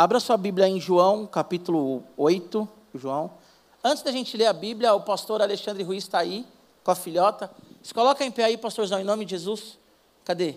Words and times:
Abra 0.00 0.18
sua 0.18 0.38
Bíblia 0.38 0.66
em 0.66 0.80
João, 0.80 1.26
capítulo 1.26 2.02
8, 2.16 2.66
João. 2.94 3.32
Antes 3.84 4.02
da 4.02 4.10
gente 4.10 4.34
ler 4.34 4.46
a 4.46 4.52
Bíblia, 4.54 4.94
o 4.94 5.02
pastor 5.02 5.42
Alexandre 5.42 5.82
Ruiz 5.82 6.04
está 6.04 6.20
aí, 6.20 6.46
com 6.82 6.90
a 6.90 6.94
filhota. 6.94 7.50
Se 7.82 7.92
coloca 7.92 8.24
em 8.24 8.30
pé 8.30 8.44
aí, 8.44 8.56
pastorzão, 8.56 8.98
em 8.98 9.04
nome 9.04 9.26
de 9.26 9.32
Jesus. 9.32 9.76
Cadê? 10.24 10.54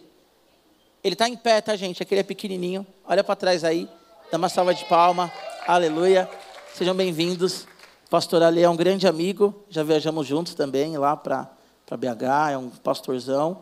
Ele 1.04 1.14
está 1.14 1.28
em 1.28 1.36
pé, 1.36 1.60
tá, 1.60 1.76
gente? 1.76 2.02
Aquele 2.02 2.22
é 2.22 2.24
pequenininho. 2.24 2.88
Olha 3.06 3.22
para 3.22 3.36
trás 3.36 3.66
aí. 3.66 3.90
Dá 4.32 4.38
uma 4.38 4.48
salva 4.48 4.74
de 4.74 4.86
palma. 4.86 5.30
Aleluia. 5.68 6.30
Sejam 6.74 6.96
bem-vindos. 6.96 7.68
pastor 8.10 8.44
Ale 8.44 8.62
é 8.62 8.70
um 8.70 8.78
grande 8.78 9.10
amigo. 9.10 9.54
Já 9.70 9.84
viajamos 9.84 10.26
juntos 10.26 10.56
também 10.56 10.96
lá 10.96 11.18
para 11.18 11.50
BH. 11.92 12.52
É 12.54 12.58
um 12.58 12.70
pastorzão. 12.70 13.62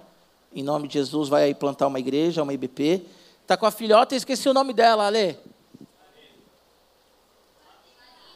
Em 0.53 0.61
nome 0.61 0.87
de 0.87 0.93
Jesus, 0.93 1.27
vai 1.27 1.41
aí 1.41 1.55
plantar 1.55 1.87
uma 1.87 1.99
igreja, 1.99 2.43
uma 2.43 2.53
IBP. 2.53 3.03
Está 3.41 3.57
com 3.57 3.65
a 3.65 3.71
filhota, 3.71 4.15
esqueci 4.15 4.47
o 4.47 4.53
nome 4.53 4.73
dela, 4.73 5.07
Ale. 5.07 5.39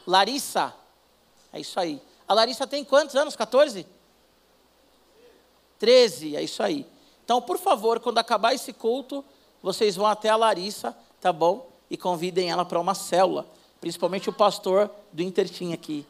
Larissa. 0.06 0.74
É 1.52 1.60
isso 1.60 1.78
aí. 1.80 2.00
A 2.28 2.34
Larissa 2.34 2.66
tem 2.66 2.84
quantos 2.84 3.16
anos? 3.16 3.34
14? 3.34 3.86
13, 5.78 6.36
é 6.36 6.42
isso 6.42 6.62
aí. 6.62 6.86
Então, 7.24 7.42
por 7.42 7.58
favor, 7.58 8.00
quando 8.00 8.18
acabar 8.18 8.54
esse 8.54 8.72
culto, 8.72 9.24
vocês 9.62 9.96
vão 9.96 10.06
até 10.06 10.28
a 10.28 10.36
Larissa, 10.36 10.96
tá 11.20 11.32
bom? 11.32 11.68
E 11.90 11.96
convidem 11.96 12.50
ela 12.50 12.64
para 12.64 12.78
uma 12.78 12.94
célula. 12.94 13.46
Principalmente 13.80 14.28
o 14.28 14.32
pastor 14.32 14.90
do 15.12 15.22
Intertim 15.22 15.72
aqui. 15.72 16.06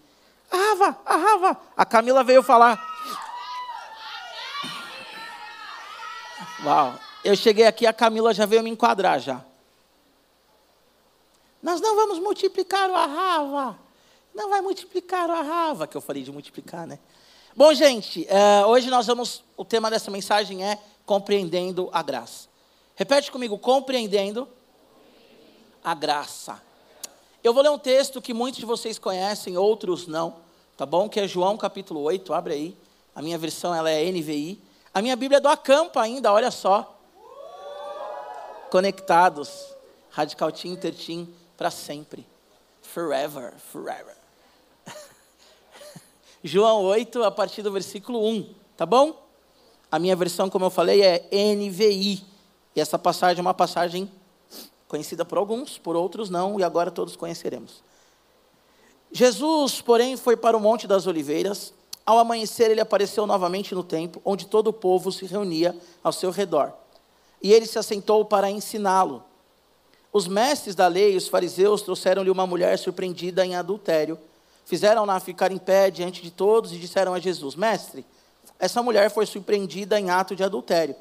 A 0.50 0.56
Rava, 0.56 1.00
a 1.04 1.16
Rava. 1.16 1.60
A 1.76 1.84
Camila 1.84 2.22
veio 2.22 2.42
falar. 2.42 2.80
Uau. 6.64 6.94
Eu 7.24 7.34
cheguei 7.34 7.66
aqui, 7.66 7.86
a 7.86 7.92
Camila 7.92 8.32
já 8.32 8.46
veio 8.46 8.62
me 8.62 8.70
enquadrar 8.70 9.18
já. 9.18 9.44
Nós 11.62 11.80
não 11.80 11.96
vamos 11.96 12.18
multiplicar 12.20 12.88
o 12.88 12.94
Arrava. 12.94 13.85
Não 14.36 14.50
vai 14.50 14.60
multiplicar 14.60 15.30
o 15.30 15.32
Arrava, 15.32 15.86
que 15.86 15.96
eu 15.96 16.00
falei 16.02 16.22
de 16.22 16.30
multiplicar, 16.30 16.86
né? 16.86 16.98
Bom, 17.56 17.72
gente, 17.72 18.28
uh, 18.30 18.66
hoje 18.66 18.90
nós 18.90 19.06
vamos. 19.06 19.42
O 19.56 19.64
tema 19.64 19.90
dessa 19.90 20.10
mensagem 20.10 20.62
é 20.62 20.78
compreendendo 21.06 21.88
a 21.90 22.02
graça. 22.02 22.46
Repete 22.94 23.32
comigo, 23.32 23.58
compreendendo 23.58 24.46
a 25.82 25.94
graça. 25.94 26.60
Eu 27.42 27.54
vou 27.54 27.62
ler 27.62 27.70
um 27.70 27.78
texto 27.78 28.20
que 28.20 28.34
muitos 28.34 28.60
de 28.60 28.66
vocês 28.66 28.98
conhecem, 28.98 29.56
outros 29.56 30.06
não, 30.06 30.36
tá 30.76 30.84
bom? 30.84 31.08
Que 31.08 31.20
é 31.20 31.26
João 31.26 31.56
capítulo 31.56 32.02
8, 32.02 32.34
abre 32.34 32.52
aí. 32.52 32.76
A 33.14 33.22
minha 33.22 33.38
versão 33.38 33.74
ela 33.74 33.90
é 33.90 34.04
NVI. 34.12 34.60
A 34.92 35.00
minha 35.00 35.16
Bíblia 35.16 35.38
é 35.38 35.40
do 35.40 35.48
Acampa 35.48 36.02
ainda, 36.02 36.30
olha 36.30 36.50
só. 36.50 36.94
Conectados. 38.70 39.74
Radical 40.10 40.52
Team, 40.52 40.74
Interteam, 40.74 41.26
para 41.56 41.70
sempre. 41.70 42.26
Forever, 42.82 43.54
forever. 43.72 44.25
João 46.46 46.84
8, 46.84 47.24
a 47.24 47.30
partir 47.30 47.62
do 47.62 47.72
versículo 47.72 48.24
1, 48.24 48.54
tá 48.76 48.86
bom? 48.86 49.20
A 49.90 49.98
minha 49.98 50.14
versão, 50.14 50.48
como 50.48 50.64
eu 50.64 50.70
falei, 50.70 51.02
é 51.02 51.28
NVI. 51.54 52.24
E 52.74 52.80
essa 52.80 52.96
passagem 52.98 53.40
é 53.40 53.42
uma 53.42 53.54
passagem 53.54 54.10
conhecida 54.86 55.24
por 55.24 55.38
alguns, 55.38 55.76
por 55.76 55.96
outros 55.96 56.30
não, 56.30 56.60
e 56.60 56.62
agora 56.62 56.90
todos 56.90 57.16
conheceremos. 57.16 57.82
Jesus, 59.10 59.80
porém, 59.80 60.16
foi 60.16 60.36
para 60.36 60.56
o 60.56 60.60
Monte 60.60 60.86
das 60.86 61.06
Oliveiras. 61.08 61.74
Ao 62.04 62.18
amanhecer, 62.18 62.70
ele 62.70 62.80
apareceu 62.80 63.26
novamente 63.26 63.74
no 63.74 63.82
templo, 63.82 64.22
onde 64.24 64.46
todo 64.46 64.68
o 64.68 64.72
povo 64.72 65.10
se 65.10 65.26
reunia 65.26 65.76
ao 66.04 66.12
seu 66.12 66.30
redor. 66.30 66.72
E 67.42 67.52
ele 67.52 67.66
se 67.66 67.78
assentou 67.78 68.24
para 68.24 68.48
ensiná-lo. 68.48 69.24
Os 70.12 70.28
mestres 70.28 70.76
da 70.76 70.86
lei, 70.86 71.16
os 71.16 71.26
fariseus, 71.26 71.82
trouxeram-lhe 71.82 72.30
uma 72.30 72.46
mulher 72.46 72.78
surpreendida 72.78 73.44
em 73.44 73.56
adultério 73.56 74.16
fizeram-na 74.66 75.18
ficar 75.18 75.50
em 75.50 75.56
pé 75.56 75.90
diante 75.90 76.20
de 76.20 76.30
todos 76.30 76.72
e 76.72 76.78
disseram 76.78 77.14
a 77.14 77.18
Jesus: 77.18 77.54
Mestre, 77.54 78.04
essa 78.58 78.82
mulher 78.82 79.10
foi 79.10 79.24
surpreendida 79.24 79.98
em 79.98 80.10
ato 80.10 80.36
de 80.36 80.44
adultério. 80.44 80.94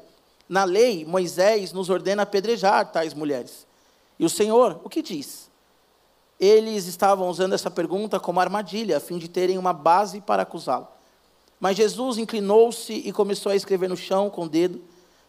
Na 0.48 0.64
lei, 0.64 1.04
Moisés 1.04 1.72
nos 1.72 1.90
ordena 1.90 2.22
apedrejar 2.22 2.90
tais 2.90 3.12
mulheres. 3.12 3.66
E 4.18 4.24
o 4.24 4.30
Senhor, 4.30 4.80
o 4.84 4.88
que 4.88 5.02
diz? 5.02 5.50
Eles 6.38 6.86
estavam 6.86 7.28
usando 7.28 7.54
essa 7.54 7.70
pergunta 7.70 8.20
como 8.20 8.40
armadilha, 8.40 8.98
a 8.98 9.00
fim 9.00 9.18
de 9.18 9.28
terem 9.28 9.58
uma 9.58 9.72
base 9.72 10.20
para 10.20 10.42
acusá-lo. 10.42 10.86
Mas 11.58 11.76
Jesus 11.76 12.18
inclinou-se 12.18 12.92
e 12.92 13.12
começou 13.12 13.50
a 13.50 13.56
escrever 13.56 13.88
no 13.88 13.96
chão 13.96 14.30
com 14.30 14.44
o 14.44 14.48
dedo. 14.48 14.82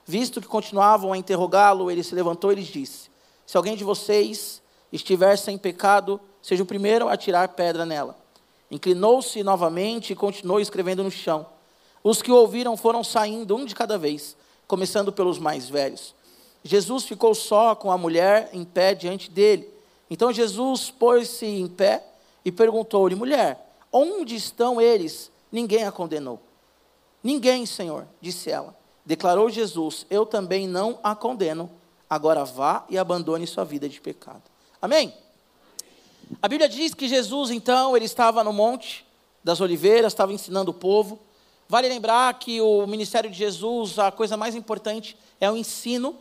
Visto 0.05 0.41
que 0.41 0.47
continuavam 0.47 1.13
a 1.13 1.17
interrogá-lo, 1.17 1.89
ele 1.89 2.03
se 2.03 2.13
levantou 2.13 2.51
e 2.51 2.55
lhes 2.55 2.67
disse: 2.67 3.09
Se 3.45 3.57
alguém 3.57 3.75
de 3.75 3.83
vocês 3.83 4.61
estiver 4.91 5.37
sem 5.37 5.57
pecado, 5.57 6.19
seja 6.41 6.63
o 6.63 6.65
primeiro 6.65 7.07
a 7.07 7.17
tirar 7.17 7.47
pedra 7.49 7.85
nela. 7.85 8.15
Inclinou-se 8.69 9.41
novamente 9.43 10.13
e 10.13 10.15
continuou 10.15 10.59
escrevendo 10.59 11.03
no 11.03 11.11
chão. 11.11 11.45
Os 12.03 12.21
que 12.21 12.31
o 12.31 12.35
ouviram 12.35 12.75
foram 12.77 13.03
saindo, 13.03 13.55
um 13.55 13.65
de 13.65 13.75
cada 13.75 13.97
vez, 13.97 14.35
começando 14.67 15.11
pelos 15.11 15.39
mais 15.39 15.69
velhos. 15.69 16.13
Jesus 16.63 17.05
ficou 17.05 17.33
só 17.33 17.75
com 17.75 17.91
a 17.91 17.97
mulher 17.97 18.49
em 18.53 18.63
pé 18.65 18.93
diante 18.93 19.31
dele. 19.31 19.67
Então 20.09 20.31
Jesus 20.31 20.91
pôs-se 20.91 21.45
em 21.45 21.67
pé 21.67 22.03
e 22.43 22.51
perguntou-lhe: 22.51 23.15
Mulher, 23.15 23.73
onde 23.91 24.35
estão 24.35 24.81
eles? 24.81 25.31
Ninguém 25.51 25.85
a 25.85 25.91
condenou. 25.91 26.39
Ninguém, 27.23 27.65
Senhor, 27.65 28.05
disse 28.21 28.49
ela. 28.49 28.75
Declarou 29.05 29.49
Jesus: 29.49 30.05
Eu 30.09 30.25
também 30.25 30.67
não 30.67 30.99
a 31.01 31.15
condeno. 31.15 31.69
Agora 32.09 32.45
vá 32.45 32.85
e 32.89 32.97
abandone 32.97 33.47
sua 33.47 33.63
vida 33.63 33.87
de 33.87 33.99
pecado. 33.99 34.43
Amém? 34.81 35.13
A 36.41 36.47
Bíblia 36.47 36.67
diz 36.67 36.93
que 36.93 37.07
Jesus, 37.07 37.51
então, 37.51 37.95
ele 37.95 38.05
estava 38.05 38.43
no 38.43 38.51
Monte 38.51 39.05
das 39.43 39.61
Oliveiras, 39.61 40.13
estava 40.13 40.33
ensinando 40.33 40.71
o 40.71 40.73
povo. 40.73 41.19
Vale 41.69 41.87
lembrar 41.87 42.33
que 42.35 42.61
o 42.61 42.85
ministério 42.85 43.29
de 43.29 43.37
Jesus, 43.37 43.97
a 43.99 44.11
coisa 44.11 44.37
mais 44.37 44.55
importante 44.55 45.17
é 45.39 45.49
o 45.49 45.57
ensino. 45.57 46.15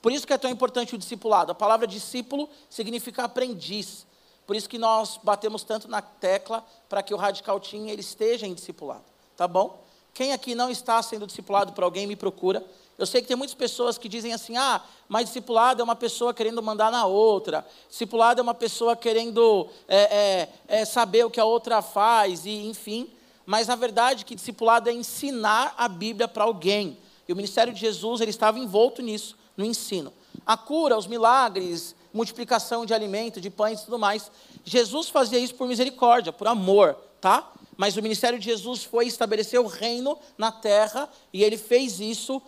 Por 0.00 0.12
isso 0.12 0.26
que 0.26 0.32
é 0.32 0.38
tão 0.38 0.50
importante 0.50 0.94
o 0.94 0.98
discipulado. 0.98 1.52
A 1.52 1.54
palavra 1.54 1.86
discípulo 1.86 2.48
significa 2.68 3.24
aprendiz. 3.24 4.06
Por 4.46 4.56
isso 4.56 4.68
que 4.68 4.78
nós 4.78 5.18
batemos 5.22 5.62
tanto 5.62 5.88
na 5.88 6.02
tecla 6.02 6.64
para 6.88 7.02
que 7.02 7.14
o 7.14 7.16
Radical 7.16 7.58
Team 7.60 7.88
ele 7.88 8.00
esteja 8.00 8.46
em 8.46 8.54
discipulado. 8.54 9.04
Tá 9.36 9.46
bom? 9.46 9.82
Quem 10.12 10.32
aqui 10.32 10.54
não 10.54 10.68
está 10.70 11.00
sendo 11.02 11.26
discipulado 11.26 11.72
por 11.72 11.84
alguém, 11.84 12.06
me 12.06 12.16
procura. 12.16 12.64
Eu 12.98 13.06
sei 13.06 13.22
que 13.22 13.28
tem 13.28 13.36
muitas 13.36 13.54
pessoas 13.54 13.98
que 13.98 14.08
dizem 14.08 14.32
assim: 14.32 14.56
ah, 14.56 14.82
mas 15.08 15.26
discipulado 15.26 15.80
é 15.80 15.84
uma 15.84 15.96
pessoa 15.96 16.34
querendo 16.34 16.62
mandar 16.62 16.90
na 16.90 17.06
outra, 17.06 17.66
discipulado 17.88 18.40
é 18.40 18.42
uma 18.42 18.54
pessoa 18.54 18.94
querendo 18.94 19.68
é, 19.88 20.48
é, 20.68 20.80
é 20.80 20.84
saber 20.84 21.24
o 21.24 21.30
que 21.30 21.40
a 21.40 21.44
outra 21.44 21.82
faz, 21.82 22.46
e 22.46 22.66
enfim. 22.66 23.10
Mas 23.44 23.68
a 23.68 23.74
verdade 23.74 24.24
que 24.24 24.34
discipulado 24.34 24.88
é 24.88 24.92
ensinar 24.92 25.74
a 25.76 25.88
Bíblia 25.88 26.28
para 26.28 26.44
alguém. 26.44 26.98
E 27.26 27.32
o 27.32 27.36
ministério 27.36 27.72
de 27.72 27.80
Jesus 27.80 28.20
ele 28.20 28.30
estava 28.30 28.58
envolto 28.58 29.02
nisso, 29.02 29.36
no 29.56 29.64
ensino. 29.64 30.12
A 30.46 30.56
cura, 30.56 30.96
os 30.96 31.06
milagres, 31.06 31.94
multiplicação 32.12 32.84
de 32.84 32.94
alimento, 32.94 33.40
de 33.40 33.50
pães 33.50 33.80
e 33.80 33.84
tudo 33.84 33.98
mais. 33.98 34.30
Jesus 34.64 35.08
fazia 35.08 35.38
isso 35.38 35.54
por 35.54 35.66
misericórdia, 35.66 36.32
por 36.32 36.46
amor, 36.46 36.96
tá? 37.20 37.50
Mas 37.76 37.96
o 37.96 38.02
ministério 38.02 38.38
de 38.38 38.44
Jesus 38.44 38.84
foi 38.84 39.06
estabelecer 39.06 39.58
o 39.58 39.66
reino 39.66 40.18
na 40.36 40.52
terra 40.52 41.08
e 41.32 41.42
ele 41.42 41.56
fez 41.56 42.00
isso 42.00 42.40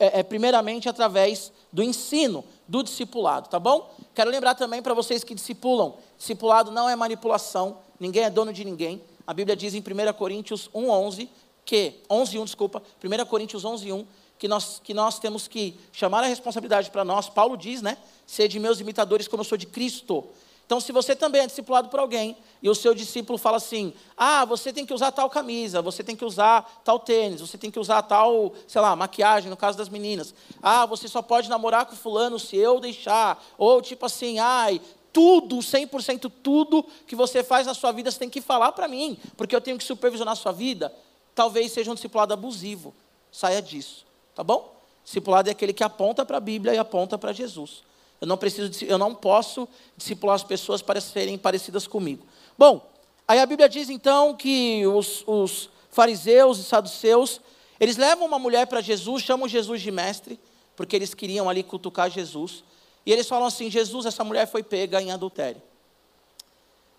é, 0.00 0.20
é, 0.20 0.22
primeiramente 0.22 0.88
através 0.88 1.52
do 1.70 1.82
ensino, 1.82 2.42
do 2.66 2.82
discipulado, 2.82 3.50
tá 3.50 3.60
bom? 3.60 3.94
Quero 4.14 4.30
lembrar 4.30 4.54
também 4.54 4.80
para 4.80 4.94
vocês 4.94 5.22
que 5.22 5.34
discipulam: 5.34 5.94
discipulado 6.16 6.70
não 6.70 6.88
é 6.88 6.96
manipulação, 6.96 7.76
ninguém 8.00 8.24
é 8.24 8.30
dono 8.30 8.50
de 8.50 8.64
ninguém. 8.64 9.02
A 9.26 9.34
Bíblia 9.34 9.54
diz 9.54 9.74
em 9.74 9.80
1 9.80 10.12
Coríntios 10.14 10.70
1,11 10.74 11.28
que, 11.66 12.00
11, 12.10 12.38
1, 12.38 12.44
desculpa, 12.46 12.82
1 13.04 13.26
Coríntios 13.26 13.64
11, 13.64 13.92
1, 13.92 14.06
que 14.38 14.48
nós, 14.48 14.80
que 14.82 14.94
nós 14.94 15.18
temos 15.18 15.46
que 15.46 15.78
chamar 15.92 16.24
a 16.24 16.26
responsabilidade 16.26 16.90
para 16.90 17.04
nós. 17.04 17.28
Paulo 17.28 17.56
diz, 17.56 17.82
né? 17.82 17.98
Ser 18.26 18.48
de 18.48 18.58
meus 18.58 18.80
imitadores 18.80 19.28
como 19.28 19.42
eu 19.42 19.44
sou 19.44 19.58
de 19.58 19.66
Cristo. 19.66 20.24
Então, 20.70 20.78
se 20.78 20.92
você 20.92 21.16
também 21.16 21.42
é 21.42 21.48
discipulado 21.48 21.88
por 21.88 21.98
alguém 21.98 22.36
e 22.62 22.70
o 22.70 22.76
seu 22.76 22.94
discípulo 22.94 23.36
fala 23.36 23.56
assim: 23.56 23.92
ah, 24.16 24.44
você 24.44 24.72
tem 24.72 24.86
que 24.86 24.94
usar 24.94 25.10
tal 25.10 25.28
camisa, 25.28 25.82
você 25.82 26.04
tem 26.04 26.14
que 26.14 26.24
usar 26.24 26.80
tal 26.84 26.96
tênis, 26.96 27.40
você 27.40 27.58
tem 27.58 27.72
que 27.72 27.78
usar 27.80 28.00
tal, 28.02 28.52
sei 28.68 28.80
lá, 28.80 28.94
maquiagem, 28.94 29.50
no 29.50 29.56
caso 29.56 29.76
das 29.76 29.88
meninas. 29.88 30.32
Ah, 30.62 30.86
você 30.86 31.08
só 31.08 31.22
pode 31.22 31.48
namorar 31.48 31.86
com 31.86 31.96
fulano 31.96 32.38
se 32.38 32.56
eu 32.56 32.78
deixar. 32.78 33.44
Ou 33.58 33.82
tipo 33.82 34.06
assim, 34.06 34.38
ai, 34.38 34.80
tudo, 35.12 35.56
100% 35.56 36.30
tudo 36.40 36.86
que 37.04 37.16
você 37.16 37.42
faz 37.42 37.66
na 37.66 37.74
sua 37.74 37.90
vida, 37.90 38.08
você 38.08 38.20
tem 38.20 38.30
que 38.30 38.40
falar 38.40 38.70
para 38.70 38.86
mim, 38.86 39.18
porque 39.36 39.56
eu 39.56 39.60
tenho 39.60 39.76
que 39.76 39.82
supervisionar 39.82 40.34
a 40.34 40.36
sua 40.36 40.52
vida. 40.52 40.94
Talvez 41.34 41.72
seja 41.72 41.90
um 41.90 41.94
discipulado 41.94 42.32
abusivo. 42.32 42.94
Saia 43.32 43.60
disso, 43.60 44.06
tá 44.36 44.44
bom? 44.44 44.72
Discipulado 45.02 45.48
é 45.48 45.50
aquele 45.50 45.72
que 45.72 45.82
aponta 45.82 46.24
para 46.24 46.36
a 46.36 46.40
Bíblia 46.40 46.76
e 46.76 46.78
aponta 46.78 47.18
para 47.18 47.32
Jesus. 47.32 47.89
Eu 48.20 48.26
não 48.26 48.36
preciso, 48.36 48.84
eu 48.84 48.98
não 48.98 49.14
posso 49.14 49.68
discipular 49.96 50.36
as 50.36 50.42
pessoas 50.44 50.82
para 50.82 51.00
serem 51.00 51.38
parecidas 51.38 51.86
comigo. 51.86 52.26
Bom, 52.58 52.86
aí 53.26 53.38
a 53.38 53.46
Bíblia 53.46 53.68
diz 53.68 53.88
então 53.88 54.34
que 54.34 54.86
os, 54.86 55.24
os 55.26 55.70
fariseus 55.90 56.58
e 56.58 56.64
saduceus, 56.64 57.40
eles 57.78 57.96
levam 57.96 58.26
uma 58.26 58.38
mulher 58.38 58.66
para 58.66 58.80
Jesus, 58.80 59.22
chamam 59.22 59.48
Jesus 59.48 59.80
de 59.80 59.90
mestre, 59.90 60.38
porque 60.76 60.94
eles 60.94 61.14
queriam 61.14 61.48
ali 61.48 61.62
cutucar 61.62 62.10
Jesus. 62.10 62.62
E 63.06 63.12
eles 63.12 63.26
falam 63.26 63.46
assim: 63.46 63.70
Jesus, 63.70 64.04
essa 64.04 64.22
mulher 64.22 64.46
foi 64.46 64.62
pega 64.62 65.00
em 65.00 65.10
adultério. 65.10 65.62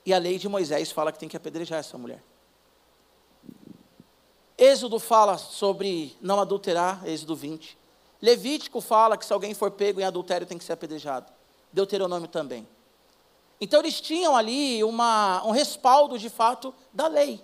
E 0.06 0.14
a 0.14 0.18
lei 0.18 0.40
de 0.40 0.50
Moisés 0.50 0.92
fala 0.92 1.12
que 1.12 1.20
tem 1.20 1.30
que 1.30 1.38
apedrejar 1.38 1.80
essa 1.80 1.98
mulher. 1.98 2.24
Êxodo 4.58 5.00
fala 5.00 5.38
sobre 5.38 6.16
não 6.22 6.40
adulterar, 6.40 7.08
Êxodo 7.08 7.36
20. 7.36 7.78
Levítico 8.22 8.80
fala 8.82 9.18
que 9.18 9.26
se 9.26 9.34
alguém 9.34 9.54
for 9.54 9.72
pego 9.72 10.00
em 10.00 10.04
adultério 10.04 10.46
tem 10.46 10.58
que 10.58 10.64
ser 10.64 10.74
apedrejado. 10.74 11.32
Deuteronômio 11.74 12.28
também. 12.28 12.68
Então 13.60 13.80
eles 13.80 14.00
tinham 14.00 14.36
ali 14.36 14.84
uma, 14.84 15.44
um 15.46 15.52
respaldo 15.52 16.20
de 16.20 16.30
fato 16.30 16.74
da 16.94 17.08
lei. 17.08 17.42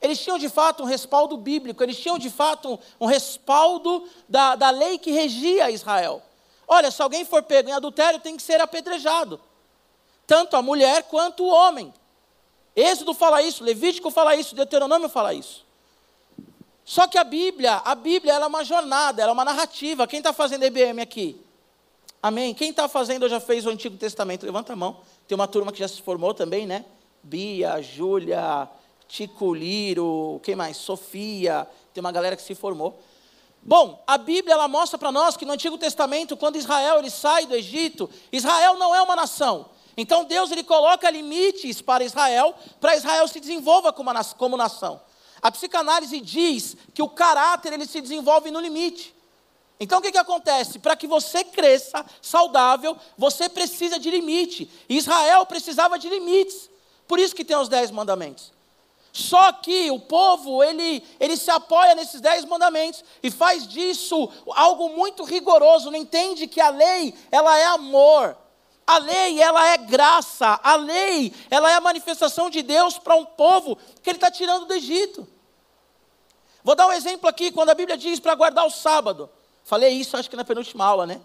Eles 0.00 0.18
tinham 0.20 0.38
de 0.38 0.48
fato 0.48 0.82
um 0.82 0.86
respaldo 0.86 1.36
bíblico, 1.36 1.82
eles 1.82 1.98
tinham 1.98 2.18
de 2.18 2.30
fato 2.30 2.74
um, 2.74 2.78
um 3.00 3.06
respaldo 3.06 4.08
da, 4.28 4.54
da 4.54 4.70
lei 4.70 4.98
que 4.98 5.10
regia 5.10 5.70
Israel. 5.70 6.22
Olha, 6.68 6.90
se 6.90 7.02
alguém 7.02 7.24
for 7.24 7.42
pego 7.42 7.68
em 7.68 7.72
adultério, 7.72 8.20
tem 8.20 8.36
que 8.36 8.42
ser 8.42 8.60
apedrejado. 8.60 9.40
Tanto 10.26 10.56
a 10.56 10.62
mulher 10.62 11.04
quanto 11.04 11.44
o 11.44 11.48
homem. 11.48 11.92
Êxodo 12.74 13.14
fala 13.14 13.42
isso, 13.42 13.64
Levítico 13.64 14.10
fala 14.10 14.36
isso, 14.36 14.54
Deuteronômio 14.54 15.08
fala 15.08 15.32
isso. 15.34 15.65
Só 16.86 17.08
que 17.08 17.18
a 17.18 17.24
Bíblia, 17.24 17.82
a 17.84 17.96
Bíblia 17.96 18.32
ela 18.32 18.44
é 18.44 18.48
uma 18.48 18.62
jornada, 18.62 19.20
ela 19.20 19.32
é 19.32 19.34
uma 19.34 19.44
narrativa. 19.44 20.06
Quem 20.06 20.18
está 20.18 20.32
fazendo 20.32 20.62
EBM 20.62 21.02
aqui? 21.02 21.44
Amém? 22.22 22.54
Quem 22.54 22.70
está 22.70 22.88
fazendo 22.88 23.24
ou 23.24 23.28
já 23.28 23.40
fez 23.40 23.66
o 23.66 23.70
Antigo 23.70 23.96
Testamento? 23.96 24.46
Levanta 24.46 24.72
a 24.72 24.76
mão. 24.76 24.98
Tem 25.26 25.34
uma 25.34 25.48
turma 25.48 25.72
que 25.72 25.80
já 25.80 25.88
se 25.88 26.00
formou 26.00 26.32
também, 26.32 26.64
né? 26.64 26.84
Bia, 27.24 27.82
Júlia, 27.82 28.68
Tico 29.08 29.52
Liro, 29.52 30.40
quem 30.44 30.54
mais? 30.54 30.76
Sofia. 30.76 31.66
Tem 31.92 32.00
uma 32.00 32.12
galera 32.12 32.36
que 32.36 32.42
se 32.42 32.54
formou. 32.54 33.02
Bom, 33.60 34.00
a 34.06 34.16
Bíblia 34.16 34.54
ela 34.54 34.68
mostra 34.68 34.96
para 34.96 35.10
nós 35.10 35.36
que 35.36 35.44
no 35.44 35.54
Antigo 35.54 35.76
Testamento, 35.76 36.36
quando 36.36 36.54
Israel 36.54 37.00
ele 37.00 37.10
sai 37.10 37.46
do 37.46 37.56
Egito, 37.56 38.08
Israel 38.30 38.76
não 38.78 38.94
é 38.94 39.02
uma 39.02 39.16
nação. 39.16 39.70
Então 39.96 40.24
Deus 40.24 40.52
ele 40.52 40.62
coloca 40.62 41.10
limites 41.10 41.82
para 41.82 42.04
Israel, 42.04 42.54
para 42.80 42.94
Israel 42.94 43.26
se 43.26 43.40
desenvolva 43.40 43.92
como, 43.92 44.12
como 44.36 44.56
nação. 44.56 45.00
A 45.42 45.50
psicanálise 45.50 46.20
diz 46.20 46.76
que 46.94 47.02
o 47.02 47.08
caráter 47.08 47.72
ele 47.72 47.86
se 47.86 48.00
desenvolve 48.00 48.50
no 48.50 48.60
limite. 48.60 49.14
Então 49.78 49.98
o 49.98 50.02
que, 50.02 50.12
que 50.12 50.18
acontece? 50.18 50.78
Para 50.78 50.96
que 50.96 51.06
você 51.06 51.44
cresça 51.44 52.04
saudável, 52.22 52.96
você 53.16 53.48
precisa 53.48 53.98
de 53.98 54.10
limite. 54.10 54.70
Israel 54.88 55.44
precisava 55.44 55.98
de 55.98 56.08
limites. 56.08 56.70
Por 57.06 57.18
isso 57.18 57.34
que 57.34 57.44
tem 57.44 57.56
os 57.56 57.68
dez 57.68 57.90
mandamentos. 57.90 58.52
Só 59.12 59.50
que 59.52 59.90
o 59.90 59.98
povo, 59.98 60.62
ele, 60.62 61.02
ele 61.18 61.36
se 61.36 61.50
apoia 61.50 61.94
nesses 61.94 62.20
dez 62.20 62.44
mandamentos 62.44 63.02
e 63.22 63.30
faz 63.30 63.66
disso 63.66 64.30
algo 64.54 64.90
muito 64.90 65.24
rigoroso, 65.24 65.90
não 65.90 65.98
entende 65.98 66.46
que 66.46 66.60
a 66.60 66.68
lei, 66.68 67.14
ela 67.30 67.56
é 67.58 67.64
amor. 67.66 68.36
A 68.86 68.98
lei, 68.98 69.42
ela 69.42 69.66
é 69.68 69.78
graça. 69.78 70.60
A 70.62 70.76
lei, 70.76 71.34
ela 71.50 71.70
é 71.70 71.74
a 71.74 71.80
manifestação 71.80 72.48
de 72.48 72.62
Deus 72.62 72.98
para 72.98 73.16
um 73.16 73.24
povo 73.24 73.76
que 74.02 74.10
ele 74.10 74.16
está 74.16 74.30
tirando 74.30 74.66
do 74.66 74.74
Egito. 74.74 75.26
Vou 76.62 76.76
dar 76.76 76.86
um 76.86 76.92
exemplo 76.92 77.28
aqui, 77.28 77.50
quando 77.50 77.70
a 77.70 77.74
Bíblia 77.74 77.96
diz 77.96 78.20
para 78.20 78.34
guardar 78.34 78.64
o 78.64 78.70
sábado. 78.70 79.28
Falei 79.64 79.90
isso, 79.90 80.16
acho 80.16 80.30
que 80.30 80.36
na 80.36 80.44
penúltima 80.44 80.84
aula, 80.84 81.06
né? 81.06 81.20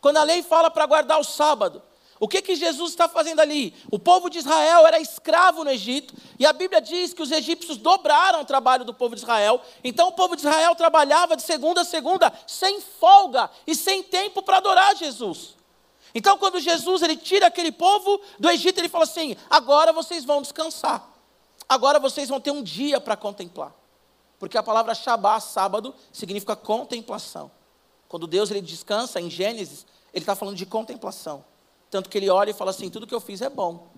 Quando 0.00 0.18
a 0.18 0.22
lei 0.22 0.42
fala 0.42 0.70
para 0.70 0.84
guardar 0.84 1.18
o 1.18 1.24
sábado, 1.24 1.82
o 2.18 2.28
que, 2.28 2.40
que 2.40 2.54
Jesus 2.54 2.90
está 2.90 3.08
fazendo 3.08 3.40
ali? 3.40 3.74
O 3.90 3.98
povo 3.98 4.30
de 4.30 4.38
Israel 4.38 4.86
era 4.86 5.00
escravo 5.00 5.64
no 5.64 5.70
Egito, 5.70 6.14
e 6.38 6.46
a 6.46 6.52
Bíblia 6.52 6.80
diz 6.80 7.12
que 7.12 7.22
os 7.22 7.30
egípcios 7.30 7.78
dobraram 7.78 8.42
o 8.42 8.44
trabalho 8.44 8.84
do 8.84 8.94
povo 8.94 9.14
de 9.14 9.22
Israel. 9.22 9.60
Então 9.82 10.08
o 10.08 10.12
povo 10.12 10.36
de 10.36 10.42
Israel 10.42 10.74
trabalhava 10.74 11.36
de 11.36 11.42
segunda 11.42 11.80
a 11.80 11.84
segunda, 11.84 12.32
sem 12.46 12.80
folga 12.80 13.50
e 13.66 13.74
sem 13.74 14.02
tempo 14.02 14.42
para 14.42 14.58
adorar 14.58 14.96
Jesus. 14.96 15.55
Então, 16.16 16.38
quando 16.38 16.58
Jesus 16.58 17.02
ele 17.02 17.14
tira 17.14 17.48
aquele 17.48 17.70
povo 17.70 18.18
do 18.38 18.48
Egito, 18.48 18.78
ele 18.78 18.88
fala 18.88 19.04
assim: 19.04 19.36
agora 19.50 19.92
vocês 19.92 20.24
vão 20.24 20.40
descansar, 20.40 21.06
agora 21.68 22.00
vocês 22.00 22.30
vão 22.30 22.40
ter 22.40 22.50
um 22.50 22.62
dia 22.62 22.98
para 22.98 23.18
contemplar, 23.18 23.74
porque 24.38 24.56
a 24.56 24.62
palavra 24.62 24.94
Shabá, 24.94 25.38
sábado, 25.40 25.94
significa 26.10 26.56
contemplação. 26.56 27.50
Quando 28.08 28.26
Deus 28.26 28.50
ele 28.50 28.62
descansa 28.62 29.20
em 29.20 29.28
Gênesis, 29.28 29.84
ele 30.10 30.22
está 30.22 30.34
falando 30.34 30.56
de 30.56 30.64
contemplação. 30.64 31.44
Tanto 31.90 32.08
que 32.08 32.16
ele 32.16 32.30
olha 32.30 32.48
e 32.48 32.54
fala 32.54 32.70
assim: 32.70 32.88
tudo 32.88 33.06
que 33.06 33.14
eu 33.14 33.20
fiz 33.20 33.42
é 33.42 33.50
bom. 33.50 33.88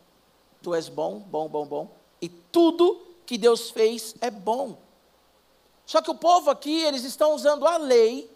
Tu 0.61 0.75
és 0.75 0.89
bom, 0.89 1.21
bom, 1.21 1.49
bom, 1.49 1.67
bom. 1.67 1.97
E 2.21 2.29
tudo 2.29 3.01
que 3.25 3.39
Deus 3.39 3.71
fez 3.71 4.17
é 4.21 4.29
bom. 4.29 4.77
Só 5.87 6.03
que 6.03 6.11
o 6.11 6.17
povo 6.17 6.51
aqui, 6.51 6.83
eles 6.83 7.05
estão 7.05 7.33
usando 7.33 7.65
a 7.65 7.77
lei 7.77 8.29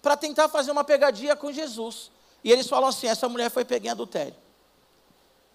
para 0.00 0.16
tentar 0.16 0.48
fazer 0.48 0.70
uma 0.70 0.84
pegadinha 0.84 1.36
com 1.36 1.52
Jesus. 1.52 2.16
E 2.42 2.52
eles 2.52 2.68
falam 2.68 2.88
assim: 2.88 3.06
essa 3.06 3.28
mulher 3.28 3.50
foi 3.50 3.64
pega 3.64 3.86
em 3.86 3.90
adultério. 3.90 4.34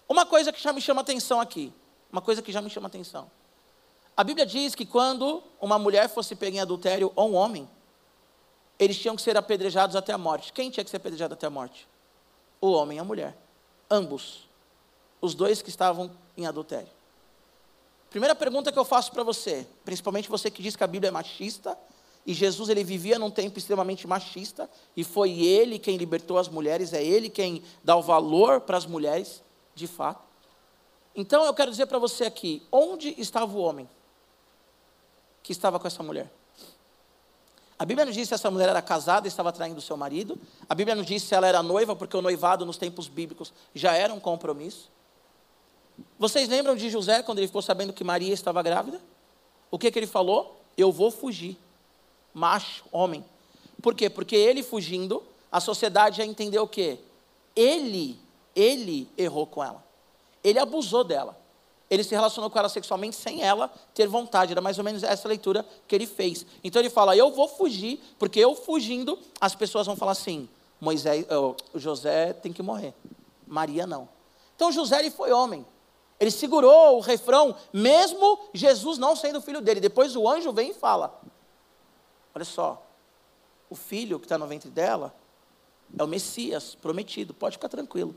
Uma 0.07 0.25
coisa 0.25 0.51
que 0.51 0.61
já 0.61 0.73
me 0.73 0.81
chama 0.81 1.01
atenção 1.01 1.39
aqui, 1.39 1.73
uma 2.11 2.21
coisa 2.21 2.41
que 2.41 2.51
já 2.51 2.61
me 2.61 2.69
chama 2.69 2.87
atenção. 2.87 3.29
A 4.15 4.23
Bíblia 4.23 4.45
diz 4.45 4.75
que 4.75 4.85
quando 4.85 5.43
uma 5.59 5.79
mulher 5.79 6.07
fosse 6.07 6.35
pega 6.35 6.57
em 6.57 6.59
adultério 6.59 7.11
ou 7.15 7.31
um 7.31 7.33
homem, 7.33 7.67
eles 8.77 8.97
tinham 8.99 9.15
que 9.15 9.21
ser 9.21 9.35
apedrejados 9.37 9.95
até 9.95 10.13
a 10.13 10.17
morte. 10.17 10.53
Quem 10.53 10.69
tinha 10.69 10.83
que 10.83 10.89
ser 10.89 10.97
apedrejado 10.97 11.33
até 11.33 11.47
a 11.47 11.49
morte? 11.49 11.87
O 12.61 12.71
homem 12.71 12.97
e 12.97 13.01
a 13.01 13.03
mulher. 13.03 13.35
Ambos. 13.89 14.47
Os 15.19 15.33
dois 15.33 15.61
que 15.61 15.69
estavam 15.69 16.11
em 16.37 16.45
adultério. 16.45 16.89
Primeira 18.09 18.35
pergunta 18.35 18.71
que 18.71 18.77
eu 18.77 18.85
faço 18.85 19.11
para 19.11 19.23
você, 19.23 19.65
principalmente 19.83 20.29
você 20.29 20.51
que 20.51 20.61
diz 20.61 20.75
que 20.75 20.83
a 20.83 20.87
Bíblia 20.87 21.07
é 21.07 21.11
machista, 21.11 21.75
e 22.25 22.33
Jesus 22.33 22.69
ele 22.69 22.83
vivia 22.83 23.19
num 23.19 23.29
tempo 23.29 23.57
extremamente 23.57 24.07
machista, 24.07 24.69
e 24.95 25.03
foi 25.03 25.31
ele 25.41 25.77
quem 25.77 25.97
libertou 25.97 26.37
as 26.37 26.47
mulheres, 26.47 26.93
é 26.93 27.03
ele 27.03 27.29
quem 27.29 27.63
dá 27.83 27.95
o 27.95 28.01
valor 28.01 28.61
para 28.61 28.77
as 28.77 28.85
mulheres, 28.85 29.43
de 29.75 29.87
fato. 29.87 30.23
Então 31.15 31.43
eu 31.45 31.53
quero 31.53 31.69
dizer 31.69 31.85
para 31.85 31.99
você 31.99 32.23
aqui, 32.25 32.63
onde 32.71 33.13
estava 33.19 33.51
o 33.51 33.59
homem 33.59 33.89
que 35.41 35.51
estava 35.51 35.79
com 35.79 35.85
essa 35.85 36.01
mulher? 36.01 36.31
A 37.77 37.85
Bíblia 37.85 38.05
não 38.05 38.13
diz 38.13 38.29
se 38.29 38.33
essa 38.33 38.49
mulher 38.49 38.69
era 38.69 38.81
casada 38.81 39.27
e 39.27 39.29
estava 39.29 39.51
traindo 39.51 39.81
seu 39.81 39.97
marido. 39.97 40.39
A 40.69 40.75
Bíblia 40.75 40.95
não 40.95 41.03
diz 41.03 41.23
se 41.23 41.35
ela 41.35 41.47
era 41.47 41.61
noiva, 41.61 41.95
porque 41.95 42.15
o 42.15 42.21
noivado 42.21 42.65
nos 42.65 42.77
tempos 42.77 43.09
bíblicos 43.09 43.51
já 43.75 43.93
era 43.93 44.13
um 44.13 44.19
compromisso. 44.19 44.89
Vocês 46.17 46.47
lembram 46.47 46.75
de 46.75 46.89
José 46.89 47.21
quando 47.23 47.39
ele 47.39 47.47
ficou 47.47 47.61
sabendo 47.61 47.91
que 47.91 48.03
Maria 48.03 48.33
estava 48.33 48.63
grávida? 48.63 49.01
O 49.69 49.77
que, 49.77 49.91
que 49.91 49.99
ele 49.99 50.07
falou? 50.07 50.61
Eu 50.77 50.91
vou 50.91 51.11
fugir. 51.11 51.57
Macho, 52.33 52.83
homem. 52.91 53.23
Por 53.81 53.93
quê? 53.93 54.09
Porque 54.09 54.35
ele 54.35 54.63
fugindo, 54.63 55.23
a 55.51 55.59
sociedade 55.59 56.17
já 56.17 56.25
entendeu 56.25 56.63
o 56.63 56.67
quê? 56.67 56.99
Ele, 57.55 58.19
ele 58.55 59.07
errou 59.17 59.45
com 59.45 59.63
ela. 59.63 59.83
Ele 60.43 60.59
abusou 60.59 61.03
dela 61.03 61.43
ele 61.93 62.03
se 62.03 62.15
relacionou 62.15 62.49
com 62.49 62.57
ela 62.57 62.69
sexualmente 62.69 63.15
sem 63.15 63.43
ela 63.43 63.71
ter 63.93 64.07
vontade. 64.07 64.51
Era 64.51 64.61
mais 64.61 64.79
ou 64.79 64.83
menos 64.83 65.03
essa 65.03 65.27
leitura 65.27 65.63
que 65.87 65.93
ele 65.93 66.07
fez. 66.07 66.43
Então 66.63 66.81
ele 66.81 66.89
fala: 66.89 67.15
Eu 67.15 67.31
vou 67.31 67.47
fugir, 67.47 68.01
porque 68.17 68.39
eu 68.39 68.55
fugindo, 68.55 69.19
as 69.39 69.53
pessoas 69.53 69.85
vão 69.85 69.95
falar 69.95 70.13
assim: 70.13 70.49
Moisés, 70.81 71.23
oh, 71.29 71.55
José 71.75 72.33
tem 72.33 72.51
que 72.51 72.63
morrer. 72.63 72.95
Maria 73.45 73.85
não. 73.85 74.09
Então 74.55 74.71
José 74.71 74.99
ele 74.99 75.11
foi 75.11 75.31
homem. 75.31 75.63
Ele 76.19 76.31
segurou 76.31 76.97
o 76.97 76.99
refrão, 76.99 77.55
mesmo 77.71 78.39
Jesus 78.53 78.97
não 78.97 79.15
sendo 79.15 79.41
filho 79.41 79.61
dele. 79.61 79.79
Depois 79.79 80.15
o 80.15 80.27
anjo 80.27 80.51
vem 80.51 80.71
e 80.71 80.73
fala: 80.73 81.21
Olha 82.35 82.45
só, 82.45 82.85
o 83.69 83.75
filho 83.75 84.19
que 84.19 84.25
está 84.25 84.37
no 84.37 84.47
ventre 84.47 84.69
dela 84.69 85.13
é 85.97 86.03
o 86.03 86.07
Messias 86.07 86.75
prometido, 86.75 87.33
pode 87.33 87.57
ficar 87.57 87.69
tranquilo. 87.69 88.15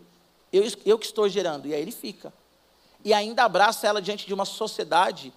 Eu, 0.53 0.63
eu 0.85 0.99
que 0.99 1.07
estou 1.07 1.29
gerando. 1.29 1.67
E 1.67 1.75
aí 1.75 1.81
ele 1.81 1.93
fica 1.93 2.33
e 3.07 3.15
ainda 3.15 3.45
abraça 3.45 3.87
ela 3.87 4.03
diante 4.03 4.27
de 4.27 4.35
uma 4.35 4.45
sociedade 4.45 5.33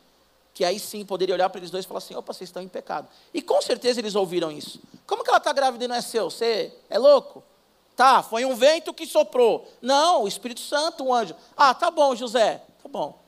que 0.56 0.66
aí 0.66 0.80
sim 0.80 1.06
poderia 1.06 1.36
olhar 1.36 1.50
para 1.50 1.60
eles 1.60 1.70
dois 1.70 1.86
e 1.86 1.88
falar 1.88 2.00
assim: 2.00 2.16
opa, 2.16 2.34
vocês 2.34 2.50
estão 2.50 2.64
em 2.64 2.68
pecado. 2.68 3.08
E 3.32 3.44
com 3.44 3.62
certeza 3.62 4.00
eles 4.00 4.16
ouviram 4.16 4.52
isso. 4.52 4.80
Como 5.06 5.24
que 5.24 5.30
ela 5.30 5.38
está 5.38 5.54
grávida 5.54 5.86
e 5.86 5.88
não 5.88 5.96
é 5.96 6.02
seu? 6.02 6.32
Você 6.32 6.74
é 6.90 6.98
louco? 6.98 7.44
Tá, 7.96 8.24
foi 8.24 8.44
um 8.44 8.56
vento 8.56 8.94
que 8.94 9.06
soprou. 9.06 9.72
Não, 9.82 10.24
o 10.24 10.28
Espírito 10.28 10.62
Santo, 10.62 11.04
um 11.04 11.14
anjo. 11.14 11.36
Ah, 11.56 11.74
tá 11.76 11.92
bom, 11.92 12.16
José, 12.16 12.64
tá 12.82 12.90
bom. 12.90 13.20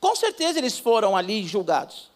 Com 0.00 0.16
certeza 0.16 0.58
eles 0.58 0.76
foram 0.76 1.16
ali 1.16 1.46
julgados. 1.46 2.10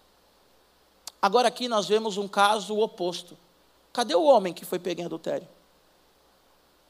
Agora 1.21 1.49
aqui 1.49 1.69
nós 1.69 1.87
vemos 1.87 2.17
um 2.17 2.29
caso 2.29 2.79
oposto. 2.79 3.37
Cadê 3.93 4.15
o 4.15 4.25
homem 4.25 4.53
que 4.53 4.65
foi 4.65 4.79
pego 4.79 5.01
em 5.01 5.05
adultério? 5.05 5.49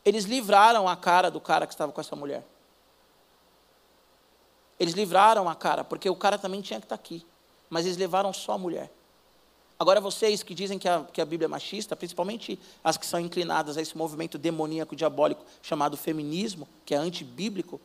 Eles 0.05 0.25
livraram 0.25 0.89
a 0.89 0.97
cara 0.97 1.31
do 1.31 1.41
cara 1.41 1.67
que 1.67 1.73
estava 1.73 1.93
com 1.93 2.01
essa 2.01 2.15
mulher. 2.15 2.45
Eles 4.79 4.95
livraram 4.95 5.49
a 5.49 5.55
cara, 5.55 5.83
porque 5.83 6.09
o 6.09 6.17
cara 6.17 6.39
também 6.39 6.61
tinha 6.61 6.79
que 6.79 6.85
estar 6.85 6.95
aqui. 6.95 7.25
Mas 7.69 7.87
eles 7.87 7.97
levaram 7.97 8.33
só 8.33 8.53
a 8.53 8.59
mulher. 8.59 8.91
Agora, 9.79 10.01
vocês 10.01 10.43
que 10.43 10.55
dizem 10.55 10.79
que 10.79 10.89
a, 10.89 11.05
que 11.13 11.21
a 11.21 11.25
Bíblia 11.25 11.47
é 11.47 11.49
machista, 11.49 11.95
principalmente 11.95 12.59
as 12.83 12.97
que 12.97 13.05
são 13.05 13.21
inclinadas 13.21 13.77
a 13.77 13.83
esse 13.83 13.97
movimento 13.97 14.39
demoníaco 14.39 14.97
diabólico 14.97 15.45
chamado 15.61 15.97
feminismo, 15.97 16.67
que 16.85 16.95
é 16.95 16.99
antibíblico, 16.99 17.81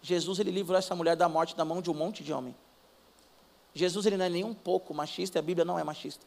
Jesus 0.00 0.38
ele 0.38 0.50
livrou 0.50 0.78
essa 0.78 0.94
mulher 0.94 1.16
da 1.16 1.28
morte 1.28 1.54
da 1.54 1.64
mão 1.64 1.82
de 1.82 1.90
um 1.90 1.94
monte 1.94 2.24
de 2.24 2.32
homem. 2.32 2.54
Jesus 3.74 4.06
ele 4.06 4.16
não 4.16 4.24
é 4.24 4.28
nem 4.28 4.44
um 4.44 4.54
pouco 4.54 4.92
machista, 4.92 5.38
a 5.38 5.42
Bíblia 5.42 5.64
não 5.64 5.78
é 5.78 5.84
machista. 5.84 6.24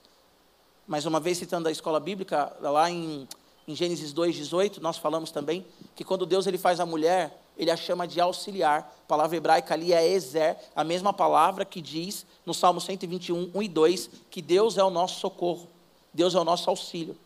Mas 0.88 1.06
uma 1.06 1.20
vez 1.20 1.38
citando 1.38 1.68
a 1.68 1.72
escola 1.72 2.00
bíblica, 2.00 2.56
lá 2.62 2.90
em 2.90 3.28
Em 3.68 3.76
Gênesis 3.76 4.14
2:18, 4.14 4.80
nós 4.80 4.98
falamos 4.98 5.32
também 5.32 5.66
que 5.96 6.04
quando 6.04 6.26
Deus 6.26 6.46
ele 6.46 6.58
faz 6.58 6.80
a 6.80 6.86
mulher, 6.86 7.42
ele 7.58 7.72
a 7.72 7.78
chama 7.78 8.08
de 8.08 8.22
auxiliar. 8.22 8.96
A 9.04 9.08
palavra 9.08 9.38
hebraica 9.38 9.74
ali 9.74 9.92
é 9.92 10.08
ezer, 10.08 10.56
a 10.76 10.84
mesma 10.84 11.12
palavra 11.12 11.66
que 11.66 11.82
diz 11.82 12.26
no 12.46 12.54
Salmo 12.54 12.80
121, 12.80 13.50
1 13.56 13.64
e 13.64 13.68
2, 13.68 14.10
que 14.30 14.42
Deus 14.42 14.78
é 14.78 14.84
o 14.84 14.92
nosso 14.92 15.20
socorro, 15.20 15.68
Deus 16.14 16.36
é 16.36 16.40
o 16.40 16.44
nosso 16.44 16.70
auxílio. 16.70 17.18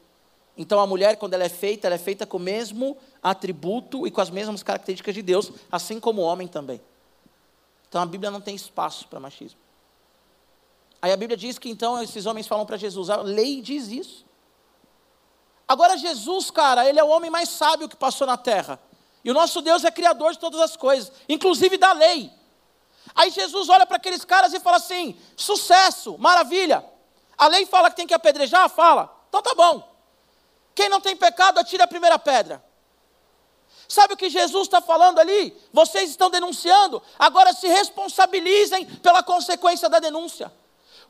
Então 0.58 0.80
a 0.80 0.88
mulher, 0.88 1.18
quando 1.18 1.34
ela 1.34 1.44
é 1.44 1.50
feita, 1.50 1.88
ela 1.88 1.96
é 1.96 2.00
feita 2.00 2.26
com 2.26 2.38
o 2.38 2.40
mesmo 2.40 2.96
atributo 3.22 4.08
e 4.08 4.12
com 4.12 4.22
as 4.22 4.30
mesmas 4.30 4.64
características 4.64 5.16
de 5.16 5.22
Deus, 5.22 5.52
assim 5.70 6.00
como 6.00 6.22
o 6.22 6.26
homem 6.26 6.48
também. 6.48 6.80
Então 7.88 8.02
a 8.02 8.06
Bíblia 8.06 8.32
não 8.32 8.40
tem 8.40 8.56
espaço 8.56 9.08
para 9.08 9.20
machismo. 9.20 9.60
Aí 11.02 11.12
a 11.12 11.18
Bíblia 11.18 11.38
diz 11.38 11.58
que 11.58 11.70
então 11.70 12.02
esses 12.02 12.26
homens 12.26 12.48
falam 12.48 12.66
para 12.66 12.78
Jesus, 12.78 13.10
a 13.10 13.18
lei 13.18 13.62
diz 13.62 13.88
isso. 13.88 14.26
Agora 15.68 15.98
Jesus, 15.98 16.50
cara, 16.52 16.88
ele 16.88 17.00
é 17.00 17.04
o 17.04 17.08
homem 17.10 17.30
mais 17.30 17.50
sábio 17.50 17.88
que 17.88 17.96
passou 17.96 18.26
na 18.26 18.36
terra. 18.38 18.80
E 19.24 19.30
o 19.30 19.34
nosso 19.34 19.62
Deus 19.62 19.84
é 19.84 19.92
criador 19.92 20.32
de 20.34 20.40
todas 20.40 20.60
as 20.60 20.76
coisas, 20.76 21.12
inclusive 21.28 21.78
da 21.78 21.94
lei. 21.94 22.32
Aí 23.16 23.30
Jesus 23.30 23.70
olha 23.70 23.86
para 23.86 23.98
aqueles 23.98 24.26
caras 24.26 24.54
e 24.54 24.60
fala 24.60 24.78
assim: 24.78 25.18
sucesso, 25.36 26.18
maravilha. 26.18 26.84
A 27.38 27.48
lei 27.48 27.66
fala 27.66 27.90
que 27.90 27.96
tem 27.96 28.08
que 28.08 28.14
apedrejar? 28.14 28.70
Fala. 28.70 29.16
Então 29.30 29.42
tá 29.42 29.54
bom. 29.54 29.88
Quem 30.76 30.90
não 30.90 31.00
tem 31.00 31.16
pecado, 31.16 31.60
atira 31.60 31.84
a 31.84 31.88
primeira 31.88 32.18
pedra. 32.18 32.64
Sabe 33.88 34.14
o 34.14 34.18
que 34.18 34.30
Jesus 34.30 34.68
está 34.68 34.82
falando 34.82 35.20
ali? 35.20 35.56
Vocês 35.74 36.12
estão 36.12 36.30
denunciando, 36.30 37.02
agora 37.18 37.54
se 37.54 37.68
responsabilizem 37.68 38.86
pela 38.86 39.24
consequência 39.24 39.90
da 39.90 40.00
denúncia. 40.00 40.52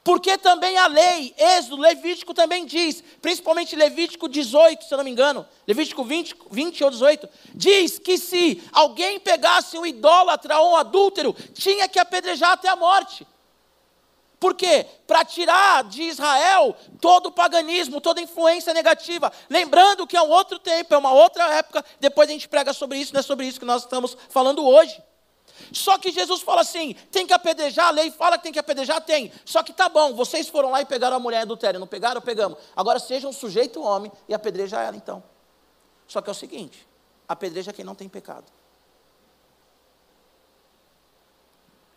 Porque 0.03 0.38
também 0.38 0.77
a 0.77 0.88
lei, 0.88 1.34
Êxodo, 1.38 1.77
Levítico 1.77 2.34
também 2.34 2.65
diz, 2.65 3.03
principalmente 3.22 3.75
Levítico 3.75 4.29
18, 4.29 4.86
se 4.86 4.94
eu 4.94 4.98
não 4.98 5.03
me 5.03 5.12
engano, 5.12 5.46
Levítico 5.68 6.03
20, 6.03 6.36
20 6.50 6.84
ou 6.84 6.89
18, 6.89 7.29
diz 7.53 8.00
que 8.00 8.18
se 8.18 8.63
alguém 8.72 9.20
pegasse 9.20 9.77
um 9.77 9.86
idólatra 9.86 10.58
ou 10.60 10.72
um 10.72 10.75
adúltero, 10.77 11.36
tinha 11.53 11.88
que 11.88 12.00
apedrejar 12.00 12.53
até 12.53 12.70
a 12.70 12.75
morte. 12.75 13.27
Por 14.39 14.56
quê? 14.56 14.86
Para 15.06 15.25
tirar 15.25 15.84
de 15.84 16.03
Israel 16.03 16.74
todo 17.01 17.25
o 17.27 17.32
paganismo, 17.32 18.00
toda 18.00 18.22
influência 18.22 18.74
negativa. 18.74 19.32
Lembrando 19.50 20.08
que 20.08 20.15
é 20.15 20.22
um 20.22 20.29
outro 20.29 20.58
tempo, 20.58 20.94
é 20.94 20.98
uma 20.98 21.12
outra 21.12 21.44
época, 21.56 21.84
depois 22.00 22.29
a 22.29 22.32
gente 22.32 22.48
prega 22.48 22.72
sobre 22.72 22.98
isso, 22.98 23.13
não 23.13 23.20
é 23.20 23.24
sobre 23.24 23.46
isso 23.46 23.60
que 23.60 23.65
nós 23.65 23.84
estamos 23.84 24.15
falando 24.29 24.65
hoje. 24.65 24.98
Só 25.72 25.98
que 25.98 26.12
Jesus 26.12 26.42
fala 26.42 26.62
assim: 26.62 26.94
tem 27.12 27.25
que 27.25 27.34
apedrejar, 27.34 27.88
a 27.88 27.92
lei 27.92 28.12
fala 28.12 28.38
que 28.38 28.44
tem 28.44 28.54
que 28.54 28.60
apedrejar, 28.60 29.01
tem. 29.01 29.32
Só 29.46 29.63
que 29.63 29.74
tá 29.74 29.89
bom, 29.89 30.13
vocês 30.13 30.48
foram 30.48 30.72
lá 30.72 30.82
e 30.82 30.86
pegaram 30.86 31.18
a 31.18 31.20
mulher 31.20 31.42
adultéria, 31.42 31.80
não 31.80 31.88
pegaram? 31.88 32.22
Pegamos. 32.22 32.58
Agora 32.75 33.00
sejam 33.00 33.30
um 33.30 33.34
sujeito 33.34 33.82
homem 33.82 34.12
e 34.28 34.34
apedreja 34.34 34.82
ela 34.82 34.96
então. 34.96 35.24
Só 36.08 36.22
que 36.22 36.30
é 36.30 36.32
o 36.32 36.36
seguinte: 36.36 36.88
apedreja 37.28 37.74
quem 37.74 37.86
não 37.86 37.96
tem 37.96 38.10
pecado. 38.10 38.46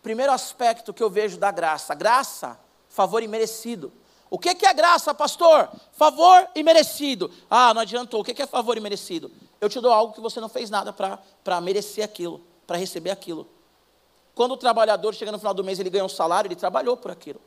Primeiro 0.02 0.32
aspecto 0.32 0.92
que 0.92 1.02
eu 1.02 1.08
vejo 1.08 1.38
da 1.38 1.50
graça: 1.50 1.94
graça, 1.94 2.58
favor 2.88 3.22
imerecido. 3.22 3.92
O 4.32 4.38
que 4.38 4.48
é 4.48 4.72
graça, 4.72 5.12
pastor? 5.12 5.68
Favor 5.92 6.48
imerecido. 6.54 7.30
Ah, 7.50 7.74
não 7.74 7.82
adiantou. 7.82 8.22
O 8.22 8.24
que 8.24 8.40
é 8.40 8.46
favor 8.46 8.78
imerecido? 8.78 9.30
Eu 9.60 9.68
te 9.68 9.78
dou 9.78 9.92
algo 9.92 10.14
que 10.14 10.22
você 10.22 10.40
não 10.40 10.48
fez 10.48 10.70
nada 10.70 10.90
para 10.90 11.60
merecer 11.60 12.02
aquilo, 12.02 12.40
para 12.66 12.78
receber 12.78 13.10
aquilo. 13.10 13.46
Quando 14.34 14.52
o 14.52 14.56
trabalhador 14.56 15.14
chega 15.14 15.30
no 15.30 15.38
final 15.38 15.52
do 15.52 15.62
mês 15.62 15.78
ele 15.78 15.90
ganha 15.90 16.04
um 16.04 16.08
salário, 16.08 16.48
ele 16.48 16.56
trabalhou 16.56 16.96
por 16.96 17.10
aquilo. 17.10 17.40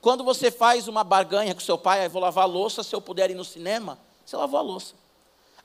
Quando 0.00 0.22
você 0.22 0.50
faz 0.50 0.86
uma 0.86 1.02
barganha 1.02 1.54
com 1.54 1.60
seu 1.60 1.78
pai, 1.78 2.04
ah, 2.04 2.08
vou 2.08 2.20
lavar 2.20 2.44
a 2.44 2.46
louça, 2.46 2.82
se 2.82 2.94
eu 2.94 3.00
puder 3.00 3.30
ir 3.30 3.34
no 3.34 3.44
cinema, 3.44 3.98
você 4.24 4.36
lavou 4.36 4.58
a 4.58 4.62
louça. 4.62 4.94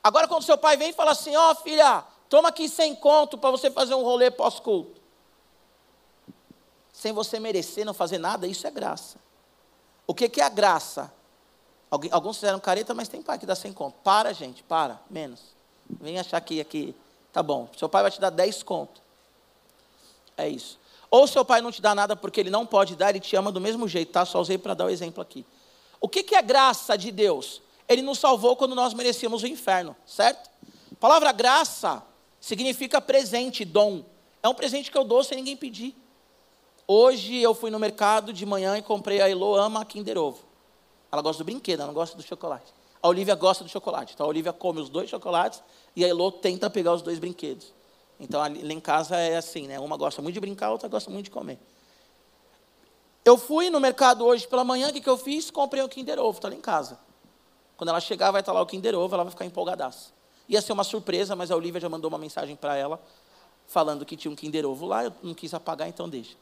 Agora 0.02 0.26
quando 0.26 0.44
seu 0.44 0.56
pai 0.56 0.76
vem 0.78 0.90
e 0.90 0.92
fala 0.94 1.10
assim, 1.10 1.36
ó 1.36 1.50
oh, 1.50 1.54
filha, 1.56 2.02
toma 2.28 2.48
aqui 2.48 2.68
sem 2.68 2.94
conto 2.94 3.36
para 3.36 3.50
você 3.50 3.70
fazer 3.70 3.94
um 3.94 4.02
rolê 4.02 4.30
pós-culto. 4.30 4.98
Sem 6.90 7.12
você 7.12 7.38
merecer, 7.38 7.84
não 7.84 7.92
fazer 7.92 8.18
nada, 8.18 8.46
isso 8.46 8.66
é 8.66 8.70
graça. 8.70 9.18
O 10.06 10.14
que, 10.14 10.28
que 10.28 10.40
é 10.40 10.44
a 10.44 10.48
graça? 10.48 11.12
Alguns 12.10 12.36
fizeram 12.36 12.60
careta, 12.60 12.94
mas 12.94 13.08
tem 13.08 13.20
pai 13.20 13.38
que 13.38 13.44
dá 13.44 13.54
sem 13.54 13.72
conto. 13.72 13.96
Para, 14.02 14.32
gente, 14.32 14.62
para, 14.62 15.00
menos. 15.10 15.40
Vem 16.00 16.18
achar 16.18 16.40
que 16.40 16.60
aqui, 16.60 16.94
tá 17.32 17.42
bom. 17.42 17.68
Seu 17.76 17.88
pai 17.88 18.02
vai 18.02 18.10
te 18.10 18.20
dar 18.20 18.30
10 18.30 18.62
conto. 18.62 19.02
É 20.40 20.48
isso. 20.48 20.78
Ou 21.10 21.26
seu 21.26 21.44
pai 21.44 21.60
não 21.60 21.72
te 21.72 21.82
dá 21.82 21.94
nada 21.94 22.14
porque 22.14 22.38
ele 22.38 22.50
não 22.50 22.64
pode 22.64 22.94
dar, 22.94 23.10
ele 23.10 23.20
te 23.20 23.34
ama 23.34 23.50
do 23.50 23.60
mesmo 23.60 23.88
jeito, 23.88 24.12
tá? 24.12 24.24
Só 24.24 24.40
usei 24.40 24.56
para 24.56 24.74
dar 24.74 24.86
o 24.86 24.90
exemplo 24.90 25.20
aqui. 25.20 25.44
O 26.00 26.08
que, 26.08 26.22
que 26.22 26.34
é 26.34 26.42
graça 26.42 26.96
de 26.96 27.10
Deus? 27.10 27.60
Ele 27.88 28.00
nos 28.00 28.18
salvou 28.18 28.54
quando 28.54 28.74
nós 28.74 28.94
merecíamos 28.94 29.42
o 29.42 29.46
inferno, 29.46 29.96
certo? 30.06 30.48
A 30.92 30.96
palavra 31.00 31.32
graça 31.32 32.02
significa 32.40 33.00
presente, 33.00 33.64
dom. 33.64 34.04
É 34.42 34.48
um 34.48 34.54
presente 34.54 34.90
que 34.90 34.96
eu 34.96 35.04
dou 35.04 35.22
sem 35.24 35.36
ninguém 35.36 35.56
pedir. 35.56 35.94
Hoje 36.86 37.36
eu 37.36 37.54
fui 37.54 37.70
no 37.70 37.78
mercado 37.78 38.32
de 38.32 38.46
manhã 38.46 38.78
e 38.78 38.82
comprei 38.82 39.20
a 39.20 39.28
Elo 39.28 39.54
ama 39.56 39.84
Kinder 39.84 40.16
Ovo. 40.16 40.44
Ela 41.12 41.20
gosta 41.20 41.42
do 41.42 41.46
brinquedo, 41.46 41.80
ela 41.80 41.88
não 41.88 41.94
gosta 41.94 42.16
do 42.16 42.22
chocolate. 42.22 42.72
A 43.02 43.08
Olivia 43.08 43.34
gosta 43.34 43.64
do 43.64 43.70
chocolate. 43.70 44.14
Então 44.14 44.26
a 44.26 44.28
Olivia 44.28 44.52
come 44.52 44.80
os 44.80 44.88
dois 44.88 45.10
chocolates 45.10 45.62
e 45.96 46.04
a 46.04 46.08
Elo 46.08 46.30
tenta 46.30 46.70
pegar 46.70 46.92
os 46.92 47.02
dois 47.02 47.18
brinquedos. 47.18 47.72
Então, 48.20 48.38
lá 48.38 48.48
em 48.48 48.80
casa 48.80 49.16
é 49.16 49.36
assim, 49.38 49.66
né? 49.66 49.80
Uma 49.80 49.96
gosta 49.96 50.20
muito 50.20 50.34
de 50.34 50.40
brincar, 50.40 50.70
outra 50.70 50.88
gosta 50.88 51.10
muito 51.10 51.24
de 51.24 51.30
comer. 51.30 51.58
Eu 53.24 53.38
fui 53.38 53.70
no 53.70 53.80
mercado 53.80 54.24
hoje 54.24 54.46
pela 54.46 54.62
manhã, 54.62 54.88
o 54.88 54.92
que, 54.92 55.00
que 55.00 55.08
eu 55.08 55.16
fiz? 55.16 55.50
Comprei 55.50 55.82
um 55.82 55.88
Kinder 55.88 56.18
Ovo, 56.18 56.38
está 56.38 56.48
lá 56.48 56.54
em 56.54 56.60
casa. 56.60 56.98
Quando 57.76 57.88
ela 57.88 58.00
chegar, 58.00 58.30
vai 58.30 58.42
estar 58.42 58.52
tá 58.52 58.58
lá 58.58 58.62
o 58.62 58.66
Kinder 58.66 58.94
Ovo, 58.94 59.14
ela 59.14 59.24
vai 59.24 59.30
ficar 59.30 59.46
empolgadaça. 59.46 60.10
Ia 60.46 60.60
ser 60.60 60.72
uma 60.72 60.84
surpresa, 60.84 61.34
mas 61.34 61.50
a 61.50 61.56
Olivia 61.56 61.80
já 61.80 61.88
mandou 61.88 62.08
uma 62.08 62.18
mensagem 62.18 62.56
para 62.56 62.76
ela, 62.76 63.00
falando 63.66 64.04
que 64.04 64.16
tinha 64.16 64.30
um 64.30 64.36
Kinder 64.36 64.66
Ovo 64.66 64.84
lá, 64.84 65.04
eu 65.04 65.12
não 65.22 65.32
quis 65.32 65.54
apagar, 65.54 65.88
então 65.88 66.08
deixa. 66.08 66.36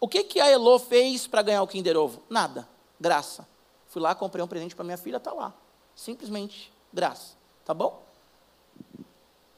O 0.00 0.08
que, 0.08 0.24
que 0.24 0.40
a 0.40 0.48
Elo 0.48 0.78
fez 0.78 1.26
para 1.26 1.42
ganhar 1.42 1.62
o 1.62 1.66
Kinder 1.66 1.96
Ovo? 1.98 2.22
Nada. 2.30 2.66
Graça. 2.98 3.46
Fui 3.88 4.00
lá, 4.00 4.14
comprei 4.14 4.42
um 4.42 4.48
presente 4.48 4.74
para 4.74 4.84
minha 4.84 4.96
filha, 4.96 5.18
está 5.18 5.32
lá. 5.32 5.52
Simplesmente 5.94 6.72
graça. 6.90 7.34
Tá 7.64 7.74
bom? 7.74 8.09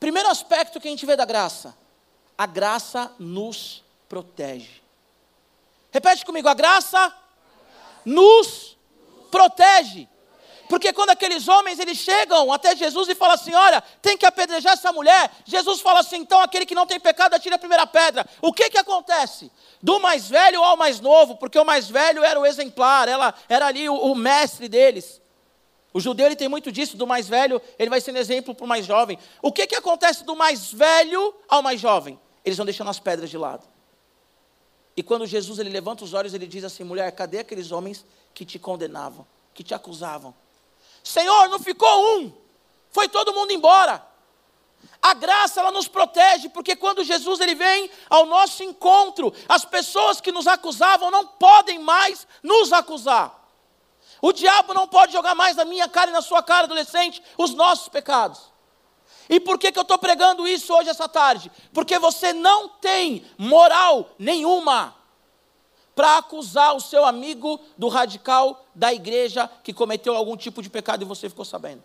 Primeiro 0.02 0.28
aspecto 0.28 0.80
que 0.80 0.88
a 0.88 0.90
gente 0.90 1.06
vê 1.06 1.14
da 1.14 1.24
graça: 1.24 1.76
a 2.36 2.44
graça 2.44 3.12
nos 3.20 3.84
protege. 4.08 4.82
Repete 5.92 6.26
comigo: 6.26 6.48
a 6.48 6.54
graça 6.54 7.14
nos 8.04 8.76
protege. 9.30 10.08
Porque 10.68 10.92
quando 10.92 11.10
aqueles 11.10 11.46
homens 11.46 11.78
eles 11.78 11.98
chegam 11.98 12.52
até 12.52 12.74
Jesus 12.74 13.10
e 13.10 13.14
falam 13.14 13.36
assim: 13.36 13.54
olha, 13.54 13.80
tem 14.02 14.18
que 14.18 14.26
apedrejar 14.26 14.72
essa 14.72 14.90
mulher. 14.90 15.30
Jesus 15.44 15.80
fala 15.80 16.00
assim: 16.00 16.16
então 16.16 16.40
aquele 16.40 16.66
que 16.66 16.74
não 16.74 16.84
tem 16.84 16.98
pecado 16.98 17.34
atira 17.34 17.54
a 17.54 17.58
primeira 17.60 17.86
pedra. 17.86 18.26
O 18.40 18.52
que 18.52 18.70
que 18.70 18.78
acontece? 18.78 19.52
Do 19.80 20.00
mais 20.00 20.28
velho 20.28 20.64
ao 20.64 20.76
mais 20.76 20.98
novo, 20.98 21.36
porque 21.36 21.60
o 21.60 21.64
mais 21.64 21.88
velho 21.88 22.24
era 22.24 22.40
o 22.40 22.44
exemplar, 22.44 23.06
ela 23.06 23.32
era 23.48 23.66
ali 23.66 23.88
o, 23.88 23.94
o 23.94 24.16
mestre 24.16 24.68
deles. 24.68 25.21
O 25.94 26.00
judeu 26.00 26.26
ele 26.26 26.36
tem 26.36 26.48
muito 26.48 26.72
disso, 26.72 26.96
do 26.96 27.06
mais 27.06 27.28
velho, 27.28 27.60
ele 27.78 27.90
vai 27.90 28.00
sendo 28.00 28.18
exemplo 28.18 28.54
para 28.54 28.64
o 28.64 28.68
mais 28.68 28.86
jovem. 28.86 29.18
O 29.42 29.52
que, 29.52 29.66
que 29.66 29.74
acontece 29.74 30.24
do 30.24 30.34
mais 30.34 30.72
velho 30.72 31.34
ao 31.48 31.62
mais 31.62 31.80
jovem? 31.80 32.18
Eles 32.44 32.56
vão 32.56 32.64
deixando 32.64 32.88
as 32.88 32.98
pedras 32.98 33.28
de 33.28 33.36
lado. 33.36 33.66
E 34.96 35.02
quando 35.02 35.26
Jesus 35.26 35.58
ele 35.58 35.70
levanta 35.70 36.04
os 36.04 36.14
olhos, 36.14 36.34
ele 36.34 36.46
diz 36.46 36.64
assim: 36.64 36.84
mulher, 36.84 37.10
cadê 37.12 37.38
aqueles 37.38 37.72
homens 37.72 38.04
que 38.34 38.44
te 38.44 38.58
condenavam, 38.58 39.26
que 39.54 39.62
te 39.62 39.74
acusavam? 39.74 40.34
Senhor, 41.02 41.48
não 41.48 41.58
ficou 41.58 42.18
um, 42.18 42.32
foi 42.90 43.08
todo 43.08 43.32
mundo 43.32 43.52
embora. 43.52 44.06
A 45.00 45.14
graça 45.14 45.60
ela 45.60 45.70
nos 45.72 45.88
protege, 45.88 46.48
porque 46.48 46.76
quando 46.76 47.04
Jesus 47.04 47.40
ele 47.40 47.54
vem 47.54 47.90
ao 48.08 48.24
nosso 48.26 48.62
encontro, 48.62 49.32
as 49.48 49.64
pessoas 49.64 50.20
que 50.20 50.32
nos 50.32 50.46
acusavam 50.46 51.10
não 51.10 51.26
podem 51.26 51.78
mais 51.78 52.26
nos 52.42 52.72
acusar. 52.72 53.41
O 54.22 54.32
diabo 54.32 54.72
não 54.72 54.86
pode 54.86 55.12
jogar 55.12 55.34
mais 55.34 55.56
na 55.56 55.64
minha 55.64 55.88
cara 55.88 56.10
e 56.10 56.14
na 56.14 56.22
sua 56.22 56.44
cara, 56.44 56.64
adolescente, 56.64 57.20
os 57.36 57.52
nossos 57.54 57.88
pecados. 57.88 58.52
E 59.28 59.40
por 59.40 59.58
que, 59.58 59.72
que 59.72 59.78
eu 59.78 59.82
estou 59.82 59.98
pregando 59.98 60.46
isso 60.46 60.72
hoje, 60.72 60.88
essa 60.88 61.08
tarde? 61.08 61.50
Porque 61.74 61.98
você 61.98 62.32
não 62.32 62.68
tem 62.68 63.26
moral 63.36 64.10
nenhuma 64.16 64.94
para 65.94 66.18
acusar 66.18 66.74
o 66.76 66.80
seu 66.80 67.04
amigo 67.04 67.60
do 67.76 67.88
radical 67.88 68.64
da 68.74 68.92
igreja 68.94 69.50
que 69.64 69.72
cometeu 69.72 70.16
algum 70.16 70.36
tipo 70.36 70.62
de 70.62 70.70
pecado 70.70 71.02
e 71.02 71.04
você 71.04 71.28
ficou 71.28 71.44
sabendo. 71.44 71.82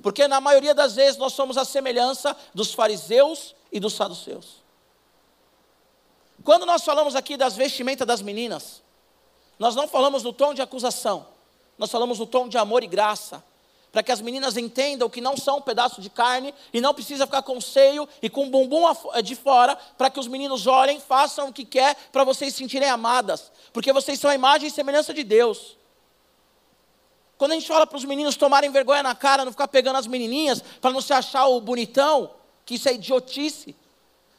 Porque 0.00 0.28
na 0.28 0.40
maioria 0.40 0.74
das 0.74 0.94
vezes 0.94 1.18
nós 1.18 1.32
somos 1.32 1.58
a 1.58 1.64
semelhança 1.64 2.36
dos 2.54 2.72
fariseus 2.72 3.54
e 3.70 3.80
dos 3.80 3.94
saduceus. 3.94 4.62
Quando 6.44 6.64
nós 6.64 6.84
falamos 6.84 7.16
aqui 7.16 7.36
das 7.36 7.56
vestimentas 7.56 8.06
das 8.06 8.22
meninas, 8.22 8.82
nós 9.62 9.76
não 9.76 9.86
falamos 9.86 10.24
no 10.24 10.32
tom 10.32 10.52
de 10.52 10.60
acusação, 10.60 11.24
nós 11.78 11.88
falamos 11.88 12.18
no 12.18 12.26
tom 12.26 12.48
de 12.48 12.58
amor 12.58 12.82
e 12.82 12.88
graça, 12.88 13.44
para 13.92 14.02
que 14.02 14.10
as 14.10 14.20
meninas 14.20 14.56
entendam 14.56 15.08
que 15.08 15.20
não 15.20 15.36
são 15.36 15.58
um 15.58 15.60
pedaço 15.60 16.00
de 16.00 16.10
carne 16.10 16.52
e 16.72 16.80
não 16.80 16.92
precisa 16.92 17.26
ficar 17.26 17.42
com 17.42 17.60
seio 17.60 18.08
e 18.20 18.28
com 18.28 18.50
bumbum 18.50 18.82
de 19.22 19.36
fora, 19.36 19.76
para 19.96 20.10
que 20.10 20.18
os 20.18 20.26
meninos 20.26 20.66
olhem, 20.66 20.98
façam 20.98 21.50
o 21.50 21.52
que 21.52 21.64
quer, 21.64 21.94
para 22.10 22.24
vocês 22.24 22.52
se 22.52 22.58
sentirem 22.58 22.90
amadas, 22.90 23.52
porque 23.72 23.92
vocês 23.92 24.18
são 24.18 24.32
a 24.32 24.34
imagem 24.34 24.66
e 24.66 24.70
semelhança 24.70 25.14
de 25.14 25.22
Deus. 25.22 25.76
quando 27.38 27.52
a 27.52 27.54
gente 27.54 27.68
fala 27.68 27.86
para 27.86 27.98
os 27.98 28.04
meninos 28.04 28.34
tomarem 28.34 28.68
vergonha 28.68 29.04
na 29.04 29.14
cara, 29.14 29.44
não 29.44 29.52
ficar 29.52 29.68
pegando 29.68 29.96
as 29.96 30.08
menininhas, 30.08 30.60
para 30.80 30.90
não 30.90 31.00
se 31.00 31.12
achar 31.12 31.46
o 31.46 31.60
bonitão, 31.60 32.32
que 32.66 32.74
isso 32.74 32.88
é 32.88 32.94
idiotice. 32.94 33.76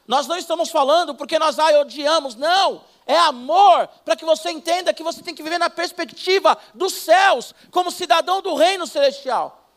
Nós 0.07 0.27
não 0.27 0.37
estamos 0.37 0.69
falando 0.69 1.15
porque 1.15 1.39
nós 1.39 1.57
ai, 1.59 1.77
odiamos, 1.77 2.35
não. 2.35 2.83
É 3.05 3.17
amor 3.17 3.87
para 4.05 4.15
que 4.15 4.25
você 4.25 4.49
entenda 4.49 4.93
que 4.93 5.03
você 5.03 5.21
tem 5.21 5.35
que 5.35 5.43
viver 5.43 5.57
na 5.57 5.69
perspectiva 5.69 6.57
dos 6.73 6.93
céus, 6.93 7.53
como 7.71 7.91
cidadão 7.91 8.41
do 8.41 8.55
reino 8.55 8.87
celestial. 8.87 9.67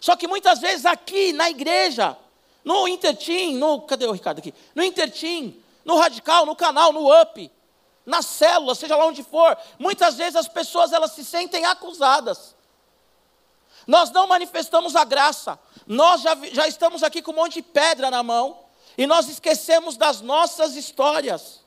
Só 0.00 0.16
que 0.16 0.28
muitas 0.28 0.60
vezes 0.60 0.84
aqui 0.86 1.32
na 1.32 1.50
igreja, 1.50 2.16
no 2.64 2.86
Intertim, 2.86 3.54
no. 3.56 3.82
Cadê 3.82 4.06
o 4.06 4.12
Ricardo 4.12 4.38
aqui? 4.38 4.52
No 4.74 4.82
Intertim, 4.82 5.60
no 5.84 5.96
Radical, 5.96 6.46
no 6.46 6.54
canal, 6.54 6.92
no 6.92 7.10
Up, 7.22 7.50
na 8.04 8.22
célula, 8.22 8.74
seja 8.74 8.96
lá 8.96 9.06
onde 9.06 9.22
for, 9.22 9.56
muitas 9.78 10.16
vezes 10.16 10.36
as 10.36 10.48
pessoas 10.48 10.92
elas 10.92 11.12
se 11.12 11.24
sentem 11.24 11.64
acusadas. 11.64 12.54
Nós 13.86 14.10
não 14.10 14.26
manifestamos 14.26 14.96
a 14.96 15.04
graça. 15.04 15.58
Nós 15.86 16.22
já, 16.22 16.34
já 16.52 16.66
estamos 16.66 17.02
aqui 17.02 17.20
com 17.20 17.32
um 17.32 17.36
monte 17.36 17.54
de 17.54 17.62
pedra 17.62 18.10
na 18.10 18.22
mão 18.22 18.63
e 18.96 19.06
nós 19.06 19.28
esquecemos 19.28 19.96
das 19.96 20.20
nossas 20.20 20.76
histórias. 20.76 21.64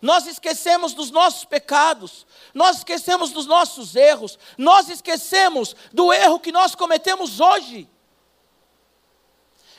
Nós 0.00 0.26
esquecemos 0.26 0.92
dos 0.92 1.10
nossos 1.10 1.44
pecados, 1.44 2.26
nós 2.52 2.78
esquecemos 2.78 3.30
dos 3.30 3.46
nossos 3.46 3.96
erros, 3.96 4.38
nós 4.58 4.88
esquecemos 4.90 5.74
do 5.92 6.12
erro 6.12 6.38
que 6.38 6.52
nós 6.52 6.74
cometemos 6.74 7.40
hoje. 7.40 7.88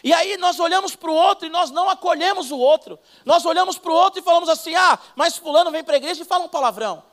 E 0.04 0.14
aí 0.14 0.38
nós 0.38 0.60
olhamos 0.60 0.96
para 0.96 1.10
o 1.10 1.16
outro 1.16 1.48
e 1.48 1.50
nós 1.50 1.72
não 1.72 1.90
acolhemos 1.90 2.52
o 2.52 2.58
outro. 2.58 3.00
Nós 3.24 3.46
olhamos 3.46 3.78
para 3.78 3.92
o 3.92 3.96
outro 3.96 4.20
e 4.20 4.24
falamos 4.24 4.50
assim: 4.50 4.76
ah, 4.76 5.00
mas 5.16 5.38
Fulano 5.38 5.72
vem 5.72 5.84
para 5.84 5.96
a 5.96 5.98
igreja 5.98 6.22
e 6.22 6.26
fala 6.26 6.46
um 6.46 6.50
palavrão. 6.50 7.04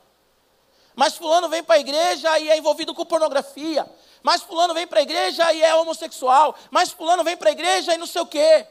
Mas 0.95 1.15
Fulano 1.15 1.49
vem 1.49 1.63
para 1.63 1.75
a 1.75 1.79
igreja 1.79 2.37
e 2.39 2.49
é 2.49 2.57
envolvido 2.57 2.93
com 2.93 3.05
pornografia. 3.05 3.89
Mas 4.23 4.41
Fulano 4.41 4.73
vem 4.73 4.87
para 4.87 4.99
a 4.99 5.03
igreja 5.03 5.51
e 5.53 5.61
é 5.61 5.75
homossexual. 5.75 6.55
Mas 6.71 6.91
Fulano 6.91 7.23
vem 7.23 7.35
para 7.35 7.49
a 7.49 7.51
igreja 7.51 7.93
e 7.93 7.97
não 7.97 8.07
sei 8.07 8.21
o 8.21 8.25
quê. 8.25 8.65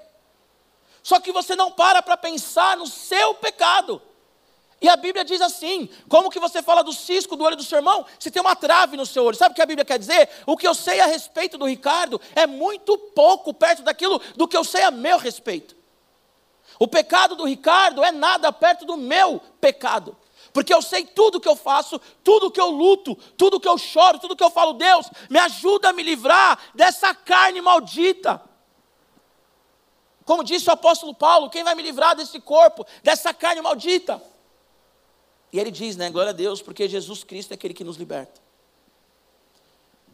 Só 1.02 1.20
que 1.20 1.30
você 1.30 1.54
não 1.54 1.70
para 1.70 2.00
para 2.00 2.16
pensar 2.16 2.76
no 2.76 2.86
seu 2.86 3.34
pecado. 3.34 4.00
E 4.80 4.88
a 4.88 4.96
Bíblia 4.96 5.24
diz 5.24 5.40
assim: 5.40 5.88
como 6.08 6.30
que 6.30 6.40
você 6.40 6.62
fala 6.62 6.82
do 6.82 6.92
cisco 6.92 7.36
do 7.36 7.44
olho 7.44 7.54
do 7.54 7.62
seu 7.62 7.78
irmão, 7.78 8.04
se 8.18 8.30
tem 8.30 8.40
uma 8.40 8.56
trave 8.56 8.96
no 8.96 9.06
seu 9.06 9.24
olho? 9.24 9.36
Sabe 9.36 9.52
o 9.52 9.54
que 9.54 9.62
a 9.62 9.66
Bíblia 9.66 9.84
quer 9.84 9.98
dizer? 9.98 10.28
O 10.46 10.56
que 10.56 10.66
eu 10.66 10.74
sei 10.74 11.00
a 11.00 11.06
respeito 11.06 11.58
do 11.58 11.66
Ricardo 11.66 12.20
é 12.34 12.46
muito 12.46 12.96
pouco 12.96 13.52
perto 13.52 13.82
daquilo 13.82 14.20
do 14.34 14.48
que 14.48 14.56
eu 14.56 14.64
sei 14.64 14.82
a 14.82 14.90
meu 14.90 15.18
respeito. 15.18 15.76
O 16.78 16.88
pecado 16.88 17.36
do 17.36 17.44
Ricardo 17.44 18.02
é 18.02 18.10
nada 18.10 18.52
perto 18.52 18.84
do 18.84 18.96
meu 18.96 19.40
pecado. 19.60 20.16
Porque 20.52 20.72
eu 20.72 20.82
sei 20.82 21.06
tudo 21.06 21.40
que 21.40 21.48
eu 21.48 21.56
faço, 21.56 21.98
tudo 22.22 22.50
que 22.50 22.60
eu 22.60 22.70
luto, 22.70 23.14
tudo 23.36 23.58
que 23.58 23.68
eu 23.68 23.78
choro, 23.78 24.18
tudo 24.18 24.36
que 24.36 24.44
eu 24.44 24.50
falo, 24.50 24.74
Deus, 24.74 25.08
me 25.30 25.38
ajuda 25.38 25.88
a 25.88 25.92
me 25.92 26.02
livrar 26.02 26.58
dessa 26.74 27.14
carne 27.14 27.60
maldita. 27.60 28.42
Como 30.24 30.44
disse 30.44 30.68
o 30.68 30.72
apóstolo 30.72 31.14
Paulo, 31.14 31.50
quem 31.50 31.64
vai 31.64 31.74
me 31.74 31.82
livrar 31.82 32.14
desse 32.14 32.38
corpo, 32.38 32.86
dessa 33.02 33.32
carne 33.32 33.60
maldita? 33.60 34.22
E 35.52 35.58
ele 35.58 35.70
diz, 35.70 35.96
né, 35.96 36.10
glória 36.10 36.30
a 36.30 36.34
Deus, 36.34 36.62
porque 36.62 36.88
Jesus 36.88 37.24
Cristo 37.24 37.52
é 37.52 37.54
aquele 37.54 37.74
que 37.74 37.84
nos 37.84 37.96
liberta. 37.96 38.40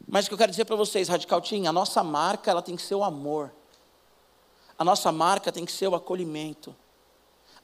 Mas 0.07 0.25
o 0.25 0.29
que 0.29 0.35
eu 0.35 0.39
quero 0.39 0.51
dizer 0.51 0.65
para 0.65 0.77
vocês, 0.77 1.09
Radical 1.09 1.41
Team, 1.41 1.69
a 1.69 1.73
nossa 1.73 2.03
marca 2.03 2.51
ela 2.51 2.63
tem 2.63 2.75
que 2.75 2.83
ser 2.83 2.95
o 2.95 3.05
amor. 3.05 3.53
A 4.79 4.85
nossa 4.85 5.13
marca 5.13 5.53
tem 5.53 5.65
que 5.65 5.73
ser 5.73 5.89
o 5.89 5.95
acolhimento. 5.95 6.75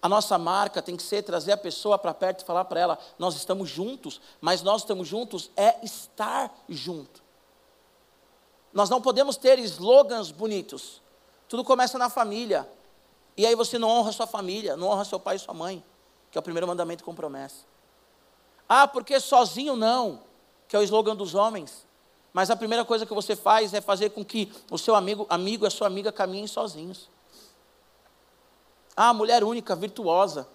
A 0.04 0.08
nossa 0.08 0.36
marca 0.36 0.82
tem 0.82 0.96
que 0.98 1.02
ser 1.02 1.22
trazer 1.22 1.52
a 1.52 1.56
pessoa 1.56 1.98
para 1.98 2.12
perto 2.12 2.42
e 2.42 2.44
falar 2.44 2.66
para 2.66 2.78
ela: 2.78 2.98
nós 3.18 3.34
estamos 3.36 3.70
juntos, 3.70 4.20
mas 4.38 4.60
nós 4.60 4.82
estamos 4.82 5.08
juntos 5.08 5.50
é 5.56 5.82
estar 5.82 6.54
junto. 6.68 7.24
Nós 8.70 8.90
não 8.90 9.00
podemos 9.00 9.38
ter 9.38 9.58
slogans 9.60 10.30
bonitos. 10.30 11.00
Tudo 11.48 11.64
começa 11.64 11.96
na 11.96 12.10
família. 12.10 12.68
E 13.34 13.46
aí 13.46 13.54
você 13.54 13.78
não 13.78 13.88
honra 13.88 14.12
sua 14.12 14.26
família, 14.26 14.76
não 14.76 14.88
honra 14.88 15.06
seu 15.06 15.18
pai 15.18 15.36
e 15.36 15.38
sua 15.38 15.54
mãe 15.54 15.82
que 16.34 16.38
é 16.38 16.40
o 16.40 16.42
primeiro 16.42 16.66
mandamento 16.66 17.04
com 17.04 17.14
promessa. 17.14 17.64
Ah, 18.68 18.88
porque 18.88 19.20
sozinho 19.20 19.76
não, 19.76 20.18
que 20.66 20.74
é 20.74 20.78
o 20.80 20.82
slogan 20.82 21.14
dos 21.14 21.32
homens. 21.32 21.86
Mas 22.32 22.50
a 22.50 22.56
primeira 22.56 22.84
coisa 22.84 23.06
que 23.06 23.14
você 23.14 23.36
faz 23.36 23.72
é 23.72 23.80
fazer 23.80 24.10
com 24.10 24.24
que 24.24 24.52
o 24.68 24.76
seu 24.76 24.96
amigo, 24.96 25.28
amigo 25.30 25.64
e 25.64 25.68
a 25.68 25.70
sua 25.70 25.86
amiga 25.86 26.10
caminhem 26.10 26.48
sozinhos. 26.48 27.08
Ah, 28.96 29.12
mulher 29.12 29.42
única, 29.42 29.74
virtuosa, 29.74 30.48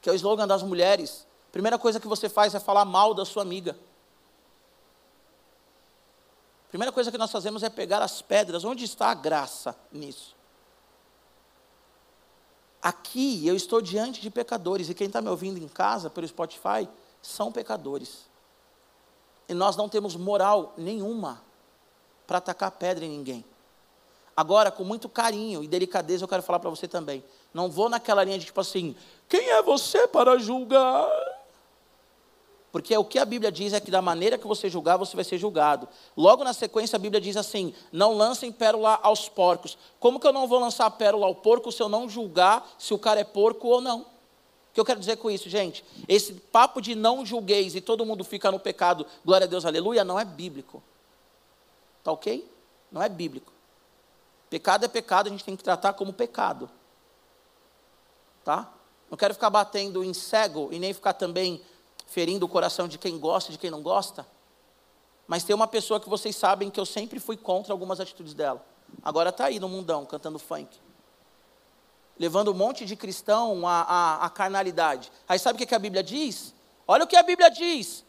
que 0.00 0.08
é 0.08 0.12
o 0.12 0.14
slogan 0.14 0.46
das 0.46 0.62
mulheres. 0.62 1.26
Primeira 1.52 1.78
coisa 1.78 2.00
que 2.00 2.08
você 2.08 2.28
faz 2.28 2.54
é 2.54 2.60
falar 2.60 2.84
mal 2.84 3.14
da 3.14 3.24
sua 3.24 3.42
amiga. 3.42 3.78
Primeira 6.68 6.92
coisa 6.92 7.10
que 7.10 7.18
nós 7.18 7.30
fazemos 7.30 7.62
é 7.62 7.70
pegar 7.70 8.02
as 8.02 8.20
pedras. 8.20 8.64
Onde 8.64 8.84
está 8.84 9.08
a 9.08 9.14
graça 9.14 9.76
nisso? 9.90 10.36
Aqui 12.82 13.46
eu 13.46 13.56
estou 13.56 13.80
diante 13.80 14.20
de 14.20 14.30
pecadores, 14.30 14.88
e 14.88 14.94
quem 14.94 15.06
está 15.06 15.20
me 15.20 15.28
ouvindo 15.28 15.58
em 15.58 15.68
casa, 15.68 16.10
pelo 16.10 16.28
Spotify, 16.28 16.88
são 17.22 17.50
pecadores. 17.50 18.28
E 19.48 19.54
nós 19.54 19.76
não 19.76 19.88
temos 19.88 20.14
moral 20.14 20.74
nenhuma 20.76 21.42
para 22.26 22.38
atacar 22.38 22.70
pedra 22.72 23.04
em 23.04 23.08
ninguém. 23.08 23.44
Agora, 24.36 24.70
com 24.70 24.84
muito 24.84 25.08
carinho 25.08 25.64
e 25.64 25.68
delicadeza, 25.68 26.24
eu 26.24 26.28
quero 26.28 26.42
falar 26.42 26.58
para 26.58 26.68
você 26.68 26.86
também. 26.86 27.24
Não 27.54 27.70
vou 27.70 27.88
naquela 27.88 28.22
linha 28.22 28.38
de 28.38 28.44
tipo 28.44 28.60
assim, 28.60 28.94
quem 29.28 29.48
é 29.48 29.62
você 29.62 30.06
para 30.06 30.36
julgar? 30.36 31.08
Porque 32.70 32.94
o 32.94 33.04
que 33.04 33.18
a 33.18 33.24
Bíblia 33.24 33.50
diz 33.50 33.72
é 33.72 33.80
que 33.80 33.90
da 33.90 34.02
maneira 34.02 34.36
que 34.36 34.46
você 34.46 34.68
julgar, 34.68 34.98
você 34.98 35.16
vai 35.16 35.24
ser 35.24 35.38
julgado. 35.38 35.88
Logo 36.14 36.44
na 36.44 36.52
sequência, 36.52 36.96
a 36.96 36.98
Bíblia 36.98 37.18
diz 37.18 37.34
assim: 37.34 37.72
não 37.90 38.12
lancem 38.12 38.52
pérola 38.52 39.00
aos 39.02 39.30
porcos. 39.30 39.78
Como 39.98 40.20
que 40.20 40.26
eu 40.26 40.32
não 40.34 40.46
vou 40.46 40.60
lançar 40.60 40.90
pérola 40.90 41.24
ao 41.24 41.34
porco 41.34 41.72
se 41.72 41.82
eu 41.82 41.88
não 41.88 42.06
julgar 42.06 42.68
se 42.78 42.92
o 42.92 42.98
cara 42.98 43.18
é 43.18 43.24
porco 43.24 43.66
ou 43.68 43.80
não? 43.80 44.00
O 44.00 44.06
que 44.74 44.80
eu 44.80 44.84
quero 44.84 45.00
dizer 45.00 45.16
com 45.16 45.30
isso, 45.30 45.48
gente? 45.48 45.82
Esse 46.06 46.34
papo 46.34 46.82
de 46.82 46.94
não 46.94 47.24
julgueis 47.24 47.74
e 47.74 47.80
todo 47.80 48.04
mundo 48.04 48.22
fica 48.22 48.52
no 48.52 48.60
pecado, 48.60 49.06
glória 49.24 49.46
a 49.46 49.48
Deus, 49.48 49.64
aleluia, 49.64 50.04
não 50.04 50.20
é 50.20 50.24
bíblico. 50.26 50.82
Tá 52.04 52.12
ok? 52.12 52.46
Não 52.92 53.02
é 53.02 53.08
bíblico. 53.08 53.55
Pecado 54.56 54.86
é 54.86 54.88
pecado, 54.88 55.26
a 55.26 55.30
gente 55.30 55.44
tem 55.44 55.54
que 55.54 55.62
tratar 55.62 55.92
como 55.92 56.14
pecado. 56.14 56.70
Tá? 58.42 58.72
Não 59.10 59.18
quero 59.18 59.34
ficar 59.34 59.50
batendo 59.50 60.02
em 60.02 60.14
cego 60.14 60.70
e 60.72 60.78
nem 60.78 60.94
ficar 60.94 61.12
também 61.12 61.60
ferindo 62.06 62.46
o 62.46 62.48
coração 62.48 62.88
de 62.88 62.96
quem 62.96 63.18
gosta 63.18 63.50
e 63.50 63.52
de 63.52 63.58
quem 63.58 63.70
não 63.70 63.82
gosta. 63.82 64.26
Mas 65.28 65.44
tem 65.44 65.54
uma 65.54 65.66
pessoa 65.66 66.00
que 66.00 66.08
vocês 66.08 66.34
sabem 66.34 66.70
que 66.70 66.80
eu 66.80 66.86
sempre 66.86 67.20
fui 67.20 67.36
contra 67.36 67.70
algumas 67.70 68.00
atitudes 68.00 68.32
dela. 68.32 68.64
Agora 69.02 69.28
está 69.28 69.44
aí 69.44 69.60
no 69.60 69.68
mundão, 69.68 70.06
cantando 70.06 70.38
funk. 70.38 70.74
Levando 72.18 72.50
um 72.50 72.54
monte 72.54 72.86
de 72.86 72.96
cristão 72.96 73.68
à, 73.68 73.82
à, 73.82 74.24
à 74.24 74.30
carnalidade. 74.30 75.12
Aí 75.28 75.38
sabe 75.38 75.62
o 75.62 75.66
que 75.66 75.74
a 75.74 75.78
Bíblia 75.78 76.02
diz? 76.02 76.54
Olha 76.88 77.04
o 77.04 77.06
que 77.06 77.16
a 77.16 77.22
Bíblia 77.22 77.50
diz. 77.50 78.02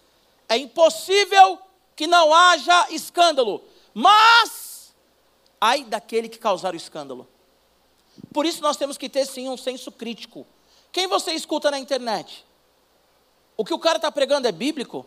É 0.48 0.56
impossível 0.56 1.60
que 1.94 2.08
não 2.08 2.34
haja 2.34 2.90
escândalo. 2.92 3.62
Mas, 3.94 4.67
ai 5.60 5.84
daquele 5.84 6.30
que 6.30 6.38
causar 6.38 6.74
o 6.74 6.78
escândalo. 6.78 7.28
Por 8.34 8.46
isso 8.46 8.62
nós 8.62 8.78
temos 8.78 8.98
que 8.98 9.10
ter 9.10 9.26
sim 9.26 9.50
um 9.50 9.58
senso 9.58 9.92
crítico. 9.92 10.46
Quem 10.92 11.08
você 11.08 11.32
escuta 11.32 11.70
na 11.70 11.80
internet? 11.80 12.46
O 13.56 13.66
que 13.66 13.74
o 13.74 13.80
cara 13.80 13.98
está 13.98 14.12
pregando 14.12 14.48
é 14.48 14.52
bíblico? 14.52 15.06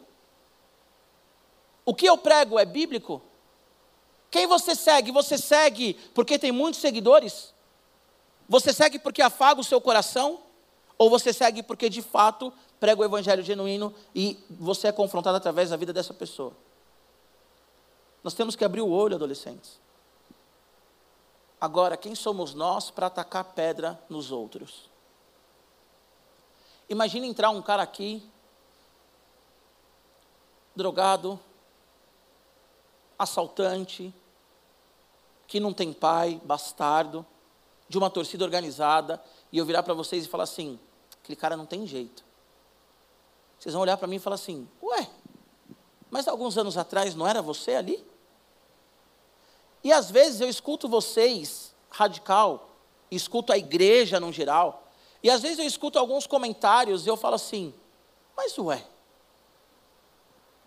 O 1.85 1.95
que 1.95 2.07
eu 2.07 2.19
prego 2.19 2.59
é 2.59 2.65
bíblico? 2.65 3.23
Quem 4.31 4.47
você 4.47 4.75
segue? 4.75 5.11
Você 5.11 5.37
segue 5.37 5.95
porque 6.15 6.39
tem 6.39 6.53
muitos 6.53 6.81
seguidores? 6.81 7.53
Você 8.49 8.73
segue 8.73 8.99
porque 8.99 9.23
afaga 9.23 9.61
o 9.61 9.65
seu 9.65 9.81
coração? 9.81 10.41
Ou 10.99 11.09
você 11.09 11.33
segue 11.33 11.63
porque 11.63 11.89
de 11.89 12.03
fato 12.03 12.53
prega 12.79 13.01
o 13.01 13.05
evangelho 13.05 13.43
genuíno 13.43 13.95
e 14.15 14.39
você 14.51 14.89
é 14.89 14.93
confrontado 14.93 15.37
através 15.37 15.71
da 15.71 15.77
vida 15.77 15.93
dessa 15.93 16.13
pessoa? 16.13 16.53
Nós 18.23 18.35
temos 18.35 18.55
que 18.55 18.65
abrir 18.65 18.83
o 18.83 18.91
olho, 18.91 19.15
adolescentes. 19.15 19.81
Agora, 21.61 21.97
quem 21.97 22.15
somos 22.15 22.55
nós 22.55 22.91
para 22.91 23.09
atacar 23.09 23.45
pedra 23.45 24.01
nos 24.09 24.33
outros? 24.33 24.89
Imagina 26.89 27.27
entrar 27.27 27.51
um 27.51 27.61
cara 27.61 27.83
aqui 27.83 28.29
drogado, 30.75 31.39
assaltante, 33.19 34.15
que 35.47 35.61
não 35.61 35.75
tem 35.75 35.93
pai, 35.93 36.41
bastardo, 36.45 37.27
de 37.89 37.99
uma 37.99 38.09
torcida 38.09 38.45
organizada, 38.45 39.23
e 39.53 39.59
eu 39.59 39.67
virar 39.67 39.83
para 39.83 39.93
vocês 39.93 40.25
e 40.25 40.29
falar 40.29 40.45
assim: 40.45 40.81
aquele 41.23 41.37
cara 41.37 41.57
não 41.57 41.67
tem 41.67 41.87
jeito. 41.87 42.25
Vocês 43.59 43.75
vão 43.75 43.83
olhar 43.83 43.99
para 43.99 44.09
mim 44.09 44.17
e 44.17 44.21
falar 44.21 44.37
assim: 44.37 44.67
ué, 44.83 45.11
mas 46.11 46.27
alguns 46.27 46.57
anos 46.57 46.79
atrás 46.79 47.15
não 47.15 47.29
era 47.29 47.43
você 47.43 47.75
ali? 47.75 48.10
E 49.83 49.93
às 49.93 50.11
vezes 50.11 50.41
eu 50.41 50.49
escuto 50.49 50.89
vocês, 50.89 51.75
radical, 51.91 52.71
escuto 53.11 53.53
a 53.53 53.59
igreja 53.59 54.21
no 54.21 54.33
geral, 54.33 54.85
e 55.23 55.31
às 55.31 55.43
vezes 55.43 55.59
eu 55.59 55.67
escuto 55.67 55.99
alguns 55.99 56.27
comentários 56.27 57.07
e 57.07 57.09
eu 57.09 57.17
falo 57.17 57.35
assim: 57.35 57.75
mas 58.37 58.57
ué, 58.57 58.83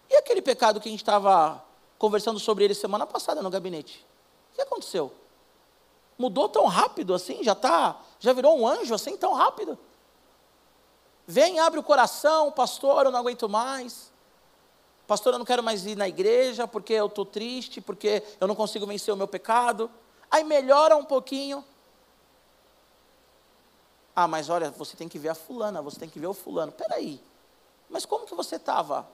E 0.10 0.15
aquele 0.15 0.41
pecado 0.41 0.80
que 0.80 0.88
a 0.88 0.91
gente 0.91 1.02
estava 1.02 1.63
conversando 1.97 2.39
sobre 2.39 2.63
ele 2.63 2.76
semana 2.76 3.08
passada 3.08 3.41
no 3.41 3.49
gabinete? 3.49 4.06
O 4.52 4.56
que 4.56 4.62
aconteceu? 4.62 5.12
Mudou 6.17 6.47
tão 6.47 6.67
rápido 6.67 7.15
assim? 7.15 7.43
Já 7.43 7.56
tá, 7.56 7.99
já 8.19 8.32
virou 8.32 8.60
um 8.60 8.67
anjo 8.67 8.93
assim 8.93 9.17
tão 9.17 9.34
rápido? 9.34 9.78
Vem, 11.26 11.60
abre 11.60 11.80
o 11.80 11.84
coração, 11.84 12.52
pastor, 12.52 13.06
eu 13.06 13.12
não 13.12 13.19
aguento 13.19 13.49
mais. 13.49 14.12
Pastor, 15.13 15.34
eu 15.34 15.38
não 15.38 15.45
quero 15.45 15.62
mais 15.62 15.86
ir 15.86 15.95
na 15.95 16.08
igreja 16.08 16.67
porque 16.67 16.91
eu 16.91 17.06
estou 17.06 17.23
triste, 17.23 17.80
porque 17.80 18.23
eu 18.41 18.47
não 18.47 18.56
consigo 18.56 18.84
vencer 18.88 19.13
o 19.13 19.17
meu 19.17 19.28
pecado. 19.28 19.88
Aí 20.32 20.43
melhora 20.43 20.97
um 20.97 21.06
pouquinho. 21.06 21.63
Ah, 24.15 24.28
mas 24.28 24.49
olha, 24.49 24.71
você 24.71 24.97
tem 24.97 25.08
que 25.08 25.19
ver 25.19 25.30
a 25.30 25.36
fulana, 25.36 25.84
você 25.84 25.99
tem 25.99 26.10
que 26.10 26.17
ver 26.17 26.26
o 26.26 26.34
fulano. 26.34 26.71
Peraí, 26.71 27.21
mas 27.91 28.08
como 28.08 28.26
que 28.26 28.34
você 28.34 28.56
estava? 28.56 29.08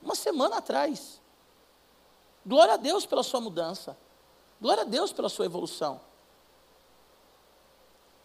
Uma 0.00 0.14
semana 0.14 0.56
atrás. 0.56 1.20
Glória 2.46 2.72
a 2.72 2.78
Deus 2.78 3.04
pela 3.04 3.22
sua 3.22 3.42
mudança. 3.42 3.94
Glória 4.58 4.84
a 4.84 4.86
Deus 4.86 5.12
pela 5.12 5.28
sua 5.28 5.44
evolução. 5.44 6.00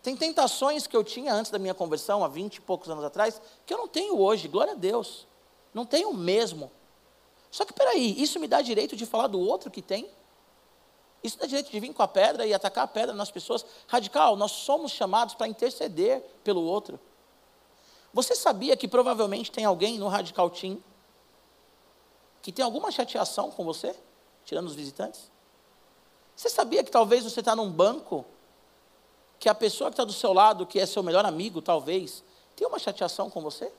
Tem 0.02 0.16
tentações 0.16 0.88
que 0.88 0.96
eu 0.96 1.04
tinha 1.04 1.34
antes 1.34 1.52
da 1.52 1.60
minha 1.60 1.74
conversão, 1.74 2.24
há 2.24 2.30
vinte 2.30 2.56
e 2.56 2.62
poucos 2.62 2.90
anos 2.90 3.04
atrás, 3.04 3.42
que 3.66 3.74
eu 3.74 3.78
não 3.78 3.90
tenho 3.90 4.18
hoje, 4.18 4.48
glória 4.48 4.72
a 4.72 4.78
Deus. 4.78 5.28
Não 5.74 5.86
tenho 5.86 6.14
mesmo. 6.14 6.72
Só 7.52 7.66
que 7.66 7.74
peraí, 7.74 8.16
isso 8.22 8.40
me 8.40 8.48
dá 8.48 8.62
direito 8.62 8.96
de 8.96 9.06
falar 9.06 9.28
do 9.28 9.40
outro 9.40 9.70
que 9.70 9.82
tem? 9.82 10.10
Isso 11.22 11.38
dá 11.38 11.46
direito 11.46 11.70
de 11.70 11.80
vir 11.80 11.94
com 11.94 12.02
a 12.02 12.08
pedra 12.08 12.46
e 12.48 12.54
atacar 12.54 12.86
a 12.86 12.88
pedra 12.88 13.14
nas 13.14 13.30
pessoas? 13.30 13.66
Radical, 13.88 14.36
nós 14.38 14.52
somos 14.52 14.92
chamados 14.92 15.36
para 15.36 15.48
interceder 15.48 16.22
pelo 16.44 16.64
outro. 16.64 17.00
Você 18.14 18.36
sabia 18.36 18.76
que 18.76 18.88
provavelmente 18.88 19.52
tem 19.52 19.66
alguém 19.66 20.00
no 20.00 20.08
Radical 20.08 20.50
Team 20.50 20.82
que 22.42 22.52
tem 22.52 22.66
alguma 22.66 22.90
chateação 22.90 23.52
com 23.52 23.64
você, 23.64 23.96
tirando 24.44 24.68
os 24.68 24.74
visitantes? 24.74 25.30
Você 26.36 26.50
sabia 26.50 26.84
que 26.84 26.90
talvez 26.90 27.24
você 27.24 27.40
está 27.40 27.56
num 27.56 27.70
banco 27.70 28.26
que 29.38 29.48
a 29.48 29.54
pessoa 29.54 29.90
que 29.90 29.94
está 29.94 30.04
do 30.04 30.14
seu 30.14 30.34
lado, 30.34 30.66
que 30.66 30.80
é 30.80 30.86
seu 30.86 31.04
melhor 31.04 31.26
amigo, 31.26 31.62
talvez, 31.62 32.24
tem 32.56 32.68
uma 32.68 32.80
chateação 32.80 33.30
com 33.30 33.42
você? 33.42 33.72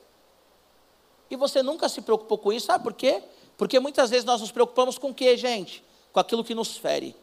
E 1.29 1.35
você 1.35 1.61
nunca 1.61 1.89
se 1.89 2.01
preocupou 2.01 2.37
com 2.37 2.53
isso, 2.53 2.67
sabe 2.67 2.83
por 2.83 2.93
quê? 2.93 3.23
Porque 3.57 3.79
muitas 3.79 4.09
vezes 4.09 4.25
nós 4.25 4.41
nos 4.41 4.51
preocupamos 4.51 4.97
com 4.97 5.11
o 5.11 5.13
quê, 5.13 5.37
gente? 5.37 5.83
Com 6.11 6.19
aquilo 6.19 6.43
que 6.43 6.55
nos 6.55 6.77
fere. 6.77 7.15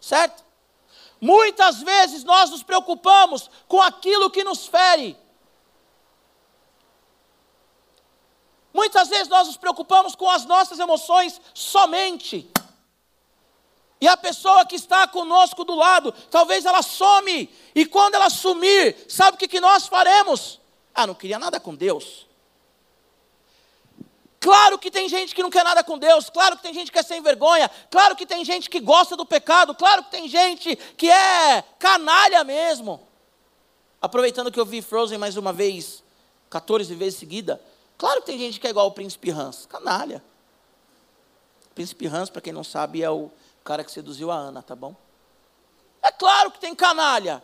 Certo? 0.00 0.44
Muitas 1.20 1.82
vezes 1.82 2.22
nós 2.24 2.50
nos 2.50 2.62
preocupamos 2.62 3.50
com 3.66 3.82
aquilo 3.82 4.30
que 4.30 4.44
nos 4.44 4.66
fere. 4.66 5.16
Muitas 8.72 9.08
vezes 9.08 9.28
nós 9.28 9.48
nos 9.48 9.56
preocupamos 9.56 10.14
com 10.14 10.30
as 10.30 10.44
nossas 10.44 10.78
emoções 10.78 11.40
somente. 11.52 12.48
E 14.00 14.06
a 14.06 14.16
pessoa 14.16 14.64
que 14.64 14.76
está 14.76 15.08
conosco 15.08 15.64
do 15.64 15.74
lado, 15.74 16.12
talvez 16.30 16.64
ela 16.64 16.82
some. 16.82 17.52
E 17.74 17.84
quando 17.84 18.14
ela 18.14 18.30
sumir, 18.30 19.06
sabe 19.08 19.34
o 19.34 19.38
que, 19.38 19.48
que 19.48 19.60
nós 19.60 19.88
faremos? 19.88 20.60
Ah, 20.94 21.06
não 21.06 21.14
queria 21.14 21.38
nada 21.38 21.58
com 21.58 21.74
Deus. 21.74 22.27
Claro 24.40 24.78
que 24.78 24.90
tem 24.90 25.08
gente 25.08 25.34
que 25.34 25.42
não 25.42 25.50
quer 25.50 25.64
nada 25.64 25.82
com 25.82 25.98
Deus, 25.98 26.30
claro 26.30 26.56
que 26.56 26.62
tem 26.62 26.72
gente 26.72 26.92
que 26.92 26.98
é 26.98 27.02
sem 27.02 27.20
vergonha, 27.20 27.68
claro 27.90 28.14
que 28.14 28.24
tem 28.24 28.44
gente 28.44 28.70
que 28.70 28.78
gosta 28.78 29.16
do 29.16 29.26
pecado, 29.26 29.74
claro 29.74 30.04
que 30.04 30.10
tem 30.12 30.28
gente 30.28 30.76
que 30.96 31.10
é 31.10 31.62
canalha 31.78 32.44
mesmo. 32.44 33.00
Aproveitando 34.00 34.52
que 34.52 34.60
eu 34.60 34.64
vi 34.64 34.80
Frozen 34.80 35.18
mais 35.18 35.36
uma 35.36 35.52
vez, 35.52 36.04
14 36.50 36.94
vezes 36.94 37.18
seguida, 37.18 37.60
claro 37.96 38.20
que 38.20 38.26
tem 38.26 38.38
gente 38.38 38.60
que 38.60 38.66
é 38.66 38.70
igual 38.70 38.86
o 38.86 38.92
Príncipe 38.92 39.30
Hans, 39.30 39.66
canalha. 39.66 40.22
O 41.72 41.74
Príncipe 41.74 42.06
Hans, 42.06 42.30
para 42.30 42.40
quem 42.40 42.52
não 42.52 42.62
sabe, 42.62 43.02
é 43.02 43.10
o 43.10 43.30
cara 43.64 43.82
que 43.82 43.90
seduziu 43.90 44.30
a 44.30 44.36
Ana, 44.36 44.62
tá 44.62 44.76
bom? 44.76 44.94
É 46.00 46.12
claro 46.12 46.52
que 46.52 46.60
tem 46.60 46.76
canalha. 46.76 47.42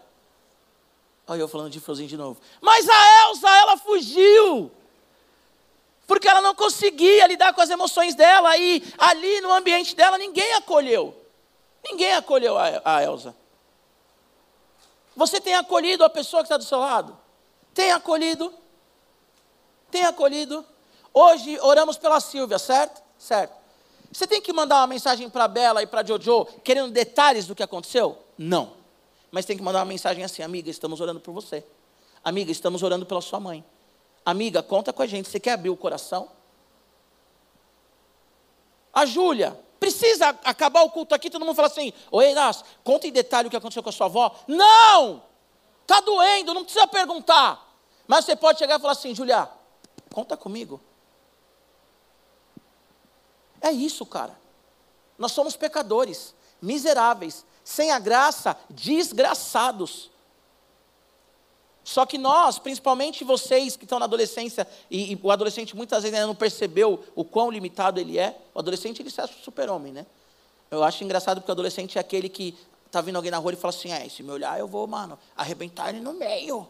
Olha 1.26 1.40
eu 1.40 1.48
falando 1.48 1.70
de 1.70 1.80
Frozen 1.80 2.06
de 2.06 2.16
novo. 2.16 2.40
Mas 2.60 2.88
a 2.88 3.28
Elsa, 3.28 3.48
ela 3.48 3.76
fugiu. 3.76 4.70
Porque 6.06 6.28
ela 6.28 6.40
não 6.40 6.54
conseguia 6.54 7.26
lidar 7.26 7.52
com 7.54 7.60
as 7.60 7.70
emoções 7.70 8.14
dela. 8.14 8.56
E 8.56 8.82
ali 8.98 9.40
no 9.40 9.52
ambiente 9.52 9.94
dela, 9.96 10.18
ninguém 10.18 10.54
acolheu. 10.54 11.14
Ninguém 11.82 12.14
acolheu 12.14 12.56
a, 12.58 13.02
Elsa. 13.02 13.34
Você 15.16 15.40
tem 15.40 15.54
acolhido 15.54 16.04
a 16.04 16.10
pessoa 16.10 16.42
que 16.42 16.46
está 16.46 16.56
do 16.56 16.64
seu 16.64 16.78
lado? 16.78 17.16
Tem 17.72 17.92
acolhido? 17.92 18.52
Tem 19.90 20.04
acolhido? 20.04 20.64
Hoje 21.12 21.58
oramos 21.60 21.96
pela 21.96 22.20
Silvia, 22.20 22.58
certo? 22.58 23.02
Certo. 23.18 23.54
Você 24.10 24.26
tem 24.26 24.40
que 24.40 24.52
mandar 24.52 24.76
uma 24.76 24.86
mensagem 24.86 25.28
para 25.28 25.44
a 25.44 25.48
Bela 25.48 25.82
e 25.82 25.86
para 25.86 26.00
a 26.00 26.04
Jojo 26.04 26.46
querendo 26.62 26.90
detalhes 26.90 27.46
do 27.46 27.54
que 27.54 27.62
aconteceu? 27.62 28.18
Não. 28.38 28.72
Mas 29.30 29.44
tem 29.44 29.56
que 29.56 29.62
mandar 29.62 29.80
uma 29.80 29.84
mensagem 29.84 30.22
assim: 30.24 30.42
amiga, 30.42 30.70
estamos 30.70 31.00
orando 31.00 31.20
por 31.20 31.32
você. 31.32 31.64
Amiga, 32.22 32.50
estamos 32.50 32.82
orando 32.82 33.04
pela 33.04 33.20
sua 33.20 33.40
mãe. 33.40 33.64
Amiga, 34.24 34.62
conta 34.62 34.92
com 34.92 35.02
a 35.02 35.06
gente. 35.06 35.28
Você 35.28 35.38
quer 35.38 35.52
abrir 35.52 35.70
o 35.70 35.76
coração? 35.76 36.30
A 38.92 39.04
Júlia, 39.04 39.58
precisa 39.84 40.28
acabar 40.44 40.82
o 40.82 40.90
culto 40.90 41.14
aqui, 41.14 41.28
todo 41.28 41.44
mundo 41.44 41.56
fala 41.56 41.68
assim: 41.68 41.92
Oi, 42.10 42.30
Inácio, 42.30 42.64
conta 42.82 43.06
em 43.06 43.12
detalhe 43.12 43.48
o 43.48 43.50
que 43.50 43.56
aconteceu 43.56 43.82
com 43.82 43.90
a 43.90 43.92
sua 43.92 44.06
avó. 44.06 44.34
Não! 44.46 45.22
Está 45.82 46.00
doendo, 46.00 46.54
não 46.54 46.64
precisa 46.64 46.86
perguntar. 46.86 47.62
Mas 48.06 48.24
você 48.24 48.34
pode 48.34 48.58
chegar 48.58 48.78
e 48.78 48.80
falar 48.80 48.92
assim: 48.92 49.14
Júlia, 49.14 49.48
conta 50.12 50.36
comigo. 50.36 50.80
É 53.60 53.70
isso, 53.70 54.06
cara. 54.06 54.38
Nós 55.18 55.32
somos 55.32 55.56
pecadores, 55.56 56.34
miseráveis, 56.60 57.44
sem 57.62 57.90
a 57.90 57.98
graça, 57.98 58.56
desgraçados. 58.70 60.10
Só 61.84 62.06
que 62.06 62.16
nós, 62.16 62.58
principalmente 62.58 63.22
vocês 63.22 63.76
que 63.76 63.84
estão 63.84 63.98
na 63.98 64.06
adolescência, 64.06 64.66
e, 64.90 65.12
e, 65.12 65.20
o 65.22 65.30
adolescente 65.30 65.76
muitas 65.76 66.02
vezes 66.02 66.14
ainda 66.14 66.26
não 66.26 66.34
percebeu 66.34 67.04
o 67.14 67.22
quão 67.22 67.50
limitado 67.50 68.00
ele 68.00 68.18
é, 68.18 68.36
o 68.54 68.58
adolescente 68.58 69.02
ele 69.02 69.10
se 69.10 69.20
acha 69.20 69.34
super-homem, 69.44 69.92
né? 69.92 70.06
Eu 70.70 70.82
acho 70.82 71.04
engraçado 71.04 71.40
porque 71.40 71.50
o 71.50 71.52
adolescente 71.52 71.98
é 71.98 72.00
aquele 72.00 72.30
que 72.30 72.56
está 72.86 73.02
vindo 73.02 73.16
alguém 73.16 73.30
na 73.30 73.36
rua 73.36 73.52
e 73.52 73.56
fala 73.56 73.74
assim, 73.74 73.92
ah, 73.92 74.08
se 74.08 74.22
me 74.22 74.30
olhar 74.30 74.58
eu 74.58 74.66
vou, 74.66 74.86
mano, 74.86 75.18
arrebentar 75.36 75.90
ele 75.90 76.00
no 76.00 76.14
meio. 76.14 76.66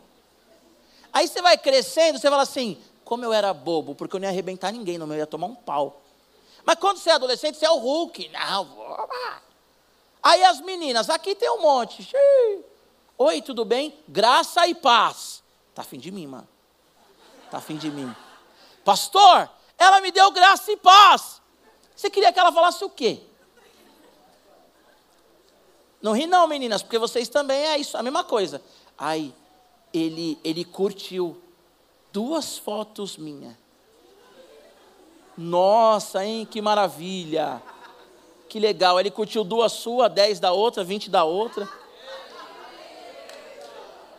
Aí 1.13 1.29
você 1.29 1.41
vai 1.41 1.57
crescendo, 1.57 2.19
você 2.19 2.29
fala 2.29 2.43
assim, 2.43 2.77
como 3.05 3.25
eu 3.25 3.33
era 3.33 3.55
bobo, 3.55 3.95
porque 3.95 4.17
eu 4.17 4.21
não 4.21 4.27
ia 4.27 4.33
arrebentar 4.33 4.73
ninguém 4.73 4.99
no 4.99 5.07
meio, 5.07 5.19
eu 5.19 5.23
ia 5.23 5.27
tomar 5.27 5.47
um 5.47 5.55
pau. 5.55 6.03
Mas 6.65 6.77
quando 6.77 6.97
você 6.97 7.11
é 7.11 7.13
adolescente, 7.13 7.57
você 7.57 7.67
é 7.67 7.71
o 7.71 7.79
Hulk. 7.79 8.31
Não, 8.31 8.65
vou. 8.65 9.09
Aí 10.23 10.43
as 10.43 10.61
meninas, 10.61 11.11
aqui 11.11 11.35
tem 11.35 11.51
um 11.51 11.61
monte. 11.61 12.09
Oi, 13.17 13.41
tudo 13.43 13.65
bem? 13.65 13.97
Graça 14.09 14.67
e 14.67 14.75
paz. 14.75 15.43
Tá 15.75 15.83
afim 15.83 15.99
de 15.99 16.11
mim, 16.11 16.27
mano. 16.27 16.49
Tá 17.51 17.59
afim 17.59 17.77
de 17.77 17.91
mim. 17.91 18.15
Pastor, 18.85 19.49
ela 19.79 20.01
me 20.01 20.11
deu 20.11 20.31
graça 20.31 20.73
e 20.73 20.77
paz. 20.77 21.41
Você 21.95 22.11
queria 22.11 22.33
que 22.33 22.39
ela 22.39 22.53
falasse 22.53 22.85
o 22.85 22.91
quê? 22.91 23.21
Não 26.03 26.13
ri 26.13 26.27
não, 26.27 26.47
meninas, 26.47 26.83
porque 26.83 26.99
vocês 26.99 27.29
também 27.29 27.65
é 27.67 27.79
isso, 27.79 27.97
a 27.97 28.03
mesma 28.03 28.25
coisa. 28.25 28.61
Aí, 28.99 29.35
ele, 29.93 30.39
ele 30.45 30.65
curtiu 30.65 31.41
duas 32.13 32.59
fotos 32.59 33.17
minhas. 33.17 33.55
Nossa, 35.39 36.25
hein, 36.25 36.45
que 36.45 36.61
maravilha. 36.61 37.63
Que 38.49 38.61
legal. 38.61 39.01
Ele 39.01 39.11
curtiu 39.11 39.45
duas 39.45 39.73
sua, 39.73 40.09
dez 40.09 40.39
da 40.39 40.53
outra, 40.53 40.85
vinte 40.85 41.09
da 41.09 41.25
outra. 41.25 41.69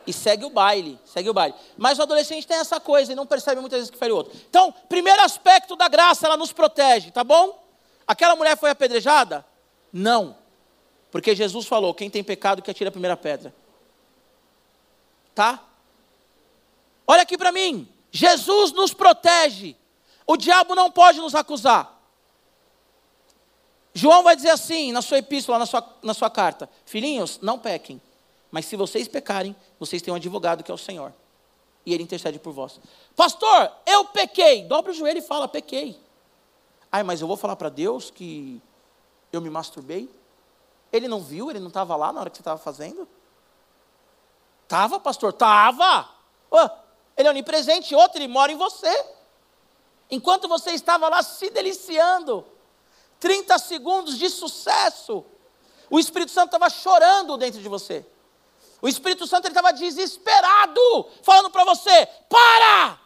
E 0.08 0.14
segue 0.14 0.46
o 0.46 0.50
baile, 0.50 1.00
segue 1.06 1.30
o 1.30 1.34
baile. 1.34 1.56
Mas 1.78 1.98
o 2.00 2.04
adolescente 2.04 2.46
tem 2.46 2.58
essa 2.58 2.80
coisa 2.80 3.12
e 3.12 3.16
não 3.16 3.26
percebe 3.26 3.60
muitas 3.62 3.80
vezes 3.80 3.92
que 3.92 3.98
fere 3.98 4.12
o 4.12 4.18
outro. 4.18 4.38
Então, 4.50 4.74
primeiro 4.88 5.22
aspecto 5.22 5.76
da 5.76 5.88
graça, 5.88 6.26
ela 6.26 6.38
nos 6.38 6.52
protege, 6.52 7.12
tá 7.12 7.24
bom? 7.24 7.64
Aquela 8.08 8.36
mulher 8.36 8.58
foi 8.58 8.70
apedrejada? 8.70 9.46
Não. 9.92 10.36
Porque 11.12 11.36
Jesus 11.36 11.66
falou: 11.66 11.94
quem 11.94 12.10
tem 12.10 12.24
pecado 12.24 12.62
que 12.62 12.70
atira 12.70 12.90
a 12.90 12.92
primeira 12.92 13.18
pedra. 13.18 13.54
Tá? 15.34 15.64
Olha 17.08 17.24
aqui 17.24 17.38
para 17.38 17.52
mim. 17.52 17.88
Jesus 18.12 18.72
nos 18.72 18.94
protege. 18.94 19.76
O 20.28 20.38
diabo 20.38 20.76
não 20.76 20.90
pode 20.90 21.20
nos 21.20 21.36
acusar. 21.36 21.94
João 23.94 24.24
vai 24.24 24.36
dizer 24.36 24.50
assim 24.50 24.92
na 24.92 25.02
sua 25.02 25.20
epístola, 25.20 25.58
na 25.58 25.66
sua, 25.66 25.98
na 26.02 26.14
sua 26.14 26.30
carta: 26.30 26.70
Filhinhos, 26.86 27.40
não 27.42 27.58
pequem, 27.58 28.02
mas 28.56 28.68
se 28.68 28.78
vocês 28.78 29.06
pecarem, 29.06 29.54
vocês 29.78 30.02
têm 30.02 30.14
um 30.14 30.16
advogado 30.16 30.64
que 30.64 30.72
é 30.72 30.74
o 30.74 30.78
Senhor, 30.78 31.12
e 31.86 31.94
ele 31.94 32.04
intercede 32.04 32.40
por 32.40 32.54
vós. 32.54 32.80
Pastor, 33.14 33.70
eu 33.86 34.06
pequei. 34.06 34.64
Dobra 34.64 34.94
o 34.94 34.96
joelho 34.96 35.20
e 35.20 35.22
fala: 35.22 35.46
Pequei. 35.46 36.00
Ai, 36.90 37.04
mas 37.04 37.20
eu 37.20 37.28
vou 37.28 37.36
falar 37.36 37.58
para 37.58 37.68
Deus 37.68 38.10
que 38.10 38.62
eu 39.34 39.42
me 39.42 39.50
masturbei? 39.50 40.10
Ele 40.90 41.06
não 41.06 41.20
viu, 41.20 41.50
ele 41.50 41.60
não 41.60 41.68
estava 41.68 41.98
lá 41.98 42.14
na 42.14 42.22
hora 42.22 42.30
que 42.30 42.38
você 42.38 42.42
estava 42.44 42.58
fazendo? 42.58 43.06
Tava, 44.70 45.02
pastor? 45.02 45.34
Tava. 45.34 46.10
ele 47.18 47.28
é 47.28 47.32
onipresente, 47.32 47.94
outro, 47.94 48.20
ele 48.20 48.30
mora 48.30 48.54
em 48.54 48.56
você. 48.56 49.06
Enquanto 50.10 50.48
você 50.48 50.72
estava 50.72 51.10
lá 51.10 51.22
se 51.22 51.50
deliciando, 51.50 52.46
30 53.20 53.60
segundos 53.60 54.18
de 54.18 54.30
sucesso, 54.30 55.26
o 55.90 56.00
Espírito 56.00 56.32
Santo 56.32 56.56
estava 56.56 56.70
chorando 56.70 57.36
dentro 57.36 57.62
de 57.62 57.68
você. 57.68 58.15
O 58.86 58.88
Espírito 58.88 59.26
Santo 59.26 59.48
estava 59.48 59.74
desesperado, 59.74 61.10
falando 61.24 61.50
para 61.50 61.66
você: 61.66 62.06
para! 62.30 63.00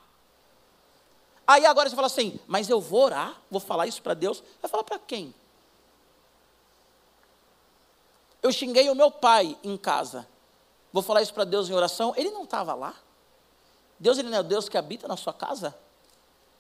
Aí 1.48 1.66
agora 1.66 1.90
você 1.90 1.96
fala 1.96 2.08
assim, 2.08 2.38
mas 2.46 2.70
eu 2.70 2.82
vou 2.82 3.06
orar, 3.06 3.42
vou 3.50 3.62
falar 3.62 3.88
isso 3.88 4.02
para 4.02 4.14
Deus. 4.14 4.44
Vai 4.62 4.70
falar 4.70 4.84
para 4.84 5.00
quem? 5.00 5.34
Eu 8.44 8.52
xinguei 8.52 8.90
o 8.90 8.94
meu 8.94 9.10
pai 9.10 9.58
em 9.64 9.78
casa. 9.78 10.28
Vou 10.92 11.02
falar 11.02 11.22
isso 11.22 11.34
para 11.34 11.46
Deus 11.46 11.70
em 11.70 11.74
oração. 11.74 12.14
Ele 12.18 12.32
não 12.32 12.44
estava 12.44 12.74
lá. 12.74 12.94
Deus, 13.98 14.18
ele 14.18 14.28
não 14.28 14.40
é 14.40 14.42
o 14.42 14.44
Deus 14.44 14.68
que 14.68 14.78
habita 14.78 15.08
na 15.08 15.16
sua 15.16 15.32
casa? 15.32 15.74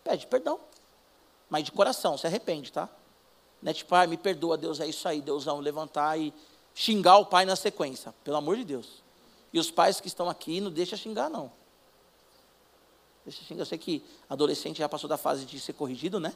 Pede 0.01 0.27
perdão. 0.27 0.61
Mas 1.49 1.65
de 1.65 1.73
coração, 1.73 2.17
se 2.17 2.25
arrepende, 2.25 2.71
tá? 2.71 2.87
Não 3.61 3.69
é 3.69 3.73
tipo, 3.73 3.93
ah, 3.93 4.07
me 4.07 4.15
perdoa, 4.15 4.57
Deus, 4.57 4.79
é 4.79 4.87
isso 4.87 5.05
aí, 5.09 5.21
Deusão, 5.21 5.59
levantar 5.59 6.17
e 6.17 6.33
xingar 6.73 7.17
o 7.17 7.25
pai 7.25 7.43
na 7.43 7.57
sequência. 7.57 8.15
Pelo 8.23 8.37
amor 8.37 8.55
de 8.55 8.63
Deus. 8.63 9.08
E 9.51 9.59
os 9.59 9.71
pais 9.71 9.99
que 9.99 10.07
estão 10.07 10.29
aqui, 10.29 10.61
não 10.61 10.71
deixa 10.71 10.95
xingar, 10.95 11.29
não. 11.29 11.51
Deixa 13.25 13.43
xingar. 13.43 13.61
Eu 13.61 13.65
sei 13.65 13.77
que 13.77 14.03
adolescente 14.29 14.77
já 14.77 14.89
passou 14.89 15.09
da 15.09 15.17
fase 15.17 15.45
de 15.45 15.59
ser 15.59 15.73
corrigido, 15.73 16.19
né? 16.19 16.33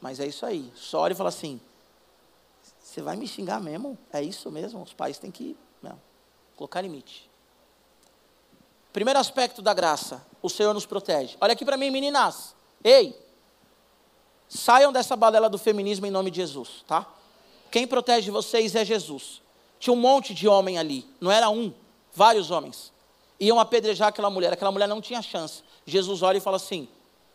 Mas 0.00 0.20
é 0.20 0.26
isso 0.26 0.44
aí. 0.44 0.72
Só 0.74 1.00
olha 1.00 1.12
e 1.12 1.16
fala 1.16 1.28
assim: 1.28 1.60
você 2.80 3.00
vai 3.00 3.16
me 3.16 3.26
xingar 3.26 3.60
mesmo? 3.60 3.98
É 4.12 4.22
isso 4.22 4.50
mesmo? 4.50 4.82
Os 4.82 4.92
pais 4.92 5.18
têm 5.18 5.30
que 5.30 5.56
não, 5.82 6.00
colocar 6.56 6.80
limite. 6.80 7.30
Primeiro 8.92 9.18
aspecto 9.18 9.62
da 9.62 9.72
graça: 9.72 10.24
o 10.40 10.48
Senhor 10.48 10.74
nos 10.74 10.86
protege. 10.86 11.36
Olha 11.40 11.52
aqui 11.52 11.64
para 11.64 11.76
mim, 11.76 11.90
meninas. 11.90 12.54
Ei, 12.84 13.18
saiam 14.48 14.92
dessa 14.92 15.16
balela 15.16 15.48
do 15.48 15.58
feminismo 15.58 16.06
em 16.06 16.10
nome 16.10 16.30
de 16.30 16.36
Jesus, 16.36 16.84
tá? 16.86 17.06
Quem 17.70 17.86
protege 17.86 18.30
vocês 18.30 18.74
é 18.74 18.84
Jesus. 18.84 19.41
Tinha 19.82 19.92
um 19.92 19.96
monte 19.96 20.32
de 20.32 20.46
homem 20.46 20.78
ali, 20.78 21.04
não 21.20 21.28
era 21.28 21.50
um, 21.50 21.74
vários 22.14 22.52
homens. 22.52 22.92
Iam 23.40 23.58
apedrejar 23.58 24.10
aquela 24.10 24.30
mulher, 24.30 24.52
aquela 24.52 24.70
mulher 24.70 24.86
não 24.86 25.00
tinha 25.00 25.20
chance. 25.20 25.64
Jesus 25.84 26.22
olha 26.22 26.38
e 26.38 26.40
fala 26.40 26.56
assim: 26.56 26.86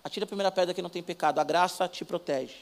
atira 0.01 0.23
a 0.23 0.27
primeira 0.27 0.49
pedra 0.49 0.73
que 0.73 0.81
não 0.81 0.89
tem 0.89 1.03
pecado, 1.03 1.39
a 1.39 1.43
graça 1.43 1.89
te 1.89 2.05
protege. 2.05 2.55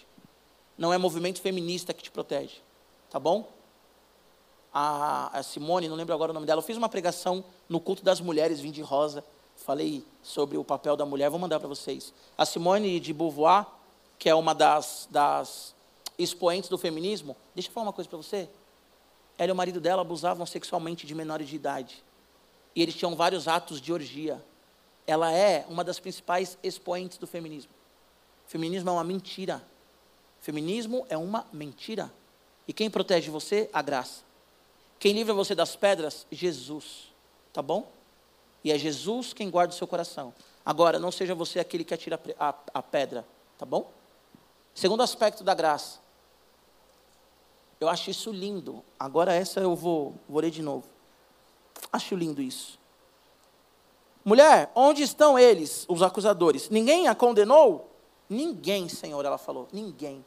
Não 0.76 0.91
é 0.91 0.98
movimento 0.98 1.39
feminista 1.39 1.93
que 1.93 2.02
te 2.02 2.10
protege, 2.10 2.56
tá 3.12 3.19
bom? 3.19 3.48
A, 4.74 5.38
a 5.38 5.43
Simone, 5.43 5.88
não 5.88 5.95
lembro 5.95 6.15
agora 6.15 6.32
o 6.32 6.34
nome 6.34 6.48
dela, 6.48 6.62
eu 6.62 6.65
fiz 6.65 6.78
uma 6.78 6.89
pregação 6.89 7.45
no 7.69 7.80
culto 7.80 8.04
das 8.04 8.19
mulheres, 8.19 8.60
vim 8.60 8.71
de 8.71 8.82
rosa, 8.82 9.24
falei 9.56 10.04
sobre 10.24 10.58
o 10.58 10.63
papel 10.63 10.98
da 10.98 11.06
mulher, 11.06 11.30
vou 11.30 11.38
mandar 11.38 11.60
para 11.60 11.69
vocês. 11.69 12.12
A 12.36 12.43
Simone 12.43 13.00
de 13.00 13.13
Beauvoir, 13.13 13.67
que 14.17 14.30
é 14.30 14.34
uma 14.34 14.56
das, 14.56 15.08
das 15.12 15.76
expoentes 16.17 16.71
do 16.71 16.78
feminismo, 16.80 17.38
deixa 17.54 17.69
eu 17.69 17.74
falar 17.74 17.86
uma 17.86 17.93
coisa 17.93 18.10
para 18.10 18.17
você. 18.17 18.50
Ela 19.38 19.50
e 19.50 19.52
o 19.52 19.56
marido 19.56 19.82
dela 19.82 20.02
abusavam 20.02 20.45
sexualmente 20.45 21.06
de 21.06 21.13
menores 21.13 21.48
de 21.48 21.56
idade. 21.56 22.04
E 22.76 22.82
eles 22.82 22.95
tinham 22.95 23.15
vários 23.15 23.48
atos 23.48 23.82
de 23.82 23.91
orgia. 23.91 24.43
Ela 25.08 25.32
é 25.32 25.65
uma 25.69 25.84
das 25.84 26.00
principais 26.00 26.58
expoentes 26.63 27.17
do 27.17 27.28
feminismo. 27.28 27.71
Feminismo 28.48 28.89
é 28.89 28.93
uma 28.93 29.04
mentira. 29.04 29.63
Feminismo 30.39 31.06
é 31.10 31.17
uma 31.17 31.45
mentira. 31.52 32.12
E 32.67 32.74
quem 32.74 32.89
protege 32.89 33.30
você? 33.30 33.69
A 33.71 33.82
graça. 33.82 34.24
Quem 35.00 35.13
livra 35.13 35.34
você 35.34 35.54
das 35.54 35.76
pedras? 35.76 36.26
Jesus. 36.32 37.13
Tá 37.54 37.62
bom? 37.62 37.91
E 38.63 38.71
é 38.71 38.78
Jesus 38.78 39.34
quem 39.34 39.50
guarda 39.50 39.74
o 39.74 39.78
seu 39.78 39.88
coração. 39.88 40.34
Agora, 40.65 41.00
não 41.00 41.12
seja 41.12 41.36
você 41.36 41.60
aquele 41.60 41.84
que 41.84 41.93
atira 41.93 42.19
a, 42.39 42.56
a, 42.74 42.82
pedra. 42.82 43.26
Tá 43.58 43.65
bom? 43.65 43.91
Segundo 44.74 45.04
aspecto 45.04 45.43
da 45.43 45.54
graça. 45.54 46.00
Eu 47.79 47.89
acho 47.89 48.09
isso 48.09 48.31
lindo. 48.31 48.83
Agora 48.99 49.33
essa 49.33 49.59
eu 49.59 49.75
vou, 49.75 50.15
vou 50.27 50.41
ler 50.41 50.51
de 50.51 50.61
novo. 50.61 50.85
Acho 51.91 52.15
lindo 52.15 52.41
isso. 52.41 52.79
Mulher, 54.23 54.71
onde 54.73 55.03
estão 55.03 55.38
eles, 55.38 55.85
os 55.88 56.01
acusadores? 56.01 56.69
Ninguém 56.69 57.07
a 57.07 57.13
condenou? 57.13 57.91
Ninguém, 58.27 58.89
Senhor, 58.89 59.23
ela 59.23 59.38
falou. 59.38 59.67
Ninguém. 59.71 60.25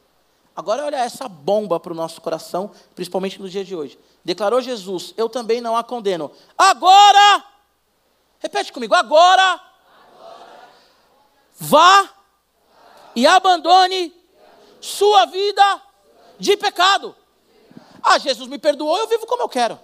Agora 0.55 0.85
olha 0.85 0.97
essa 0.97 1.27
bomba 1.27 1.79
para 1.79 1.93
o 1.93 1.95
nosso 1.95 2.21
coração, 2.21 2.71
principalmente 2.95 3.41
no 3.41 3.49
dia 3.49 3.63
de 3.63 3.75
hoje. 3.75 3.99
Declarou 4.23 4.61
Jesus: 4.61 5.13
Eu 5.17 5.29
também 5.29 5.61
não 5.61 5.75
a 5.75 5.83
condeno. 5.83 6.31
Agora, 6.57 7.45
repete 8.39 8.71
comigo: 8.71 8.93
agora, 8.93 9.53
agora. 9.53 10.69
vá 11.57 12.09
e 13.15 13.25
abandone 13.27 14.13
sua 14.81 15.25
vida 15.25 15.81
de 16.37 16.55
pecado. 16.55 17.15
Ah, 18.03 18.17
Jesus 18.17 18.47
me 18.47 18.57
perdoou, 18.57 18.97
eu 18.97 19.07
vivo 19.07 19.25
como 19.25 19.43
eu 19.43 19.49
quero. 19.49 19.79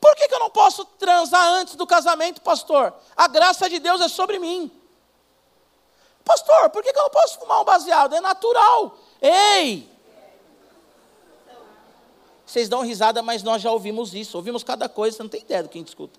Por 0.00 0.14
que, 0.16 0.28
que 0.28 0.34
eu 0.34 0.38
não 0.38 0.50
posso 0.50 0.84
transar 0.84 1.46
antes 1.46 1.74
do 1.74 1.86
casamento, 1.86 2.40
pastor? 2.40 2.94
A 3.14 3.28
graça 3.28 3.68
de 3.68 3.78
Deus 3.78 4.00
é 4.00 4.08
sobre 4.08 4.38
mim. 4.38 4.70
Pastor, 6.24 6.70
por 6.70 6.82
que, 6.82 6.92
que 6.92 6.98
eu 6.98 7.02
não 7.02 7.10
posso 7.10 7.38
fumar 7.38 7.60
um 7.60 7.64
baseado? 7.64 8.14
É 8.14 8.20
natural. 8.20 8.96
Ei! 9.20 9.90
Vocês 12.46 12.68
dão 12.68 12.80
risada, 12.82 13.22
mas 13.22 13.42
nós 13.42 13.60
já 13.60 13.70
ouvimos 13.70 14.14
isso. 14.14 14.36
Ouvimos 14.36 14.64
cada 14.64 14.88
coisa, 14.88 15.16
você 15.16 15.22
não 15.22 15.30
tem 15.30 15.42
ideia 15.42 15.62
do 15.62 15.68
que 15.68 15.78
a 15.78 15.80
gente 15.80 15.88
escuta. 15.88 16.18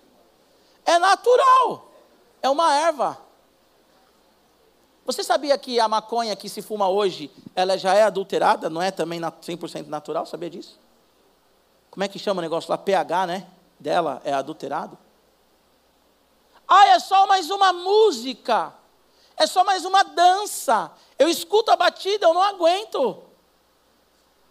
É 0.86 0.98
natural. 0.98 1.90
É 2.40 2.48
uma 2.48 2.74
erva. 2.74 3.18
Você 5.04 5.24
sabia 5.24 5.58
que 5.58 5.80
a 5.80 5.88
maconha 5.88 6.36
que 6.36 6.48
se 6.48 6.62
fuma 6.62 6.88
hoje, 6.88 7.30
ela 7.56 7.76
já 7.76 7.94
é 7.94 8.02
adulterada, 8.02 8.70
não 8.70 8.80
é 8.80 8.90
também 8.90 9.20
100% 9.20 9.86
natural? 9.86 10.24
Sabia 10.26 10.48
disso? 10.48 10.78
Como 11.90 12.04
é 12.04 12.08
que 12.08 12.18
chama 12.18 12.38
o 12.38 12.42
negócio 12.42 12.70
lá? 12.70 12.78
pH, 12.78 13.26
né? 13.26 13.46
Dela 13.78 14.22
é 14.24 14.32
adulterado. 14.32 14.96
Ah, 16.68 16.88
é 16.88 16.98
só 17.00 17.26
mais 17.26 17.50
uma 17.50 17.72
música. 17.72 18.72
É 19.36 19.46
só 19.46 19.64
mais 19.64 19.84
uma 19.84 20.04
dança. 20.04 20.90
Eu 21.18 21.28
escuto 21.28 21.70
a 21.70 21.76
batida, 21.76 22.26
eu 22.26 22.32
não 22.32 22.42
aguento. 22.42 23.22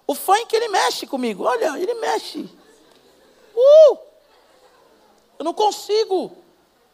O 0.06 0.14
funk, 0.14 0.54
ele 0.54 0.68
mexe 0.68 1.08
comigo. 1.08 1.46
Olha, 1.46 1.80
ele 1.80 1.94
mexe. 1.96 2.50
Uh! 3.56 3.98
Eu 5.40 5.46
não 5.46 5.54
consigo. 5.54 6.36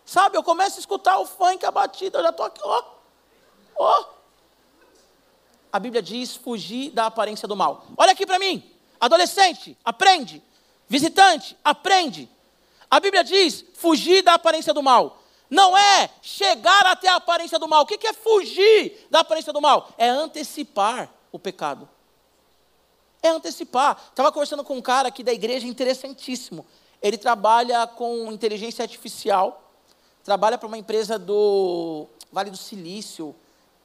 Sabe, 0.05 0.37
eu 0.37 0.43
começo 0.43 0.77
a 0.77 0.79
escutar 0.79 1.17
o 1.19 1.25
funk, 1.25 1.65
a 1.65 1.71
batida, 1.71 2.19
eu 2.19 2.23
já 2.23 2.29
estou 2.29 2.45
aqui, 2.45 2.61
ó. 2.63 2.96
Oh! 3.77 4.05
A 5.71 5.79
Bíblia 5.79 6.01
diz 6.01 6.35
fugir 6.35 6.91
da 6.91 7.05
aparência 7.05 7.47
do 7.47 7.55
mal. 7.55 7.85
Olha 7.97 8.11
aqui 8.11 8.25
para 8.25 8.39
mim. 8.39 8.63
Adolescente, 8.99 9.77
aprende. 9.83 10.41
Visitante, 10.87 11.57
aprende. 11.63 12.29
A 12.89 12.99
Bíblia 12.99 13.23
diz 13.23 13.65
fugir 13.73 14.23
da 14.23 14.33
aparência 14.33 14.73
do 14.73 14.81
mal. 14.81 15.21
Não 15.49 15.77
é 15.77 16.09
chegar 16.21 16.85
até 16.85 17.07
a 17.07 17.15
aparência 17.15 17.59
do 17.59 17.67
mal. 17.67 17.83
O 17.83 17.85
que 17.85 18.07
é 18.07 18.13
fugir 18.13 19.07
da 19.09 19.19
aparência 19.19 19.53
do 19.53 19.61
mal? 19.61 19.89
É 19.97 20.09
antecipar 20.09 21.09
o 21.31 21.39
pecado. 21.39 21.87
É 23.21 23.29
antecipar. 23.29 23.97
Estava 24.09 24.31
conversando 24.31 24.63
com 24.63 24.75
um 24.75 24.81
cara 24.81 25.07
aqui 25.07 25.23
da 25.23 25.33
igreja 25.33 25.67
interessantíssimo. 25.67 26.65
Ele 27.01 27.17
trabalha 27.17 27.85
com 27.87 28.31
inteligência 28.31 28.83
artificial, 28.83 29.71
trabalha 30.23 30.57
para 30.57 30.67
uma 30.67 30.77
empresa 30.77 31.19
do 31.19 32.07
Vale 32.31 32.49
do 32.49 32.57
Silício, 32.57 33.35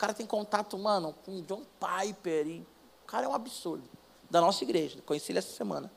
cara 0.03 0.12
tem 0.12 0.27
contato, 0.27 0.77
mano, 0.77 1.15
com 1.25 1.41
John 1.43 1.62
Piper. 1.79 2.49
E 2.49 2.67
o 3.05 3.07
cara 3.07 3.25
é 3.25 3.29
um 3.29 3.35
absurdo. 3.35 3.88
Da 4.29 4.41
nossa 4.41 4.65
igreja. 4.65 5.01
Conheci 5.07 5.31
ele 5.31 5.38
essa 5.38 5.55
semana. 5.55 5.93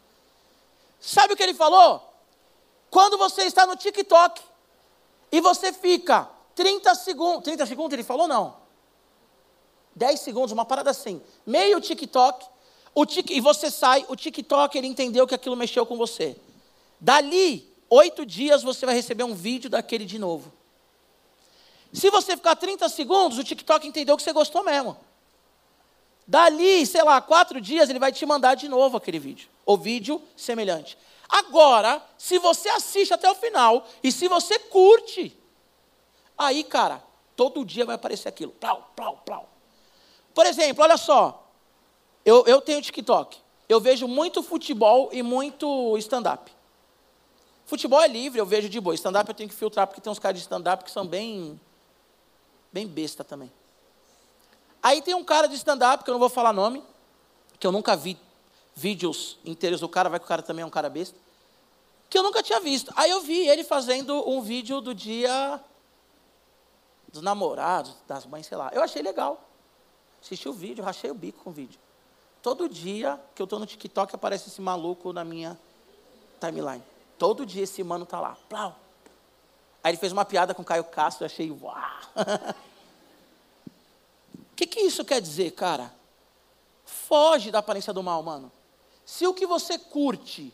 Sabe 1.00 1.34
o 1.34 1.36
que 1.36 1.42
ele 1.42 1.56
falou? 1.56 2.14
Quando 2.92 3.18
você 3.18 3.44
está 3.44 3.66
no 3.66 3.76
TikTok 3.76 4.44
e 5.32 5.42
você 5.42 5.74
fica 5.74 6.30
30 6.54 6.94
segundos. 6.94 7.44
30 7.46 7.66
segundos 7.66 7.94
ele 7.94 8.04
falou 8.04 8.28
não. 8.28 8.58
10 9.96 10.20
segundos, 10.20 10.52
uma 10.52 10.66
parada 10.66 10.92
assim. 10.92 11.20
Meio 11.44 11.82
TikTok. 11.82 12.46
O 12.94 13.08
tic, 13.08 13.32
e 13.32 13.42
você 13.42 13.72
sai, 13.72 14.06
o 14.08 14.16
TikTok 14.16 14.78
ele 14.78 14.88
entendeu 14.88 15.26
que 15.26 15.34
aquilo 15.34 15.56
mexeu 15.56 15.84
com 15.84 15.98
você. 15.98 16.40
Dali, 17.00 17.74
oito 17.90 18.24
dias 18.24 18.62
você 18.62 18.86
vai 18.86 18.94
receber 18.94 19.24
um 19.24 19.34
vídeo 19.34 19.70
daquele 19.70 20.06
de 20.06 20.20
novo. 20.20 20.54
Se 21.96 22.10
você 22.10 22.36
ficar 22.36 22.58
30 22.58 22.90
segundos, 22.90 23.38
o 23.38 23.44
TikTok 23.44 23.88
entendeu 23.88 24.18
que 24.18 24.24
você 24.24 24.34
gostou 24.34 24.62
mesmo. 24.64 24.98
Dali, 26.28 26.86
sei 26.86 27.02
lá, 27.02 27.22
quatro 27.22 27.62
dias, 27.62 27.90
ele 27.90 28.00
vai 28.00 28.12
te 28.12 28.26
mandar 28.26 28.56
de 28.56 28.68
novo 28.68 28.98
aquele 28.98 29.18
vídeo. 29.18 29.48
Ou 29.66 29.78
vídeo 29.78 30.22
semelhante. 30.36 30.98
Agora, 31.30 32.04
se 32.18 32.38
você 32.38 32.68
assiste 32.68 33.14
até 33.14 33.32
o 33.32 33.36
final 33.36 33.88
e 34.04 34.12
se 34.12 34.28
você 34.28 34.60
curte, 34.60 35.40
aí, 36.38 36.66
cara, 36.66 37.02
todo 37.34 37.64
dia 37.64 37.86
vai 37.86 37.96
aparecer 37.96 38.28
aquilo. 38.28 38.52
Plau, 38.52 38.92
plau, 38.94 39.22
plau. 39.26 39.50
Por 40.34 40.46
exemplo, 40.46 40.84
olha 40.84 40.98
só. 40.98 41.50
Eu, 42.26 42.44
eu 42.46 42.60
tenho 42.60 42.82
TikTok. 42.82 43.38
Eu 43.70 43.80
vejo 43.80 44.06
muito 44.06 44.44
futebol 44.44 45.10
e 45.14 45.24
muito 45.24 45.98
stand-up. 46.00 46.52
Futebol 47.66 48.02
é 48.02 48.08
livre, 48.08 48.38
eu 48.40 48.46
vejo 48.46 48.68
de 48.68 48.82
boa. 48.82 48.94
Stand-up 48.94 49.30
eu 49.30 49.36
tenho 49.36 49.50
que 49.50 49.56
filtrar 49.56 49.88
porque 49.88 50.02
tem 50.02 50.12
uns 50.12 50.20
caras 50.20 50.38
de 50.38 50.42
stand-up 50.42 50.84
que 50.84 50.92
são 50.92 51.08
bem 51.08 51.58
Bem 52.76 52.86
besta 52.86 53.24
também. 53.24 53.50
Aí 54.84 55.02
tem 55.02 55.14
um 55.16 55.24
cara 55.24 55.48
de 55.48 55.56
stand-up, 55.56 56.04
que 56.04 56.10
eu 56.10 56.12
não 56.12 56.20
vou 56.20 56.28
falar 56.28 56.52
nome, 56.52 56.84
que 57.58 57.66
eu 57.66 57.72
nunca 57.72 57.96
vi 57.96 58.20
vídeos 58.76 59.40
inteiros 59.46 59.80
do 59.80 59.88
cara, 59.88 60.10
vai 60.10 60.20
que 60.20 60.26
o 60.26 60.28
cara 60.28 60.42
também 60.42 60.62
é 60.62 60.66
um 60.66 60.70
cara 60.70 60.90
besta, 60.90 61.18
que 62.10 62.18
eu 62.18 62.22
nunca 62.22 62.44
tinha 62.44 62.60
visto. 62.60 62.92
Aí 62.98 63.10
eu 63.10 63.22
vi 63.22 63.48
ele 63.48 63.64
fazendo 63.64 64.30
um 64.30 64.42
vídeo 64.42 64.82
do 64.82 64.94
dia 64.94 65.58
dos 67.14 67.22
namorados, 67.22 67.96
das 68.06 68.26
mães, 68.26 68.46
sei 68.46 68.58
lá. 68.58 68.70
Eu 68.74 68.84
achei 68.84 69.02
legal. 69.02 69.42
Assisti 70.22 70.50
o 70.50 70.54
vídeo, 70.54 70.84
rachei 70.84 71.10
o 71.10 71.16
bico 71.16 71.46
com 71.46 71.52
o 71.52 71.54
vídeo. 71.54 71.80
Todo 72.42 72.68
dia 72.68 73.18
que 73.34 73.42
eu 73.42 73.46
estou 73.46 73.58
no 73.58 73.66
TikTok 73.66 74.14
aparece 74.14 74.50
esse 74.50 74.60
maluco 74.60 75.14
na 75.14 75.24
minha 75.24 75.58
timeline. 76.42 76.84
Todo 77.18 77.46
dia 77.46 77.64
esse 77.64 77.82
mano 77.86 78.06
tá 78.06 78.20
lá. 78.20 78.38
Plau. 78.50 78.76
Aí 79.86 79.92
ele 79.92 80.00
fez 80.00 80.12
uma 80.12 80.26
piada 80.26 80.52
com 80.52 80.64
o 80.64 80.66
Caio 80.66 80.84
Castro, 80.84 81.26
eu 81.26 81.28
achei, 81.28 81.52
uau. 81.52 81.78
O 84.52 84.56
que, 84.58 84.66
que 84.66 84.80
isso 84.80 85.06
quer 85.06 85.22
dizer, 85.22 85.52
cara? 85.52 85.94
Foge 86.84 87.52
da 87.52 87.60
aparência 87.60 87.94
do 87.94 88.02
mal, 88.02 88.24
mano. 88.24 88.52
Se 89.06 89.28
o 89.28 89.34
que 89.36 89.46
você 89.46 89.78
curte 89.78 90.52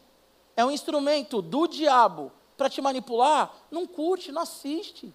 é 0.54 0.66
um 0.66 0.70
instrumento 0.70 1.42
do 1.42 1.66
diabo 1.66 2.30
para 2.58 2.70
te 2.70 2.82
manipular, 2.82 3.54
não 3.72 3.88
curte, 3.88 4.34
não 4.34 4.42
assiste. 4.42 5.14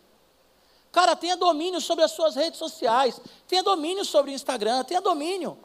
Cara, 0.91 1.15
tenha 1.15 1.37
domínio 1.37 1.79
sobre 1.83 2.03
as 2.03 2.13
suas 2.13 2.37
redes 2.37 2.59
sociais, 2.59 3.21
tenha 3.47 3.63
domínio 3.63 4.03
sobre 4.03 4.31
o 4.31 4.35
Instagram, 4.35 4.83
tenha 4.85 5.03
domínio 5.03 5.59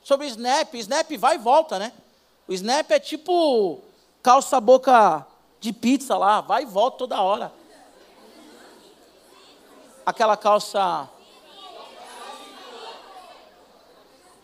sobre 0.00 0.28
o 0.28 0.28
Snap. 0.28 0.72
Snap 0.74 1.10
vai 1.18 1.34
e 1.34 1.38
volta, 1.38 1.76
né? 1.76 1.92
O 2.46 2.52
Snap 2.52 2.88
é 2.88 3.00
tipo 3.00 3.80
calça 4.22 4.60
boca 4.60 5.26
de 5.58 5.72
pizza 5.72 6.16
lá, 6.16 6.40
vai 6.40 6.62
e 6.62 6.66
volta 6.66 6.98
toda 6.98 7.20
hora. 7.20 7.65
Aquela 10.06 10.36
calça 10.36 11.10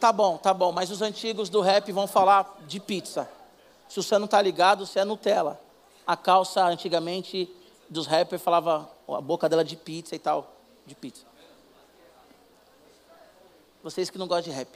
Tá 0.02 0.10
bom, 0.10 0.36
tá 0.36 0.52
bom, 0.52 0.72
mas 0.72 0.90
os 0.90 1.00
antigos 1.00 1.48
do 1.48 1.60
rap 1.60 1.92
vão 1.92 2.08
falar 2.08 2.56
de 2.66 2.80
pizza. 2.80 3.30
Se 3.88 4.02
você 4.02 4.18
não 4.18 4.26
tá 4.26 4.42
ligado, 4.42 4.84
você 4.84 4.98
é 4.98 5.04
Nutella. 5.04 5.60
A 6.04 6.16
calça, 6.16 6.64
antigamente, 6.64 7.48
dos 7.88 8.08
rappers 8.08 8.42
falava 8.42 8.90
a 9.06 9.20
boca 9.20 9.48
dela 9.48 9.64
de 9.64 9.76
pizza 9.76 10.16
e 10.16 10.18
tal, 10.18 10.56
de 10.84 10.96
pizza. 10.96 11.24
Vocês 13.80 14.10
que 14.10 14.18
não 14.18 14.26
gostam 14.26 14.50
de 14.52 14.58
rap. 14.58 14.68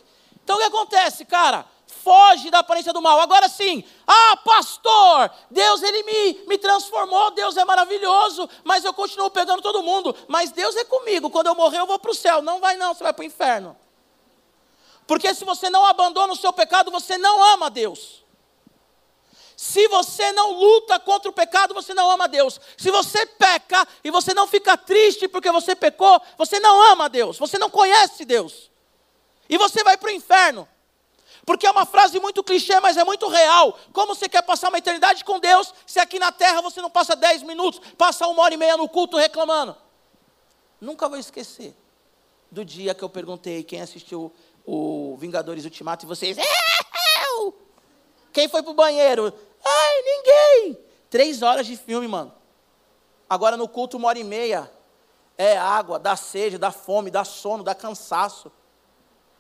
Então 0.45 0.55
o 0.55 0.59
que 0.61 0.67
acontece, 0.67 1.25
cara? 1.25 1.67
Foge 1.87 2.51
da 2.51 2.59
aparência 2.59 2.93
do 2.93 3.01
mal. 3.01 3.21
Agora 3.21 3.49
sim, 3.49 3.85
ah, 4.07 4.37
pastor, 4.45 5.31
Deus 5.51 5.83
ele 5.83 6.03
me, 6.03 6.47
me 6.47 6.59
transformou, 6.59 7.31
Deus 7.31 7.57
é 7.57 7.65
maravilhoso, 7.65 8.49
mas 8.65 8.85
eu 8.85 8.93
continuo 8.93 9.31
pegando 9.31 9.63
todo 9.63 9.83
mundo. 9.83 10.15
Mas 10.27 10.51
Deus 10.51 10.75
é 10.77 10.85
comigo, 10.85 11.31
quando 11.31 11.47
eu 11.47 11.55
morrer 11.55 11.79
eu 11.79 11.87
vou 11.87 11.99
para 11.99 12.11
o 12.11 12.15
céu. 12.15 12.43
Não 12.43 12.61
vai 12.61 12.77
não, 12.77 12.93
você 12.93 13.05
vai 13.05 13.13
para 13.13 13.23
o 13.23 13.27
inferno. 13.27 13.77
Porque 15.07 15.33
se 15.33 15.45
você 15.45 15.71
não 15.71 15.87
abandona 15.87 16.33
o 16.33 16.37
seu 16.37 16.53
pecado, 16.53 16.91
você 16.91 17.17
não 17.17 17.43
ama 17.55 17.71
Deus. 17.71 18.25
Se 19.57 19.89
você 19.89 20.33
não 20.33 20.53
luta 20.53 21.01
contra 21.01 21.31
o 21.31 21.33
pecado, 21.33 21.73
você 21.73 21.95
não 21.95 22.11
ama 22.11 22.29
Deus. 22.29 22.61
Se 22.77 22.91
você 22.91 23.25
peca 23.25 23.87
e 24.05 24.11
você 24.11 24.35
não 24.35 24.47
fica 24.47 24.77
triste 24.77 25.29
porque 25.29 25.51
você 25.51 25.75
pecou, 25.75 26.21
você 26.37 26.61
não 26.61 26.93
ama 26.93 27.09
Deus, 27.09 27.39
você 27.39 27.59
não 27.59 27.71
conhece 27.71 28.25
Deus. 28.25 28.71
E 29.49 29.57
você 29.57 29.83
vai 29.83 29.97
para 29.97 30.09
o 30.09 30.13
inferno. 30.13 30.69
Porque 31.47 31.65
é 31.65 31.71
uma 31.71 31.87
frase 31.87 32.19
muito 32.19 32.43
clichê, 32.43 32.81
mas 32.81 32.97
é 32.97 33.05
muito 33.05 33.29
real. 33.29 33.79
Como 33.93 34.17
você 34.17 34.29
quer 34.29 34.43
passar 34.43 34.69
uma 34.69 34.79
eternidade 34.79 35.25
com 35.25 35.39
Deus, 35.39 35.73
se 35.87 36.01
aqui 36.01 36.19
na 36.19 36.33
terra 36.33 36.61
você 36.61 36.83
não 36.83 36.91
passa 36.91 37.15
dez 37.15 37.41
minutos, 37.45 37.81
passa 37.97 38.27
uma 38.27 38.43
hora 38.43 38.53
e 38.53 38.57
meia 38.57 38.77
no 38.77 38.89
culto 38.89 39.17
reclamando? 39.17 39.77
Nunca 40.81 41.09
vou 41.09 41.17
esquecer 41.17 41.73
do 42.51 42.65
dia 42.65 42.95
que 42.97 43.03
eu 43.05 43.09
perguntei 43.09 43.63
quem 43.63 43.81
assistiu 43.81 44.33
o 44.67 45.17
Vingadores 45.19 45.65
Ultimato 45.65 46.05
e 46.05 46.09
vocês. 46.09 46.37
Eu! 46.37 47.55
Quem 48.33 48.49
foi 48.49 48.65
pro 48.65 48.75
banheiro? 48.75 49.33
Ai, 49.65 50.03
ninguém! 50.03 50.79
Três 51.09 51.43
horas 51.43 51.65
de 51.65 51.77
filme, 51.77 52.09
mano. 52.09 52.35
Agora 53.31 53.57
no 53.57 53.69
culto, 53.69 53.97
uma 53.97 54.09
hora 54.09 54.19
e 54.19 54.25
meia. 54.25 54.69
É 55.39 55.57
água, 55.57 55.99
dá 55.99 56.17
sede, 56.17 56.59
dá 56.59 56.73
fome, 56.73 57.09
dá 57.09 57.23
sono, 57.25 57.63
dá 57.63 57.75
cansaço. 57.75 58.51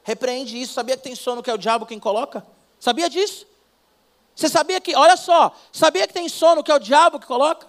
Repreende 0.06 0.56
isso. 0.56 0.72
Sabia 0.72 0.96
que 0.96 1.02
tem 1.02 1.16
sono 1.16 1.42
que 1.42 1.50
é 1.50 1.52
o 1.52 1.58
diabo 1.58 1.84
quem 1.84 1.98
coloca? 1.98 2.46
Sabia 2.78 3.10
disso? 3.10 3.44
Você 4.36 4.48
sabia 4.48 4.80
que, 4.80 4.94
olha 4.94 5.16
só, 5.16 5.52
sabia 5.72 6.06
que 6.06 6.14
tem 6.14 6.28
sono 6.28 6.62
que 6.62 6.70
é 6.70 6.74
o 6.76 6.78
diabo 6.78 7.18
que 7.18 7.26
coloca? 7.26 7.66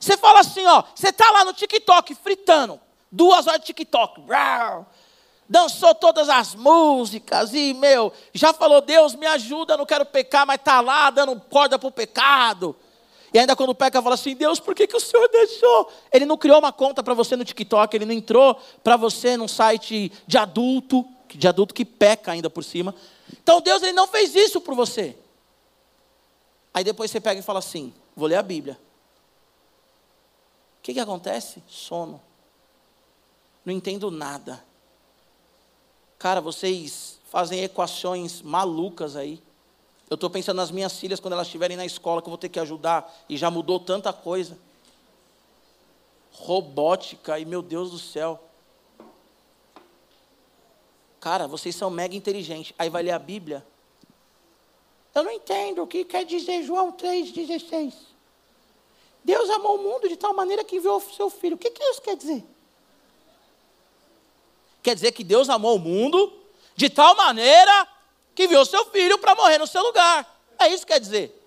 Você 0.00 0.16
fala 0.16 0.40
assim, 0.40 0.64
ó, 0.64 0.82
você 0.94 1.12
tá 1.12 1.30
lá 1.30 1.44
no 1.44 1.52
TikTok 1.52 2.14
fritando, 2.14 2.80
duas 3.12 3.46
horas 3.46 3.60
de 3.60 3.66
TikTok, 3.66 4.22
dançou 5.46 5.94
todas 5.94 6.30
as 6.30 6.54
músicas 6.54 7.52
e, 7.52 7.74
meu, 7.74 8.10
já 8.32 8.54
falou, 8.54 8.80
Deus 8.80 9.14
me 9.14 9.26
ajuda, 9.26 9.76
não 9.76 9.84
quero 9.84 10.06
pecar, 10.06 10.46
mas 10.46 10.56
está 10.56 10.80
lá 10.80 11.10
dando 11.10 11.38
corda 11.38 11.78
para 11.78 11.88
o 11.88 11.92
pecado. 11.92 12.74
E 13.34 13.38
ainda 13.40 13.56
quando 13.56 13.74
peca, 13.74 14.00
fala 14.00 14.14
assim, 14.14 14.36
Deus, 14.36 14.60
por 14.60 14.76
que, 14.76 14.86
que 14.86 14.96
o 14.96 15.00
Senhor 15.00 15.28
deixou? 15.28 15.90
Ele 16.12 16.24
não 16.24 16.38
criou 16.38 16.60
uma 16.60 16.72
conta 16.72 17.02
para 17.02 17.14
você 17.14 17.34
no 17.34 17.44
TikTok, 17.44 17.96
ele 17.96 18.04
não 18.04 18.14
entrou 18.14 18.54
para 18.84 18.96
você 18.96 19.36
num 19.36 19.48
site 19.48 20.12
de 20.24 20.38
adulto, 20.38 21.04
de 21.28 21.48
adulto 21.48 21.74
que 21.74 21.84
peca 21.84 22.30
ainda 22.30 22.48
por 22.48 22.62
cima. 22.62 22.94
Então 23.42 23.60
Deus 23.60 23.82
ele 23.82 23.92
não 23.92 24.06
fez 24.06 24.36
isso 24.36 24.60
por 24.60 24.76
você. 24.76 25.18
Aí 26.72 26.84
depois 26.84 27.10
você 27.10 27.20
pega 27.20 27.40
e 27.40 27.42
fala 27.42 27.58
assim, 27.58 27.92
vou 28.14 28.28
ler 28.28 28.36
a 28.36 28.42
Bíblia. 28.42 28.78
O 30.78 30.82
que, 30.82 30.94
que 30.94 31.00
acontece? 31.00 31.60
Sono. 31.66 32.22
Não 33.64 33.72
entendo 33.72 34.12
nada. 34.12 34.64
Cara, 36.20 36.40
vocês 36.40 37.18
fazem 37.30 37.64
equações 37.64 38.42
malucas 38.42 39.16
aí. 39.16 39.42
Eu 40.08 40.16
estou 40.16 40.28
pensando 40.28 40.56
nas 40.56 40.70
minhas 40.70 40.98
filhas 40.98 41.18
quando 41.18 41.32
elas 41.32 41.46
estiverem 41.46 41.76
na 41.76 41.86
escola, 41.86 42.20
que 42.20 42.26
eu 42.26 42.30
vou 42.30 42.38
ter 42.38 42.48
que 42.48 42.60
ajudar, 42.60 43.12
e 43.28 43.36
já 43.36 43.50
mudou 43.50 43.80
tanta 43.80 44.12
coisa. 44.12 44.58
Robótica, 46.32 47.38
e 47.38 47.44
meu 47.44 47.62
Deus 47.62 47.90
do 47.90 47.98
céu. 47.98 48.42
Cara, 51.20 51.46
vocês 51.46 51.74
são 51.74 51.88
mega 51.88 52.14
inteligentes. 52.14 52.74
Aí 52.78 52.90
vai 52.90 53.02
ler 53.02 53.12
a 53.12 53.18
Bíblia. 53.18 53.64
Eu 55.14 55.22
não 55.22 55.30
entendo 55.30 55.82
o 55.82 55.86
que 55.86 56.04
quer 56.04 56.24
dizer 56.24 56.62
João 56.64 56.92
3,16. 56.92 57.94
Deus 59.24 59.48
amou 59.48 59.76
o 59.76 59.82
mundo 59.82 60.06
de 60.06 60.16
tal 60.16 60.34
maneira 60.34 60.62
que 60.62 60.76
enviou 60.76 60.98
o 60.98 61.00
seu 61.00 61.30
filho. 61.30 61.56
O 61.56 61.58
que, 61.58 61.70
que 61.70 61.82
isso 61.82 62.02
quer 62.02 62.14
dizer? 62.14 62.44
Quer 64.82 64.94
dizer 64.94 65.12
que 65.12 65.24
Deus 65.24 65.48
amou 65.48 65.76
o 65.76 65.78
mundo 65.78 66.30
de 66.76 66.90
tal 66.90 67.16
maneira 67.16 67.88
que 68.34 68.44
enviou 68.44 68.64
seu 68.64 68.84
filho 68.86 69.18
para 69.18 69.34
morrer 69.34 69.58
no 69.58 69.66
seu 69.66 69.82
lugar. 69.82 70.26
É 70.58 70.68
isso 70.68 70.86
que 70.86 70.92
quer 70.92 71.00
dizer. 71.00 71.40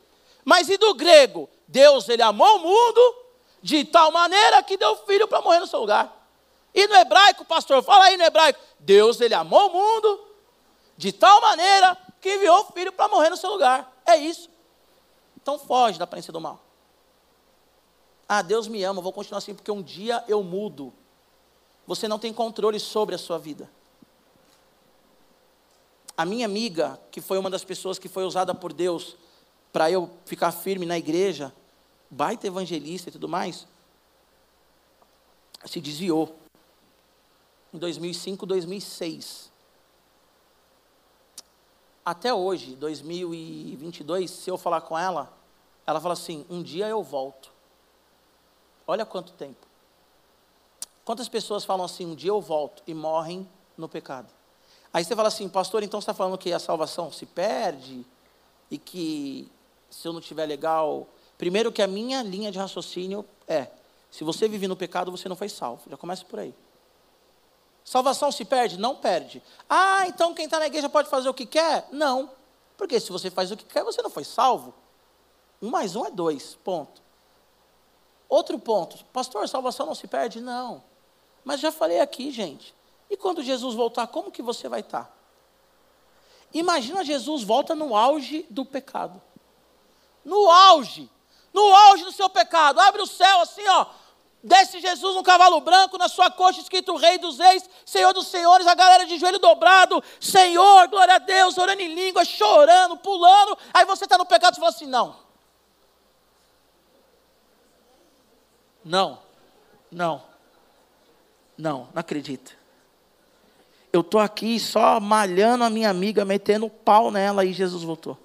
Mas 0.43 0.69
e 0.69 0.77
do 0.77 0.93
grego? 0.93 1.49
Deus, 1.67 2.07
ele 2.07 2.21
amou 2.21 2.57
o 2.57 2.59
mundo 2.59 3.15
de 3.61 3.83
tal 3.83 4.11
maneira 4.11 4.63
que 4.63 4.77
deu 4.77 4.95
filho 5.05 5.27
para 5.27 5.41
morrer 5.41 5.59
no 5.59 5.67
seu 5.67 5.79
lugar. 5.79 6.13
E 6.73 6.87
no 6.87 6.95
hebraico, 6.95 7.43
pastor, 7.43 7.83
fala 7.83 8.05
aí 8.05 8.17
no 8.17 8.23
hebraico. 8.23 8.59
Deus, 8.79 9.19
ele 9.19 9.33
amou 9.33 9.69
o 9.69 9.73
mundo 9.73 10.27
de 10.95 11.11
tal 11.11 11.41
maneira 11.41 11.97
que 12.21 12.35
enviou 12.35 12.61
o 12.61 12.71
filho 12.71 12.91
para 12.91 13.07
morrer 13.07 13.29
no 13.29 13.37
seu 13.37 13.49
lugar. 13.49 13.91
É 14.05 14.15
isso. 14.15 14.49
Então 15.41 15.59
foge 15.59 15.97
da 15.97 16.03
aparência 16.05 16.31
do 16.31 16.39
mal. 16.39 16.59
Ah, 18.29 18.41
Deus 18.41 18.67
me 18.67 18.83
ama, 18.83 19.01
vou 19.01 19.13
continuar 19.13 19.39
assim 19.39 19.55
porque 19.55 19.71
um 19.71 19.81
dia 19.81 20.23
eu 20.27 20.43
mudo 20.43 20.93
você 21.87 22.05
não 22.05 22.19
tem 22.19 22.33
controle 22.33 22.79
sobre 22.79 23.15
a 23.15 23.17
sua 23.17 23.39
vida. 23.39 23.71
A 26.17 26.25
minha 26.25 26.47
amiga, 26.47 26.99
que 27.11 27.21
foi 27.21 27.37
uma 27.37 27.49
das 27.49 27.63
pessoas 27.63 27.99
que 27.99 28.09
foi 28.09 28.25
usada 28.25 28.55
por 28.55 28.73
Deus 28.73 29.15
para 29.71 29.91
eu 29.91 30.09
ficar 30.25 30.51
firme 30.51 30.83
na 30.83 30.97
igreja, 30.97 31.53
baita 32.09 32.47
evangelista 32.47 33.09
e 33.09 33.11
tudo 33.11 33.29
mais, 33.29 33.67
se 35.63 35.79
desviou 35.79 36.35
em 37.71 37.77
2005, 37.77 38.45
2006. 38.47 39.51
Até 42.03 42.33
hoje, 42.33 42.75
2022, 42.75 44.31
se 44.31 44.49
eu 44.49 44.57
falar 44.57 44.81
com 44.81 44.97
ela, 44.97 45.31
ela 45.85 46.01
fala 46.01 46.13
assim: 46.13 46.45
um 46.49 46.63
dia 46.63 46.87
eu 46.87 47.03
volto. 47.03 47.51
Olha 48.87 49.05
quanto 49.05 49.33
tempo. 49.33 49.67
Quantas 51.05 51.29
pessoas 51.29 51.63
falam 51.63 51.85
assim, 51.85 52.05
um 52.05 52.15
dia 52.15 52.31
eu 52.31 52.41
volto 52.41 52.81
e 52.87 52.93
morrem 52.93 53.47
no 53.77 53.87
pecado? 53.87 54.36
Aí 54.93 55.03
você 55.03 55.15
fala 55.15 55.27
assim, 55.27 55.47
pastor, 55.49 55.83
então 55.83 55.99
você 55.99 56.05
está 56.05 56.13
falando 56.13 56.37
que 56.37 56.51
a 56.51 56.59
salvação 56.59 57.11
se 57.11 57.25
perde 57.25 58.05
e 58.71 58.77
que 58.77 59.51
se 59.89 60.07
eu 60.07 60.13
não 60.13 60.19
estiver 60.19 60.45
legal. 60.45 61.07
Primeiro 61.37 61.71
que 61.71 61.81
a 61.81 61.87
minha 61.87 62.21
linha 62.23 62.51
de 62.51 62.57
raciocínio 62.57 63.25
é, 63.47 63.67
se 64.09 64.23
você 64.23 64.47
vive 64.47 64.67
no 64.67 64.75
pecado, 64.75 65.11
você 65.11 65.29
não 65.29 65.35
foi 65.35 65.49
salvo. 65.49 65.89
Já 65.89 65.97
começa 65.97 66.25
por 66.25 66.39
aí. 66.39 66.53
Salvação 67.83 68.31
se 68.31 68.43
perde? 68.43 68.77
Não 68.77 68.95
perde. 68.95 69.41
Ah, 69.69 70.05
então 70.07 70.33
quem 70.33 70.45
está 70.45 70.59
na 70.59 70.67
igreja 70.67 70.89
pode 70.89 71.09
fazer 71.09 71.29
o 71.29 71.33
que 71.33 71.45
quer? 71.45 71.87
Não. 71.91 72.31
Porque 72.75 72.99
se 72.99 73.11
você 73.11 73.29
faz 73.29 73.51
o 73.51 73.57
que 73.57 73.65
quer, 73.65 73.83
você 73.83 74.01
não 74.01 74.09
foi 74.09 74.23
salvo. 74.23 74.73
Um 75.61 75.69
mais 75.69 75.95
um 75.95 76.05
é 76.05 76.11
dois, 76.11 76.55
ponto. 76.63 77.01
Outro 78.29 78.59
ponto, 78.59 79.03
pastor, 79.05 79.47
salvação 79.47 79.85
não 79.85 79.95
se 79.95 80.05
perde? 80.05 80.41
Não. 80.41 80.83
Mas 81.45 81.61
já 81.61 81.71
falei 81.71 82.01
aqui, 82.01 82.29
gente. 82.29 82.75
E 83.09 83.15
quando 83.15 83.41
Jesus 83.41 83.75
voltar, 83.75 84.07
como 84.07 84.31
que 84.31 84.41
você 84.41 84.67
vai 84.67 84.81
estar? 84.81 85.15
Imagina 86.53 87.03
Jesus 87.03 87.43
volta 87.43 87.75
no 87.75 87.95
auge 87.95 88.45
do 88.49 88.65
pecado. 88.65 89.21
No 90.23 90.49
auge. 90.49 91.09
No 91.53 91.73
auge 91.73 92.03
do 92.03 92.11
seu 92.11 92.29
pecado. 92.29 92.79
Abre 92.79 93.01
o 93.01 93.07
céu 93.07 93.41
assim, 93.41 93.67
ó. 93.67 93.85
Desce 94.43 94.79
Jesus 94.79 95.15
num 95.15 95.23
cavalo 95.23 95.59
branco, 95.59 95.97
na 95.97 96.07
sua 96.07 96.29
coxa 96.29 96.61
escrito 96.61 96.95
Rei 96.95 97.17
dos 97.17 97.39
Reis, 97.39 97.67
Senhor 97.85 98.13
dos 98.13 98.27
Senhores, 98.27 98.67
a 98.67 98.75
galera 98.75 99.05
de 99.05 99.17
joelho 99.17 99.39
dobrado, 99.39 100.01
Senhor, 100.21 100.87
glória 100.87 101.15
a 101.15 101.17
Deus, 101.17 101.57
orando 101.57 101.81
em 101.81 101.93
língua, 101.93 102.23
chorando, 102.23 102.95
pulando. 102.97 103.57
Aí 103.73 103.83
você 103.83 104.05
está 104.05 104.17
no 104.17 104.25
pecado 104.25 104.53
e 104.53 104.59
fala 104.59 104.69
assim: 104.69 104.85
não. 104.85 105.17
Não, 108.85 109.19
não, 109.91 110.23
não, 111.57 111.89
não. 111.93 112.56
Eu 113.91 114.01
estou 114.01 114.19
aqui 114.19 114.59
só 114.59 114.99
malhando 114.99 115.63
a 115.63 115.69
minha 115.69 115.89
amiga, 115.89 116.25
metendo 116.25 116.69
pau 116.69 117.09
nela 117.09 117.45
e 117.45 117.53
Jesus 117.53 117.83
voltou. 117.83 118.17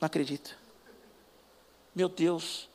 Não 0.00 0.06
acredito. 0.06 0.56
Meu 1.94 2.08
Deus. 2.08 2.68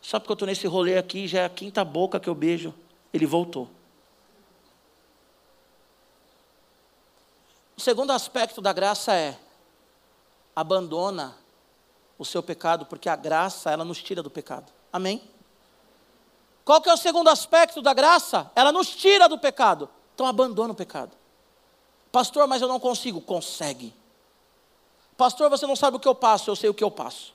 Só 0.00 0.20
porque 0.20 0.32
eu 0.32 0.34
estou 0.34 0.46
nesse 0.46 0.66
rolê 0.66 0.96
aqui, 0.96 1.26
já 1.26 1.40
é 1.40 1.44
a 1.44 1.50
quinta 1.50 1.84
boca 1.84 2.20
que 2.20 2.28
eu 2.28 2.34
beijo. 2.34 2.72
Ele 3.12 3.26
voltou. 3.26 3.68
O 7.76 7.80
segundo 7.80 8.12
aspecto 8.12 8.60
da 8.60 8.72
graça 8.72 9.14
é: 9.14 9.38
abandona 10.54 11.36
o 12.18 12.24
seu 12.24 12.42
pecado, 12.42 12.86
porque 12.86 13.08
a 13.08 13.16
graça, 13.16 13.70
ela 13.70 13.84
nos 13.84 14.02
tira 14.02 14.22
do 14.22 14.30
pecado. 14.30 14.72
Amém? 14.92 15.22
Qual 16.66 16.80
que 16.80 16.90
é 16.90 16.92
o 16.92 16.96
segundo 16.96 17.28
aspecto 17.28 17.80
da 17.80 17.94
graça? 17.94 18.50
Ela 18.52 18.72
nos 18.72 18.88
tira 18.88 19.28
do 19.28 19.38
pecado. 19.38 19.88
Então 20.12 20.26
abandona 20.26 20.72
o 20.72 20.76
pecado. 20.76 21.16
Pastor, 22.10 22.48
mas 22.48 22.60
eu 22.60 22.66
não 22.66 22.80
consigo. 22.80 23.20
Consegue. 23.20 23.94
Pastor, 25.16 25.48
você 25.48 25.64
não 25.64 25.76
sabe 25.76 25.96
o 25.96 26.00
que 26.00 26.08
eu 26.08 26.14
passo, 26.14 26.50
eu 26.50 26.56
sei 26.56 26.68
o 26.68 26.74
que 26.74 26.82
eu 26.82 26.90
passo. 26.90 27.32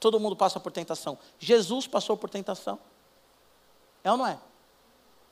Todo 0.00 0.18
mundo 0.18 0.34
passa 0.34 0.58
por 0.58 0.72
tentação. 0.72 1.18
Jesus 1.38 1.86
passou 1.86 2.16
por 2.16 2.30
tentação. 2.30 2.78
É 4.02 4.10
ou 4.10 4.16
não 4.16 4.26
é? 4.26 4.38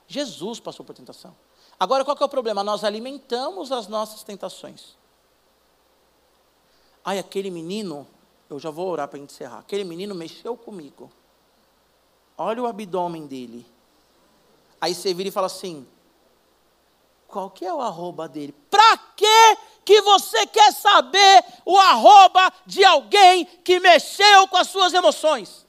Jesus 0.07 0.61
passou 0.61 0.85
por 0.85 0.95
tentação. 0.95 1.35
Agora 1.81 2.05
qual 2.05 2.15
que 2.15 2.23
é 2.23 2.27
o 2.27 2.29
problema? 2.29 2.63
Nós 2.63 2.85
alimentamos 2.85 3.73
as 3.73 3.89
nossas 3.89 4.23
tentações. 4.23 4.99
Ai, 7.03 7.19
aquele 7.19 7.51
menino, 7.51 8.07
eu 8.51 8.59
já 8.59 8.69
vou 8.69 8.87
orar 8.87 9.09
para 9.09 9.19
encerrar. 9.19 9.61
Aquele 9.61 9.83
menino 9.83 10.15
mexeu 10.15 10.59
comigo. 10.59 11.11
Olha 12.37 12.63
o 12.63 12.67
abdômen 12.67 13.27
dele. 13.27 13.67
Aí 14.81 14.95
você 14.95 15.15
vira 15.15 15.29
e 15.29 15.33
fala 15.33 15.47
assim: 15.47 15.87
qual 17.29 17.51
que 17.51 17.65
é 17.65 17.73
o 17.73 17.81
arroba 17.81 18.29
dele? 18.29 18.55
Para 18.71 18.97
que 19.17 19.57
que 19.85 20.01
você 20.01 20.47
quer 20.47 20.73
saber 20.73 21.45
o 21.65 21.77
arroba 21.79 22.53
de 22.65 22.85
alguém 22.85 23.45
que 23.45 23.79
mexeu 23.81 24.49
com 24.49 24.57
as 24.57 24.69
suas 24.69 24.93
emoções? 24.93 25.65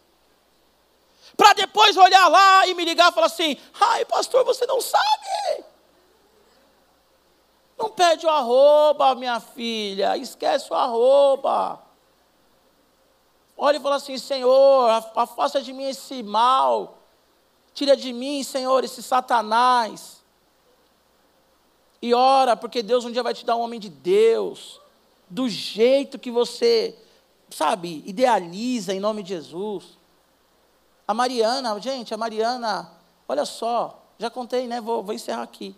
Para 1.36 1.54
depois 1.54 1.98
olhar 1.98 2.28
lá 2.28 2.68
e 2.68 2.74
me 2.74 2.86
ligar 2.86 3.12
e 3.12 3.16
falar 3.16 3.28
assim: 3.28 3.58
ai, 3.80 4.06
pastor, 4.06 4.44
você 4.44 4.66
não 4.66 4.82
sabe. 4.82 5.66
Não 7.78 7.90
pede 7.90 8.26
o 8.26 8.30
arroba, 8.30 9.16
minha 9.16 9.40
filha, 9.40 10.18
esquece 10.18 10.72
o 10.72 10.76
arroba. 10.76 11.85
Olha 13.58 13.78
e 13.78 13.80
fala 13.80 13.96
assim: 13.96 14.18
Senhor, 14.18 14.90
afasta 15.16 15.62
de 15.62 15.72
mim 15.72 15.86
esse 15.86 16.22
mal. 16.22 16.98
Tira 17.74 17.96
de 17.96 18.14
mim, 18.14 18.44
Senhor, 18.44 18.84
esse 18.84 19.04
Satanás. 19.04 20.24
E 22.02 22.14
ora, 22.14 22.56
porque 22.56 22.84
Deus 22.84 23.04
um 23.04 23.12
dia 23.12 23.24
vai 23.24 23.34
te 23.34 23.46
dar 23.46 23.56
um 23.56 23.62
homem 23.62 23.80
de 23.80 23.90
Deus, 23.90 24.80
do 25.30 25.50
jeito 25.50 26.20
que 26.20 26.30
você, 26.30 26.98
sabe, 27.50 28.04
idealiza 28.06 28.94
em 28.94 29.00
nome 29.00 29.24
de 29.24 29.30
Jesus. 29.30 29.98
A 31.08 31.14
Mariana, 31.14 31.80
gente, 31.80 32.14
a 32.14 32.18
Mariana, 32.18 32.92
olha 33.28 33.46
só, 33.46 34.04
já 34.18 34.30
contei, 34.30 34.68
né? 34.68 34.80
Vou, 34.80 35.04
vou 35.04 35.14
encerrar 35.14 35.44
aqui. 35.44 35.76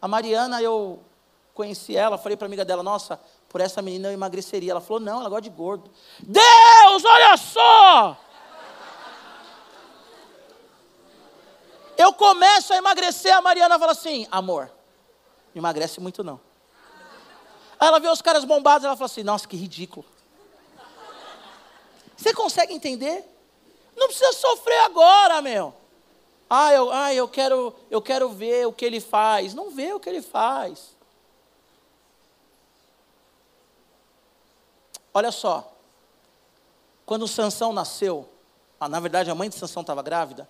A 0.00 0.06
Mariana, 0.06 0.62
eu 0.62 1.00
conheci 1.54 1.96
ela, 1.96 2.16
falei 2.16 2.36
para 2.36 2.46
a 2.46 2.48
amiga 2.48 2.64
dela, 2.64 2.82
nossa, 2.82 3.18
por 3.48 3.60
essa 3.60 3.80
menina 3.80 4.08
eu 4.08 4.12
emagreceria. 4.12 4.72
Ela 4.72 4.80
falou, 4.80 5.00
não, 5.00 5.20
ela 5.20 5.28
gosta 5.28 5.42
de 5.42 5.50
gordo. 5.50 5.90
Deus, 6.20 7.04
olha 7.04 7.36
só! 7.36 8.16
Eu 11.96 12.12
começo 12.12 12.72
a 12.72 12.76
emagrecer, 12.76 13.34
a 13.34 13.40
Mariana 13.40 13.78
fala 13.78 13.90
assim, 13.90 14.26
amor, 14.30 14.70
não 15.52 15.60
emagrece 15.60 16.00
muito 16.00 16.22
não. 16.22 16.40
Aí 17.80 17.88
ela 17.88 17.98
vê 17.98 18.08
os 18.08 18.22
caras 18.22 18.44
bombados, 18.44 18.84
ela 18.84 18.96
fala 18.96 19.06
assim, 19.06 19.24
nossa, 19.24 19.48
que 19.48 19.56
ridículo. 19.56 20.06
Você 22.16 22.32
consegue 22.34 22.72
entender? 22.72 23.24
Não 23.96 24.06
precisa 24.06 24.32
sofrer 24.32 24.80
agora, 24.82 25.42
meu. 25.42 25.74
Ah, 26.50 26.72
eu, 26.72 26.90
ah, 26.90 27.12
eu 27.12 27.28
quero, 27.28 27.74
eu 27.90 28.00
quero 28.00 28.28
ver 28.30 28.66
o 28.66 28.72
que 28.72 28.84
ele 28.84 29.00
faz. 29.00 29.52
Não 29.54 29.70
vê 29.70 29.92
o 29.92 30.00
que 30.00 30.08
ele 30.08 30.22
faz. 30.22 30.96
Olha 35.12 35.32
só, 35.32 35.72
quando 37.04 37.26
Sansão 37.26 37.72
nasceu, 37.72 38.28
ah, 38.78 38.88
na 38.88 39.00
verdade 39.00 39.30
a 39.30 39.34
mãe 39.34 39.48
de 39.48 39.54
Sansão 39.54 39.80
estava 39.80 40.02
grávida, 40.02 40.48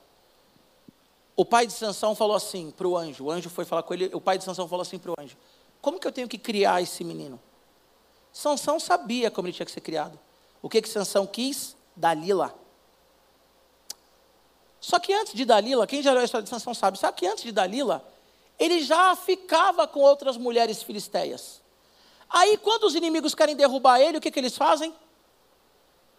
o 1.37 1.45
pai 1.45 1.67
de 1.67 1.73
Sansão 1.73 2.15
falou 2.15 2.35
assim 2.35 2.71
para 2.71 2.87
o 2.87 2.97
anjo, 2.97 3.25
o 3.25 3.31
anjo 3.31 3.49
foi 3.49 3.65
falar 3.65 3.85
com 3.85 3.95
ele, 3.95 4.11
o 4.13 4.21
pai 4.21 4.39
de 4.39 4.45
Sansão 4.45 4.67
falou 4.67 4.83
assim 4.83 4.99
para 4.99 5.13
o 5.13 5.15
anjo, 5.19 5.37
como 5.81 6.01
que 6.01 6.07
eu 6.07 6.13
tenho 6.13 6.29
que 6.29 6.37
criar 6.37 6.83
esse 6.83 7.05
menino? 7.05 7.41
Sansão 8.33 8.79
sabia 8.81 9.31
como 9.31 9.47
ele 9.49 9.55
tinha 9.55 9.67
que 9.67 9.73
ser 9.73 9.81
criado. 9.81 10.19
O 10.61 10.69
que 10.69 10.83
que 10.83 10.89
Sansão 10.89 11.27
quis? 11.27 11.77
Dalila. 11.95 12.55
Só 14.81 14.99
que 14.99 15.13
antes 15.13 15.35
de 15.35 15.45
Dalila, 15.45 15.87
quem 15.87 16.03
já 16.03 16.13
leu 16.13 16.23
a 16.23 16.25
história 16.25 16.45
de 16.45 16.51
Sansão 16.51 16.75
sabe, 16.75 16.99
sabe 16.99 17.17
que 17.17 17.27
antes 17.27 17.45
de 17.45 17.53
Dalila, 17.53 18.05
ele 18.59 18.83
já 18.83 19.15
ficava 19.17 19.87
com 19.87 20.01
outras 20.01 20.37
mulheres 20.37 20.83
filisteias. 20.83 21.61
Aí, 22.29 22.59
quando 22.59 22.85
os 22.85 22.95
inimigos 22.95 23.35
querem 23.35 23.57
derrubar 23.57 24.01
ele, 24.01 24.19
o 24.19 24.21
que, 24.21 24.31
que 24.31 24.39
eles 24.39 24.57
fazem? 24.57 24.95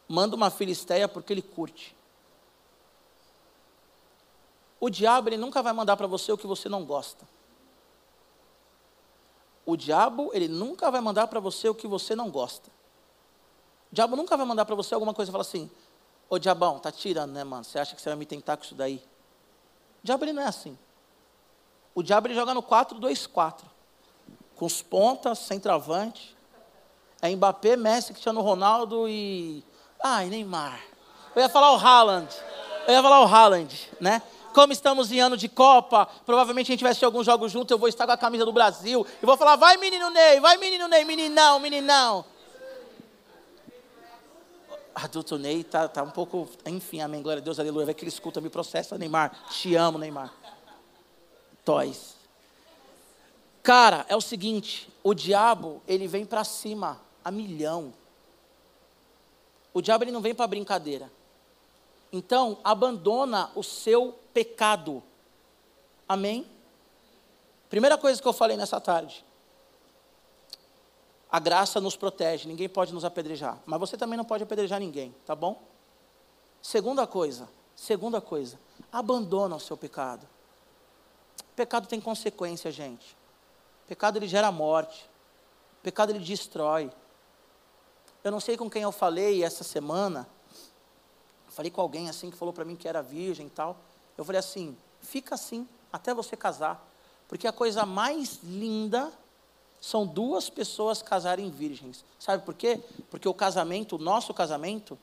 Manda 0.07 0.35
uma 0.35 0.49
filisteia 0.49 1.07
porque 1.07 1.31
ele 1.31 1.41
curte. 1.41 1.95
O 4.79 4.89
diabo 4.89 5.29
ele 5.29 5.37
nunca 5.37 5.61
vai 5.61 5.73
mandar 5.73 5.97
para 5.97 6.07
você 6.07 6.31
o 6.31 6.37
que 6.37 6.47
você 6.47 6.67
não 6.67 6.83
gosta. 6.83 7.27
O 9.65 9.77
diabo 9.77 10.31
ele 10.33 10.47
nunca 10.47 10.89
vai 10.89 11.01
mandar 11.01 11.27
para 11.27 11.39
você 11.39 11.69
o 11.69 11.75
que 11.75 11.87
você 11.87 12.15
não 12.15 12.31
gosta. 12.31 12.71
O 13.91 13.95
diabo 13.95 14.15
nunca 14.15 14.35
vai 14.35 14.45
mandar 14.45 14.65
para 14.65 14.75
você 14.75 14.93
alguma 14.93 15.13
coisa 15.13 15.29
e 15.29 15.33
falar 15.33 15.43
assim: 15.43 15.69
Ô 16.27 16.39
diabão, 16.39 16.79
tá 16.79 16.91
tirando, 16.91 17.33
né, 17.33 17.43
mano? 17.43 17.63
Você 17.63 17.77
acha 17.77 17.95
que 17.95 18.01
você 18.01 18.09
vai 18.09 18.17
me 18.17 18.25
tentar 18.25 18.57
com 18.57 18.63
isso 18.63 18.73
daí? 18.73 19.03
O 20.01 20.05
diabo 20.05 20.23
ele 20.23 20.33
não 20.33 20.41
é 20.41 20.47
assim. 20.47 20.77
O 21.93 22.01
diabo 22.01 22.27
ele 22.27 22.35
joga 22.35 22.53
no 22.53 22.63
4-2-4 22.63 23.63
com 24.59 24.65
os 24.65 24.81
pontas, 24.81 25.39
centroavante. 25.39 26.35
É 27.21 27.33
Mbappé, 27.33 27.77
Messi, 27.77 28.11
Cristiano 28.11 28.41
Ronaldo 28.41 29.07
e. 29.07 29.63
Ai, 30.03 30.27
Neymar. 30.27 30.81
Eu 31.33 31.41
ia 31.41 31.49
falar 31.49 31.71
o 31.71 31.77
Haaland. 31.77 32.27
Eu 32.85 32.93
ia 32.93 33.01
falar 33.01 33.21
o 33.21 33.25
Haaland, 33.25 33.89
né? 33.99 34.21
Como 34.53 34.73
estamos 34.73 35.11
em 35.11 35.19
ano 35.19 35.37
de 35.37 35.47
Copa, 35.47 36.07
provavelmente 36.25 36.71
a 36.71 36.73
gente 36.73 36.81
vai 36.81 36.91
assistir 36.91 37.05
alguns 37.05 37.25
jogos 37.25 37.51
juntos, 37.51 37.71
eu 37.71 37.77
vou 37.77 37.87
estar 37.87 38.05
com 38.05 38.11
a 38.11 38.17
camisa 38.17 38.45
do 38.45 38.51
Brasil 38.51 39.05
e 39.21 39.25
vou 39.25 39.37
falar: 39.37 39.55
vai 39.55 39.77
menino 39.77 40.09
Ney, 40.09 40.39
vai 40.39 40.57
menino 40.57 40.87
Ney, 40.87 41.05
meninão, 41.05 41.59
meninão. 41.59 42.25
Adulto 44.93 45.37
Ney 45.37 45.63
tá, 45.63 45.87
tá 45.87 46.03
um 46.03 46.09
pouco. 46.09 46.49
Enfim, 46.65 46.99
amém, 46.99 47.21
glória 47.21 47.39
a 47.39 47.43
Deus, 47.43 47.59
aleluia. 47.59 47.85
Vai 47.85 47.93
que 47.93 48.03
ele 48.03 48.09
escuta, 48.09 48.41
me 48.41 48.49
processa, 48.49 48.97
Neymar. 48.97 49.31
Te 49.49 49.75
amo, 49.75 49.97
Neymar. 49.97 50.33
Toys. 51.63 52.18
Cara, 53.61 54.05
é 54.07 54.15
o 54.15 54.21
seguinte, 54.21 54.89
o 55.03 55.13
diabo, 55.13 55.81
ele 55.87 56.07
vem 56.07 56.25
para 56.25 56.43
cima 56.43 56.99
a 57.23 57.29
milhão. 57.29 57.93
O 59.73 59.81
diabo 59.81 60.03
ele 60.03 60.11
não 60.11 60.21
vem 60.21 60.33
para 60.33 60.47
brincadeira. 60.47 61.11
Então, 62.11 62.57
abandona 62.63 63.51
o 63.55 63.63
seu 63.63 64.17
pecado. 64.33 65.03
Amém? 66.07 66.49
Primeira 67.69 67.97
coisa 67.97 68.19
que 68.19 68.27
eu 68.27 68.33
falei 68.33 68.57
nessa 68.57 68.81
tarde. 68.81 69.23
A 71.31 71.39
graça 71.39 71.79
nos 71.79 71.95
protege, 71.95 72.47
ninguém 72.47 72.67
pode 72.67 72.91
nos 72.91 73.05
apedrejar, 73.05 73.59
mas 73.63 73.79
você 73.79 73.95
também 73.95 74.17
não 74.17 74.25
pode 74.25 74.41
apedrejar 74.41 74.79
ninguém, 74.79 75.13
tá 75.27 75.35
bom? 75.35 75.61
Segunda 76.59 77.05
coisa, 77.05 77.47
segunda 77.75 78.19
coisa, 78.19 78.59
abandona 78.91 79.55
o 79.55 79.59
seu 79.59 79.77
pecado. 79.77 80.27
O 81.41 81.55
pecado 81.55 81.87
tem 81.87 82.01
consequência, 82.01 82.71
gente. 82.71 83.15
Pecado 83.89 84.17
ele 84.17 84.27
gera 84.27 84.51
morte. 84.51 85.09
Pecado 85.81 86.11
ele 86.11 86.19
destrói. 86.19 86.91
Eu 88.23 88.31
não 88.31 88.39
sei 88.39 88.55
com 88.55 88.69
quem 88.69 88.83
eu 88.83 88.91
falei 88.91 89.43
essa 89.43 89.63
semana. 89.63 90.29
Falei 91.47 91.71
com 91.71 91.81
alguém 91.81 92.07
assim 92.07 92.29
que 92.29 92.37
falou 92.37 92.53
para 92.53 92.63
mim 92.63 92.75
que 92.75 92.87
era 92.87 93.01
virgem 93.01 93.47
e 93.47 93.49
tal. 93.49 93.75
Eu 94.15 94.23
falei 94.23 94.37
assim: 94.37 94.77
Fica 95.01 95.33
assim, 95.33 95.67
até 95.91 96.13
você 96.13 96.37
casar. 96.37 96.87
Porque 97.27 97.47
a 97.47 97.51
coisa 97.51 97.83
mais 97.83 98.39
linda 98.43 99.11
são 99.81 100.05
duas 100.05 100.51
pessoas 100.51 101.01
casarem 101.01 101.49
virgens. 101.49 102.05
Sabe 102.19 102.45
por 102.45 102.53
quê? 102.53 102.79
Porque 103.09 103.27
o 103.27 103.33
casamento, 103.33 103.95
o 103.95 103.99
nosso 103.99 104.35
casamento, 104.35 104.99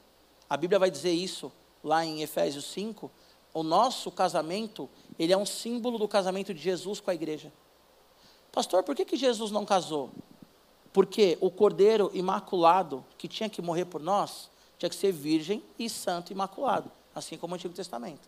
a 0.49 0.57
Bíblia 0.57 0.79
vai 0.79 0.93
dizer 0.93 1.11
isso 1.11 1.51
lá 1.83 2.05
em 2.05 2.23
Efésios 2.23 2.67
5, 2.67 3.11
o 3.53 3.65
nosso 3.65 4.13
casamento, 4.13 4.89
ele 5.19 5.33
é 5.33 5.37
um 5.37 5.47
símbolo 5.47 5.99
do 5.99 6.07
casamento 6.07 6.55
de 6.55 6.61
Jesus 6.61 7.01
com 7.01 7.11
a 7.11 7.15
igreja. 7.15 7.53
Pastor, 8.57 8.83
por 8.83 8.97
que, 8.97 9.05
que 9.05 9.19
Jesus 9.19 9.51
não 9.51 9.67
casou? 9.67 10.09
Porque 10.91 11.37
o 11.43 11.51
cordeiro 11.51 12.11
imaculado, 12.15 13.05
que 13.19 13.29
tinha 13.29 13.51
que 13.51 13.61
morrer 13.61 13.85
por 13.85 14.01
nós, 14.01 14.49
tinha 14.79 14.89
que 14.89 14.97
ser 14.97 15.13
virgem 15.13 15.63
e 15.79 15.91
santo 15.91 16.33
imaculado, 16.33 16.91
assim 17.15 17.37
como 17.37 17.53
o 17.53 17.57
Antigo 17.57 17.75
Testamento. 17.75 18.27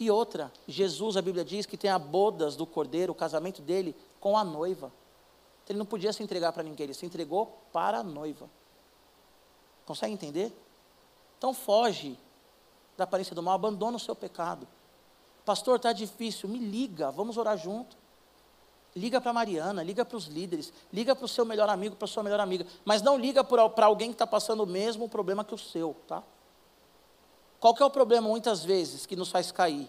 E 0.00 0.10
outra, 0.10 0.52
Jesus, 0.66 1.16
a 1.16 1.22
Bíblia 1.22 1.44
diz 1.44 1.64
que 1.64 1.76
tem 1.76 1.88
a 1.88 1.96
bodas 1.96 2.56
do 2.56 2.66
cordeiro, 2.66 3.12
o 3.12 3.14
casamento 3.14 3.62
dele 3.62 3.94
com 4.18 4.36
a 4.36 4.42
noiva. 4.42 4.92
Ele 5.68 5.78
não 5.78 5.86
podia 5.86 6.12
se 6.12 6.24
entregar 6.24 6.52
para 6.52 6.64
ninguém, 6.64 6.82
ele 6.82 6.94
se 6.94 7.06
entregou 7.06 7.56
para 7.72 7.98
a 7.98 8.02
noiva. 8.02 8.50
Consegue 9.86 10.12
entender? 10.12 10.52
Então 11.38 11.54
foge 11.54 12.18
da 12.96 13.04
aparência 13.04 13.32
do 13.32 13.44
mal, 13.44 13.54
abandona 13.54 13.96
o 13.96 14.00
seu 14.00 14.16
pecado. 14.16 14.66
Pastor, 15.44 15.76
está 15.76 15.92
difícil, 15.92 16.48
me 16.48 16.58
liga, 16.58 17.12
vamos 17.12 17.36
orar 17.36 17.56
junto. 17.56 17.99
Liga 18.94 19.20
para 19.20 19.32
Mariana, 19.32 19.82
liga 19.82 20.04
para 20.04 20.16
os 20.16 20.26
líderes, 20.26 20.72
liga 20.92 21.14
para 21.14 21.24
o 21.24 21.28
seu 21.28 21.44
melhor 21.44 21.68
amigo, 21.68 21.94
para 21.94 22.06
a 22.06 22.08
sua 22.08 22.22
melhor 22.22 22.40
amiga, 22.40 22.66
mas 22.84 23.02
não 23.02 23.16
liga 23.16 23.44
para 23.44 23.86
alguém 23.86 24.08
que 24.08 24.14
está 24.14 24.26
passando 24.26 24.64
o 24.64 24.66
mesmo 24.66 25.08
problema 25.08 25.44
que 25.44 25.54
o 25.54 25.58
seu, 25.58 25.96
tá? 26.08 26.22
Qual 27.60 27.74
que 27.74 27.82
é 27.82 27.86
o 27.86 27.90
problema 27.90 28.26
muitas 28.26 28.64
vezes 28.64 29.06
que 29.06 29.14
nos 29.14 29.30
faz 29.30 29.52
cair? 29.52 29.88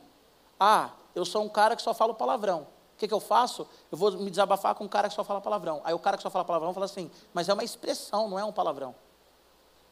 Ah, 0.60 0.91
eu 1.16 1.26
sou 1.26 1.41
um 1.41 1.49
cara 1.49 1.76
que 1.76 1.82
só 1.82 1.93
fala 1.93 2.14
palavrão. 2.14 2.68
O 2.95 2.97
que, 2.97 3.08
que 3.08 3.14
eu 3.14 3.20
faço? 3.20 3.68
Eu 3.91 3.97
vou 3.97 4.12
me 4.12 4.30
desabafar 4.30 4.76
com 4.76 4.84
um 4.84 4.88
cara 4.88 5.10
que 5.10 5.16
só 5.16 5.24
fala 5.24 5.41
palavrão. 5.41 5.82
Aí 5.84 5.93
o 5.93 5.97
cara 5.97 6.18
que 6.18 6.22
só 6.22 6.30
fala 6.30 6.45
palavrão 6.45 6.74
fala 6.74 6.86
assim, 6.86 7.10
mas 7.34 7.49
é 7.49 7.54
uma 7.54 7.64
expressão, 7.64 8.28
não 8.28 8.38
é 8.38 8.43
um 8.43 8.52
palavrão. 8.52 8.93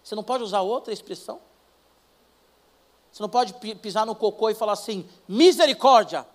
Você 0.04 0.14
não 0.14 0.24
pode 0.24 0.44
usar 0.44 0.62
outra 0.62 0.94
expressão? 0.94 1.40
Você 3.12 3.24
não 3.24 3.30
pode 3.30 3.54
pisar 3.78 4.06
no 4.06 4.14
cocô 4.14 4.50
e 4.50 4.56
falar 4.56 4.74
assim, 4.74 5.10
misericórdia. 5.28 6.28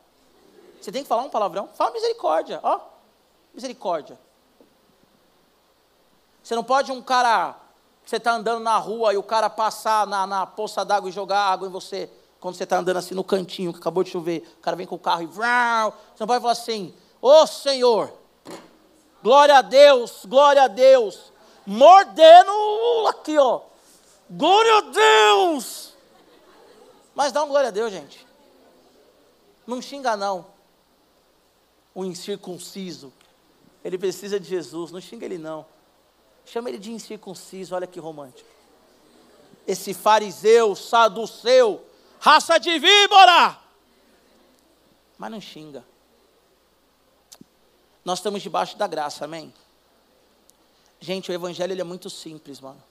Você 0.85 0.93
tem 0.93 1.03
que 1.03 1.09
falar 1.09 1.23
um 1.23 1.31
palavrão? 1.31 1.67
Fala 1.73 1.93
misericórdia, 1.93 2.61
ó. 2.63 2.79
Misericórdia. 3.55 4.19
Você 6.43 6.55
não 6.55 6.63
pode 6.63 6.93
um 6.93 7.01
cara, 7.01 7.57
você 8.05 8.17
está 8.17 8.33
andando 8.33 8.63
na 8.63 8.77
rua 8.77 9.15
e 9.15 9.17
o 9.17 9.23
cara 9.23 9.49
passar 9.49 10.07
na, 10.07 10.27
na 10.27 10.47
poça 10.47 10.85
d'água 10.85 11.09
e 11.09 11.13
jogar 11.13 11.41
água 11.41 11.67
em 11.67 11.71
você, 11.71 12.11
quando 12.39 12.57
você 12.57 12.65
está 12.65 12.77
andando 12.77 12.99
assim 12.99 13.15
no 13.15 13.25
cantinho, 13.25 13.73
que 13.73 13.79
acabou 13.79 14.05
de 14.05 14.11
chover, 14.11 14.47
o 14.59 14.61
cara 14.61 14.77
vem 14.77 14.87
com 14.87 14.97
o 14.97 14.99
carro 14.99 15.23
e 15.23 15.27
você 15.27 16.21
não 16.21 16.27
pode 16.27 16.43
falar 16.43 16.53
assim, 16.53 16.95
ô 17.23 17.31
oh, 17.31 17.47
Senhor, 17.47 18.13
glória 19.23 19.57
a 19.57 19.63
Deus, 19.63 20.27
glória 20.27 20.65
a 20.65 20.69
Deus, 20.69 21.33
mordendo 21.65 23.07
aqui, 23.09 23.39
ó, 23.39 23.63
glória 24.29 24.77
a 24.77 24.81
Deus. 24.83 25.95
Mas 27.15 27.33
dá 27.33 27.43
um 27.43 27.49
glória 27.49 27.69
a 27.69 27.73
Deus, 27.73 27.91
gente. 27.91 28.27
Não 29.67 29.81
xinga 29.81 30.15
não 30.15 30.53
um 31.95 32.05
incircunciso. 32.05 33.13
Ele 33.85 33.99
precisa 33.99 34.41
de 34.41 34.49
Jesus, 34.49 34.91
não 34.91 35.01
xinga 35.01 35.25
ele 35.25 35.39
não. 35.39 35.67
Chama 36.45 36.69
ele 36.69 36.79
de 36.79 36.91
incircunciso, 36.91 37.75
olha 37.75 37.87
que 37.87 38.01
romântico. 38.01 38.49
Esse 39.67 39.95
fariseu, 39.95 40.75
saduceu, 40.75 41.85
raça 42.19 42.59
de 42.59 42.79
víbora. 42.79 43.59
Mas 45.17 45.31
não 45.31 45.41
xinga. 45.41 45.85
Nós 48.05 48.19
estamos 48.19 48.43
debaixo 48.43 48.77
da 48.77 48.87
graça, 48.87 49.25
amém? 49.25 49.53
Gente, 51.01 51.31
o 51.31 51.35
evangelho 51.35 51.73
ele 51.73 51.81
é 51.81 51.85
muito 51.85 52.11
simples, 52.11 52.61
mano. 52.61 52.83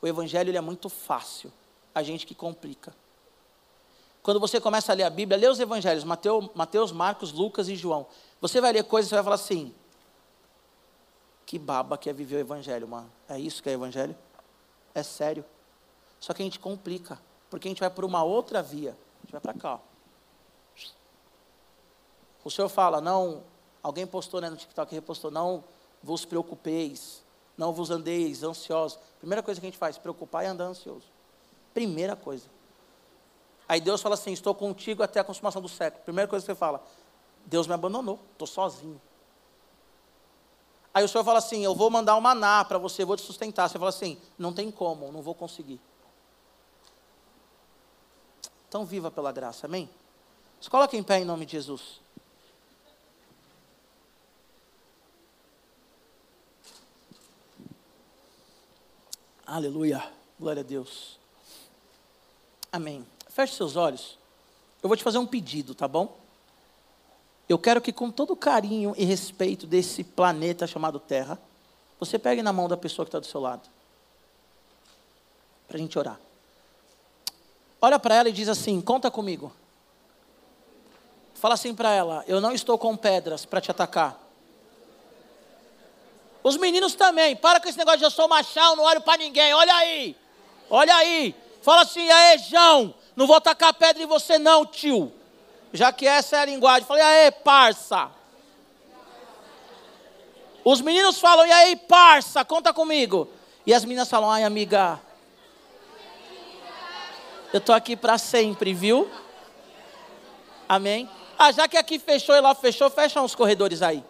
O 0.00 0.06
evangelho 0.06 0.50
ele 0.50 0.58
é 0.58 0.60
muito 0.60 0.88
fácil. 0.88 1.52
A 1.94 2.02
gente 2.02 2.26
que 2.26 2.34
complica. 2.34 2.94
Quando 4.22 4.38
você 4.38 4.60
começa 4.60 4.92
a 4.92 4.94
ler 4.94 5.02
a 5.02 5.10
Bíblia, 5.10 5.36
lê 5.38 5.48
os 5.48 5.58
evangelhos, 5.58 6.04
Mateus, 6.04 6.48
Mateus, 6.54 6.92
Marcos, 6.92 7.32
Lucas 7.32 7.68
e 7.68 7.74
João. 7.74 8.06
Você 8.40 8.60
vai 8.60 8.72
ler 8.72 8.84
coisas 8.84 9.10
e 9.10 9.14
vai 9.14 9.24
falar 9.24 9.34
assim: 9.34 9.74
que 11.44 11.58
baba 11.58 11.98
que 11.98 12.08
é 12.08 12.12
viver 12.12 12.36
o 12.36 12.40
evangelho, 12.40 12.86
mano. 12.86 13.10
É 13.28 13.38
isso 13.38 13.62
que 13.62 13.68
é 13.68 13.72
evangelho? 13.72 14.16
É 14.94 15.02
sério. 15.02 15.44
Só 16.20 16.32
que 16.32 16.40
a 16.40 16.44
gente 16.44 16.60
complica, 16.60 17.20
porque 17.50 17.66
a 17.66 17.70
gente 17.70 17.80
vai 17.80 17.90
por 17.90 18.04
uma 18.04 18.22
outra 18.22 18.62
via. 18.62 18.90
A 18.90 19.20
gente 19.22 19.32
vai 19.32 19.40
para 19.40 19.54
cá. 19.54 19.74
Ó. 19.74 19.78
O 22.44 22.50
Senhor 22.50 22.68
fala, 22.68 23.00
não, 23.00 23.42
alguém 23.82 24.06
postou 24.06 24.40
né, 24.40 24.48
no 24.48 24.56
TikTok, 24.56 24.94
repostou, 24.94 25.30
não 25.30 25.62
vos 26.02 26.24
preocupeis, 26.24 27.22
não 27.56 27.72
vos 27.72 27.90
andeis 27.90 28.42
ansiosos. 28.42 28.98
Primeira 29.18 29.42
coisa 29.42 29.60
que 29.60 29.66
a 29.66 29.70
gente 29.70 29.78
faz, 29.78 29.98
preocupar 29.98 30.44
e 30.44 30.46
andar 30.46 30.64
ansioso. 30.64 31.06
Primeira 31.74 32.16
coisa. 32.16 32.48
Aí 33.72 33.80
Deus 33.80 34.02
fala 34.02 34.16
assim: 34.16 34.32
Estou 34.32 34.54
contigo 34.54 35.02
até 35.02 35.18
a 35.18 35.24
consumação 35.24 35.62
do 35.62 35.68
século. 35.68 36.04
Primeira 36.04 36.28
coisa 36.28 36.44
que 36.44 36.52
você 36.52 36.54
fala: 36.54 36.84
Deus 37.46 37.66
me 37.66 37.72
abandonou, 37.72 38.20
estou 38.32 38.46
sozinho. 38.46 39.00
Aí 40.92 41.02
o 41.02 41.08
Senhor 41.08 41.24
fala 41.24 41.38
assim: 41.38 41.64
Eu 41.64 41.74
vou 41.74 41.88
mandar 41.88 42.14
um 42.14 42.20
maná 42.20 42.62
para 42.66 42.76
você, 42.76 43.02
vou 43.02 43.16
te 43.16 43.22
sustentar. 43.22 43.70
Você 43.70 43.78
fala 43.78 43.88
assim: 43.88 44.20
Não 44.36 44.52
tem 44.52 44.70
como, 44.70 45.10
não 45.10 45.22
vou 45.22 45.34
conseguir. 45.34 45.80
Então 48.68 48.84
viva 48.84 49.10
pela 49.10 49.32
graça, 49.32 49.64
amém? 49.64 49.88
Se 50.60 50.68
coloque 50.68 50.94
em 50.94 51.02
pé 51.02 51.20
em 51.20 51.24
nome 51.24 51.46
de 51.46 51.52
Jesus. 51.52 51.98
Aleluia, 59.46 60.12
glória 60.38 60.60
a 60.60 60.62
Deus. 60.62 61.18
Amém. 62.70 63.06
Feche 63.34 63.54
seus 63.54 63.76
olhos. 63.76 64.18
Eu 64.82 64.88
vou 64.88 64.96
te 64.96 65.02
fazer 65.02 65.18
um 65.18 65.26
pedido, 65.26 65.74
tá 65.74 65.88
bom? 65.88 66.16
Eu 67.48 67.58
quero 67.58 67.80
que, 67.80 67.92
com 67.92 68.10
todo 68.10 68.36
carinho 68.36 68.94
e 68.96 69.04
respeito 69.04 69.66
desse 69.66 70.04
planeta 70.04 70.66
chamado 70.66 71.00
Terra, 71.00 71.38
você 71.98 72.18
pegue 72.18 72.42
na 72.42 72.52
mão 72.52 72.68
da 72.68 72.76
pessoa 72.76 73.06
que 73.06 73.08
está 73.08 73.18
do 73.18 73.26
seu 73.26 73.40
lado. 73.40 73.68
Para 75.66 75.76
a 75.76 75.80
gente 75.80 75.98
orar. 75.98 76.20
Olha 77.80 77.98
para 77.98 78.16
ela 78.16 78.28
e 78.28 78.32
diz 78.32 78.48
assim: 78.48 78.80
Conta 78.80 79.10
comigo. 79.10 79.52
Fala 81.34 81.54
assim 81.54 81.74
para 81.74 81.92
ela: 81.92 82.24
Eu 82.26 82.40
não 82.40 82.52
estou 82.52 82.76
com 82.76 82.96
pedras 82.96 83.46
para 83.46 83.60
te 83.60 83.70
atacar. 83.70 84.20
Os 86.42 86.56
meninos 86.56 86.94
também. 86.94 87.34
Para 87.34 87.60
com 87.60 87.68
esse 87.68 87.78
negócio 87.78 88.00
de 88.00 88.04
eu 88.04 88.10
sou 88.10 88.28
machão, 88.28 88.76
não 88.76 88.84
olho 88.84 89.00
para 89.00 89.16
ninguém. 89.16 89.54
Olha 89.54 89.74
aí. 89.74 90.16
Olha 90.68 90.94
aí. 90.96 91.34
Fala 91.62 91.82
assim: 91.82 92.10
Aê, 92.10 92.38
João. 92.38 93.01
Não 93.14 93.26
vou 93.26 93.40
tacar 93.40 93.74
pedra 93.74 94.02
em 94.02 94.06
você, 94.06 94.38
não, 94.38 94.64
tio. 94.64 95.12
Já 95.72 95.92
que 95.92 96.06
essa 96.06 96.36
é 96.36 96.40
a 96.40 96.44
linguagem. 96.44 96.86
Falei, 96.86 97.02
aê, 97.02 97.30
parça. 97.30 98.10
Os 100.64 100.80
meninos 100.80 101.18
falam, 101.18 101.46
e 101.46 101.52
aí, 101.52 101.76
parça, 101.76 102.44
conta 102.44 102.72
comigo. 102.72 103.28
E 103.66 103.74
as 103.74 103.84
meninas 103.84 104.08
falam, 104.08 104.30
ai, 104.30 104.44
amiga. 104.44 105.00
Eu 107.52 107.60
tô 107.60 107.72
aqui 107.72 107.96
para 107.96 108.16
sempre, 108.16 108.72
viu? 108.72 109.10
Amém? 110.68 111.08
Ah, 111.38 111.52
já 111.52 111.66
que 111.68 111.76
aqui 111.76 111.98
fechou 111.98 112.34
e 112.34 112.40
lá 112.40 112.54
fechou, 112.54 112.88
fecham 112.88 113.24
os 113.24 113.34
corredores 113.34 113.82
aí. 113.82 114.02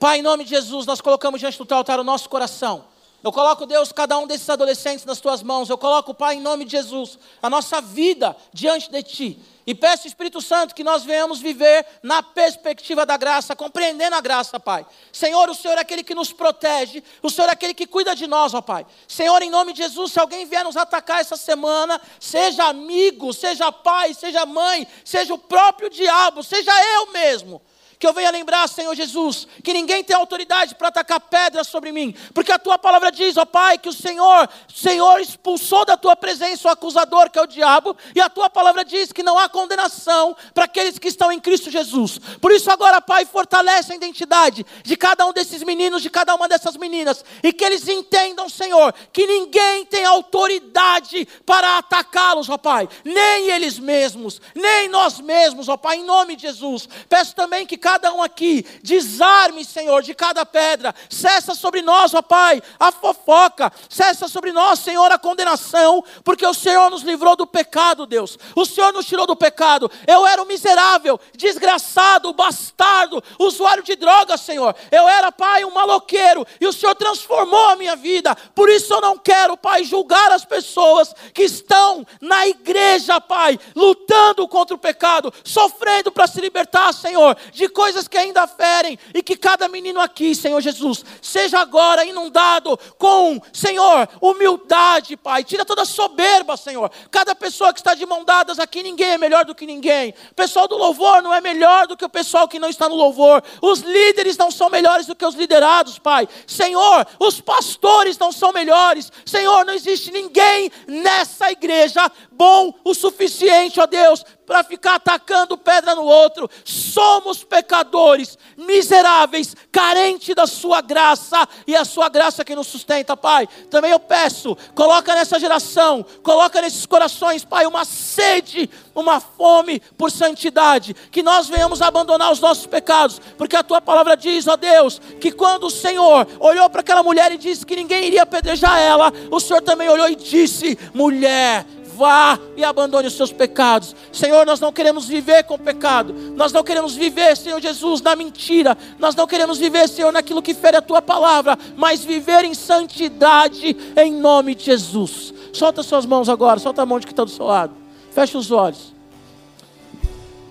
Pai, 0.00 0.18
em 0.18 0.22
nome 0.22 0.42
de 0.42 0.50
Jesus, 0.50 0.84
nós 0.84 1.00
colocamos 1.00 1.38
diante 1.38 1.58
do 1.58 1.64
teu 1.64 1.76
altar 1.76 2.00
o 2.00 2.04
nosso 2.04 2.28
coração. 2.28 2.84
Eu 3.22 3.32
coloco, 3.32 3.66
Deus, 3.66 3.92
cada 3.92 4.18
um 4.18 4.26
desses 4.26 4.48
adolescentes 4.50 5.04
nas 5.04 5.20
tuas 5.20 5.42
mãos. 5.42 5.70
Eu 5.70 5.78
coloco, 5.78 6.12
Pai, 6.12 6.36
em 6.36 6.40
nome 6.40 6.64
de 6.64 6.72
Jesus, 6.72 7.18
a 7.40 7.48
nossa 7.48 7.80
vida 7.80 8.36
diante 8.52 8.90
de 8.90 9.02
Ti. 9.02 9.38
E 9.64 9.76
peço, 9.76 10.08
Espírito 10.08 10.40
Santo, 10.40 10.74
que 10.74 10.82
nós 10.82 11.04
venhamos 11.04 11.38
viver 11.38 11.86
na 12.02 12.20
perspectiva 12.20 13.06
da 13.06 13.16
graça, 13.16 13.54
compreendendo 13.54 14.16
a 14.16 14.20
graça, 14.20 14.58
Pai. 14.58 14.84
Senhor, 15.12 15.48
o 15.48 15.54
Senhor 15.54 15.78
é 15.78 15.82
aquele 15.82 16.02
que 16.02 16.16
nos 16.16 16.32
protege, 16.32 17.02
o 17.22 17.30
Senhor 17.30 17.48
é 17.48 17.52
aquele 17.52 17.72
que 17.72 17.86
cuida 17.86 18.16
de 18.16 18.26
nós, 18.26 18.54
ó 18.54 18.60
Pai. 18.60 18.84
Senhor, 19.06 19.40
em 19.40 19.50
nome 19.50 19.72
de 19.72 19.82
Jesus, 19.82 20.12
se 20.12 20.18
alguém 20.18 20.44
vier 20.46 20.64
nos 20.64 20.76
atacar 20.76 21.20
essa 21.20 21.36
semana, 21.36 22.00
seja 22.18 22.64
amigo, 22.64 23.32
seja 23.32 23.70
pai, 23.70 24.14
seja 24.14 24.44
mãe, 24.44 24.86
seja 25.04 25.32
o 25.32 25.38
próprio 25.38 25.88
diabo, 25.88 26.42
seja 26.42 26.72
eu 26.94 27.12
mesmo 27.12 27.62
que 28.02 28.06
eu 28.08 28.12
venha 28.12 28.32
lembrar, 28.32 28.68
Senhor 28.68 28.96
Jesus, 28.96 29.46
que 29.62 29.72
ninguém 29.72 30.02
tem 30.02 30.16
autoridade 30.16 30.74
para 30.74 30.88
atacar 30.88 31.20
pedras 31.20 31.68
sobre 31.68 31.92
mim, 31.92 32.12
porque 32.34 32.50
a 32.50 32.58
tua 32.58 32.76
palavra 32.76 33.12
diz, 33.12 33.36
ó 33.36 33.44
Pai, 33.44 33.78
que 33.78 33.88
o 33.88 33.92
Senhor, 33.92 34.48
Senhor 34.74 35.20
expulsou 35.20 35.84
da 35.84 35.96
tua 35.96 36.16
presença 36.16 36.66
o 36.66 36.70
acusador, 36.72 37.30
que 37.30 37.38
é 37.38 37.42
o 37.42 37.46
diabo, 37.46 37.96
e 38.12 38.20
a 38.20 38.28
tua 38.28 38.50
palavra 38.50 38.84
diz 38.84 39.12
que 39.12 39.22
não 39.22 39.38
há 39.38 39.48
condenação 39.48 40.36
para 40.52 40.64
aqueles 40.64 40.98
que 40.98 41.06
estão 41.06 41.30
em 41.30 41.38
Cristo 41.38 41.70
Jesus. 41.70 42.18
Por 42.40 42.50
isso, 42.50 42.72
agora, 42.72 43.00
Pai, 43.00 43.24
fortalece 43.24 43.92
a 43.92 43.94
identidade 43.94 44.66
de 44.82 44.96
cada 44.96 45.24
um 45.24 45.32
desses 45.32 45.62
meninos, 45.62 46.02
de 46.02 46.10
cada 46.10 46.34
uma 46.34 46.48
dessas 46.48 46.76
meninas, 46.76 47.24
e 47.40 47.52
que 47.52 47.64
eles 47.64 47.86
entendam, 47.86 48.48
Senhor, 48.48 48.92
que 49.12 49.28
ninguém 49.28 49.84
tem 49.84 50.04
autoridade 50.04 51.24
para 51.46 51.78
atacá-los, 51.78 52.48
ó 52.48 52.58
Pai, 52.58 52.88
nem 53.04 53.50
eles 53.50 53.78
mesmos, 53.78 54.40
nem 54.56 54.88
nós 54.88 55.20
mesmos, 55.20 55.68
ó 55.68 55.76
Pai, 55.76 55.98
em 55.98 56.04
nome 56.04 56.34
de 56.34 56.42
Jesus. 56.42 56.88
Peço 57.08 57.36
também 57.36 57.64
que 57.64 57.76
cada 57.76 57.91
um 58.14 58.22
aqui 58.22 58.64
desarme, 58.82 59.64
Senhor, 59.64 60.02
de 60.02 60.14
cada 60.14 60.44
pedra, 60.46 60.94
cessa 61.08 61.54
sobre 61.54 61.82
nós, 61.82 62.14
ó 62.14 62.22
Pai, 62.22 62.62
a 62.78 62.92
fofoca, 62.92 63.72
cessa 63.88 64.28
sobre 64.28 64.52
nós, 64.52 64.78
Senhor, 64.78 65.10
a 65.10 65.18
condenação, 65.18 66.04
porque 66.24 66.46
o 66.46 66.54
Senhor 66.54 66.90
nos 66.90 67.02
livrou 67.02 67.36
do 67.36 67.46
pecado, 67.46 68.06
Deus. 68.06 68.38
O 68.54 68.64
Senhor 68.64 68.92
nos 68.92 69.06
tirou 69.06 69.26
do 69.26 69.36
pecado. 69.36 69.90
Eu 70.06 70.26
era 70.26 70.42
um 70.42 70.46
miserável, 70.46 71.18
desgraçado, 71.34 72.32
bastardo, 72.32 73.22
usuário 73.38 73.82
de 73.82 73.96
drogas, 73.96 74.40
Senhor. 74.40 74.74
Eu 74.90 75.08
era, 75.08 75.32
Pai, 75.32 75.64
um 75.64 75.70
maloqueiro, 75.70 76.46
e 76.60 76.66
o 76.66 76.72
Senhor 76.72 76.94
transformou 76.94 77.70
a 77.70 77.76
minha 77.76 77.96
vida. 77.96 78.34
Por 78.54 78.68
isso 78.68 78.92
eu 78.94 79.00
não 79.00 79.18
quero, 79.18 79.56
Pai, 79.56 79.84
julgar 79.84 80.32
as 80.32 80.44
pessoas 80.44 81.14
que 81.34 81.42
estão 81.42 82.06
na 82.20 82.46
igreja, 82.46 83.20
Pai, 83.20 83.58
lutando 83.74 84.46
contra 84.48 84.74
o 84.74 84.78
pecado, 84.78 85.32
sofrendo 85.44 86.10
para 86.10 86.26
se 86.26 86.40
libertar, 86.40 86.92
Senhor, 86.92 87.36
de 87.52 87.68
coisas 87.82 88.06
que 88.06 88.16
ainda 88.16 88.46
ferem, 88.46 88.96
e 89.12 89.24
que 89.24 89.36
cada 89.36 89.66
menino 89.66 90.00
aqui, 90.00 90.36
Senhor 90.36 90.60
Jesus, 90.60 91.04
seja 91.20 91.58
agora 91.58 92.04
inundado 92.04 92.78
com, 92.96 93.42
Senhor, 93.52 94.08
humildade, 94.20 95.16
Pai. 95.16 95.42
Tira 95.42 95.64
toda 95.64 95.82
a 95.82 95.84
soberba, 95.84 96.56
Senhor. 96.56 96.88
Cada 97.10 97.34
pessoa 97.34 97.72
que 97.72 97.80
está 97.80 97.92
de 97.96 98.06
mão 98.06 98.24
dadas 98.24 98.60
aqui, 98.60 98.84
ninguém 98.84 99.08
é 99.08 99.18
melhor 99.18 99.44
do 99.44 99.52
que 99.52 99.66
ninguém. 99.66 100.14
O 100.30 100.34
pessoal 100.36 100.68
do 100.68 100.76
louvor 100.76 101.22
não 101.22 101.34
é 101.34 101.40
melhor 101.40 101.88
do 101.88 101.96
que 101.96 102.04
o 102.04 102.08
pessoal 102.08 102.46
que 102.46 102.60
não 102.60 102.68
está 102.68 102.88
no 102.88 102.94
louvor. 102.94 103.42
Os 103.60 103.80
líderes 103.80 104.36
não 104.36 104.52
são 104.52 104.70
melhores 104.70 105.04
do 105.04 105.16
que 105.16 105.26
os 105.26 105.34
liderados, 105.34 105.98
Pai. 105.98 106.28
Senhor, 106.46 107.04
os 107.18 107.40
pastores 107.40 108.16
não 108.16 108.30
são 108.30 108.52
melhores. 108.52 109.10
Senhor, 109.26 109.64
não 109.64 109.74
existe 109.74 110.12
ninguém 110.12 110.70
nessa 110.86 111.50
igreja 111.50 112.08
bom 112.42 112.74
o 112.82 112.92
suficiente, 112.92 113.78
ó 113.78 113.86
Deus, 113.86 114.24
para 114.44 114.64
ficar 114.64 114.96
atacando 114.96 115.56
pedra 115.56 115.94
no 115.94 116.02
outro. 116.02 116.50
Somos 116.64 117.44
pecadores, 117.44 118.36
miseráveis, 118.56 119.54
carentes 119.70 120.34
da 120.34 120.44
Sua 120.44 120.80
graça, 120.80 121.48
e 121.68 121.76
a 121.76 121.84
Sua 121.84 122.08
graça 122.08 122.44
que 122.44 122.56
nos 122.56 122.66
sustenta, 122.66 123.16
Pai. 123.16 123.48
Também 123.70 123.92
eu 123.92 124.00
peço, 124.00 124.56
coloca 124.74 125.14
nessa 125.14 125.38
geração, 125.38 126.04
coloca 126.20 126.60
nesses 126.60 126.84
corações, 126.84 127.44
Pai, 127.44 127.64
uma 127.64 127.84
sede, 127.84 128.68
uma 128.92 129.20
fome 129.20 129.78
por 129.96 130.10
santidade, 130.10 130.94
que 131.12 131.22
nós 131.22 131.48
venhamos 131.48 131.80
abandonar 131.80 132.32
os 132.32 132.40
nossos 132.40 132.66
pecados, 132.66 133.20
porque 133.38 133.54
a 133.54 133.62
Tua 133.62 133.80
palavra 133.80 134.16
diz, 134.16 134.48
ó 134.48 134.56
Deus, 134.56 135.00
que 135.20 135.30
quando 135.30 135.68
o 135.68 135.70
Senhor 135.70 136.26
olhou 136.40 136.68
para 136.68 136.80
aquela 136.80 137.04
mulher 137.04 137.30
e 137.30 137.38
disse 137.38 137.64
que 137.64 137.76
ninguém 137.76 138.04
iria 138.04 138.24
apedrejar 138.24 138.80
ela, 138.80 139.12
o 139.30 139.38
Senhor 139.38 139.62
também 139.62 139.88
olhou 139.88 140.08
e 140.08 140.16
disse: 140.16 140.76
mulher, 140.92 141.64
vá 142.02 142.36
e 142.56 142.64
abandone 142.64 143.06
os 143.06 143.14
seus 143.14 143.32
pecados. 143.32 143.94
Senhor, 144.12 144.44
nós 144.44 144.58
não 144.58 144.72
queremos 144.72 145.06
viver 145.06 145.44
com 145.44 145.56
pecado. 145.56 146.12
Nós 146.34 146.52
não 146.52 146.64
queremos 146.64 146.96
viver, 146.96 147.36
Senhor 147.36 147.60
Jesus, 147.60 148.02
na 148.02 148.16
mentira. 148.16 148.76
Nós 148.98 149.14
não 149.14 149.24
queremos 149.24 149.56
viver, 149.56 149.88
Senhor, 149.88 150.12
naquilo 150.12 150.42
que 150.42 150.52
fere 150.52 150.76
a 150.76 150.82
tua 150.82 151.00
palavra, 151.00 151.56
mas 151.76 152.02
viver 152.02 152.44
em 152.44 152.54
santidade 152.54 153.76
em 153.96 154.12
nome 154.12 154.56
de 154.56 154.64
Jesus. 154.64 155.32
Solta 155.52 155.84
suas 155.84 156.04
mãos 156.04 156.28
agora, 156.28 156.58
solta 156.58 156.82
a 156.82 156.86
mão 156.86 156.98
de 156.98 157.06
que 157.06 157.12
está 157.12 157.22
do 157.22 157.30
seu 157.30 157.46
lado. 157.46 157.72
Feche 158.10 158.36
os 158.36 158.50
olhos. 158.50 158.92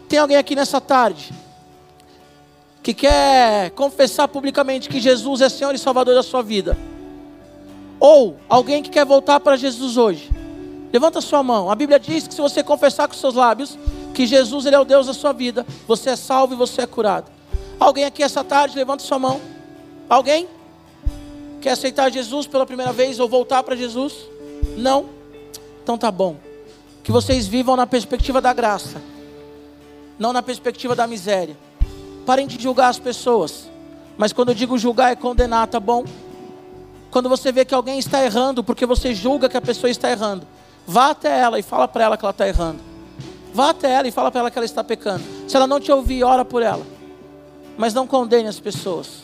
Tem 0.07 0.19
alguém 0.19 0.37
aqui 0.37 0.55
nessa 0.55 0.79
tarde 0.79 1.33
que 2.81 2.93
quer 2.93 3.71
confessar 3.71 4.27
publicamente 4.29 4.87
que 4.87 5.01
Jesus 5.01 5.41
é 5.41 5.49
Senhor 5.49 5.75
e 5.75 5.77
Salvador 5.77 6.15
da 6.15 6.23
sua 6.23 6.41
vida? 6.41 6.77
Ou 7.99 8.37
alguém 8.47 8.81
que 8.81 8.89
quer 8.89 9.05
voltar 9.05 9.41
para 9.41 9.57
Jesus 9.57 9.97
hoje? 9.97 10.40
Levanta 10.91 11.21
sua 11.21 11.41
mão. 11.41 11.69
A 11.69 11.75
Bíblia 11.75 11.99
diz 11.99 12.27
que 12.27 12.33
se 12.33 12.41
você 12.41 12.63
confessar 12.63 13.07
com 13.07 13.13
seus 13.13 13.35
lábios 13.35 13.77
que 14.13 14.27
Jesus 14.27 14.65
ele 14.65 14.75
é 14.75 14.79
o 14.79 14.85
Deus 14.85 15.07
da 15.07 15.13
sua 15.13 15.31
vida, 15.31 15.65
você 15.87 16.11
é 16.11 16.15
salvo 16.15 16.53
e 16.53 16.57
você 16.57 16.81
é 16.81 16.87
curado. 16.87 17.31
Alguém 17.79 18.05
aqui 18.05 18.21
essa 18.21 18.43
tarde, 18.43 18.75
levanta 18.75 19.03
sua 19.03 19.17
mão. 19.17 19.39
Alguém? 20.09 20.47
Quer 21.61 21.71
aceitar 21.71 22.11
Jesus 22.11 22.45
pela 22.45 22.65
primeira 22.65 22.91
vez 22.91 23.19
ou 23.19 23.29
voltar 23.29 23.63
para 23.63 23.75
Jesus? 23.75 24.13
Não? 24.77 25.05
Então 25.81 25.97
tá 25.97 26.11
bom. 26.11 26.35
Que 27.03 27.11
vocês 27.11 27.47
vivam 27.47 27.75
na 27.75 27.87
perspectiva 27.87 28.41
da 28.41 28.53
graça, 28.53 29.01
não 30.19 30.33
na 30.33 30.43
perspectiva 30.43 30.95
da 30.95 31.07
miséria. 31.07 31.57
Parem 32.25 32.45
de 32.45 32.61
julgar 32.61 32.89
as 32.89 32.99
pessoas. 32.99 33.69
Mas 34.17 34.31
quando 34.33 34.49
eu 34.49 34.55
digo 34.55 34.77
julgar 34.77 35.11
é 35.11 35.15
condenar, 35.15 35.67
tá 35.67 35.79
bom? 35.79 36.03
Quando 37.09 37.27
você 37.27 37.51
vê 37.51 37.65
que 37.65 37.73
alguém 37.73 37.97
está 37.97 38.23
errando 38.23 38.63
porque 38.63 38.85
você 38.85 39.15
julga 39.15 39.49
que 39.49 39.57
a 39.57 39.61
pessoa 39.61 39.89
está 39.89 40.11
errando, 40.11 40.45
Vá 40.91 41.11
até 41.11 41.39
ela 41.39 41.57
e 41.57 41.63
fala 41.63 41.87
para 41.87 42.03
ela 42.03 42.17
que 42.17 42.25
ela 42.25 42.31
está 42.31 42.45
errando. 42.45 42.81
Vá 43.53 43.69
até 43.69 43.89
ela 43.89 44.09
e 44.09 44.11
fala 44.11 44.29
para 44.29 44.41
ela 44.41 44.51
que 44.51 44.59
ela 44.59 44.65
está 44.65 44.83
pecando. 44.83 45.23
Se 45.47 45.55
ela 45.55 45.65
não 45.65 45.79
te 45.79 45.89
ouvir, 45.89 46.21
ora 46.21 46.43
por 46.43 46.61
ela. 46.61 46.85
Mas 47.77 47.93
não 47.93 48.05
condene 48.05 48.49
as 48.49 48.59
pessoas. 48.59 49.21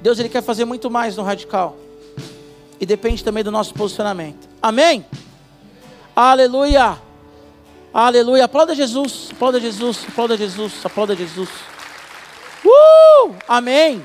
Deus 0.00 0.18
ele 0.18 0.30
quer 0.30 0.42
fazer 0.42 0.64
muito 0.64 0.90
mais 0.90 1.18
no 1.18 1.22
radical. 1.22 1.76
E 2.80 2.86
depende 2.86 3.22
também 3.22 3.44
do 3.44 3.50
nosso 3.50 3.74
posicionamento. 3.74 4.48
Amém? 4.62 5.04
Aleluia. 6.16 6.96
Aleluia. 7.92 8.46
Aplauda 8.46 8.74
Jesus. 8.74 9.28
Aplauda 9.32 9.60
Jesus. 9.60 10.06
Aplauda 10.08 10.34
Jesus. 10.34 10.72
Aplauda 10.82 11.14
Jesus. 11.14 11.50
Uh! 12.64 13.34
Amém. 13.46 14.02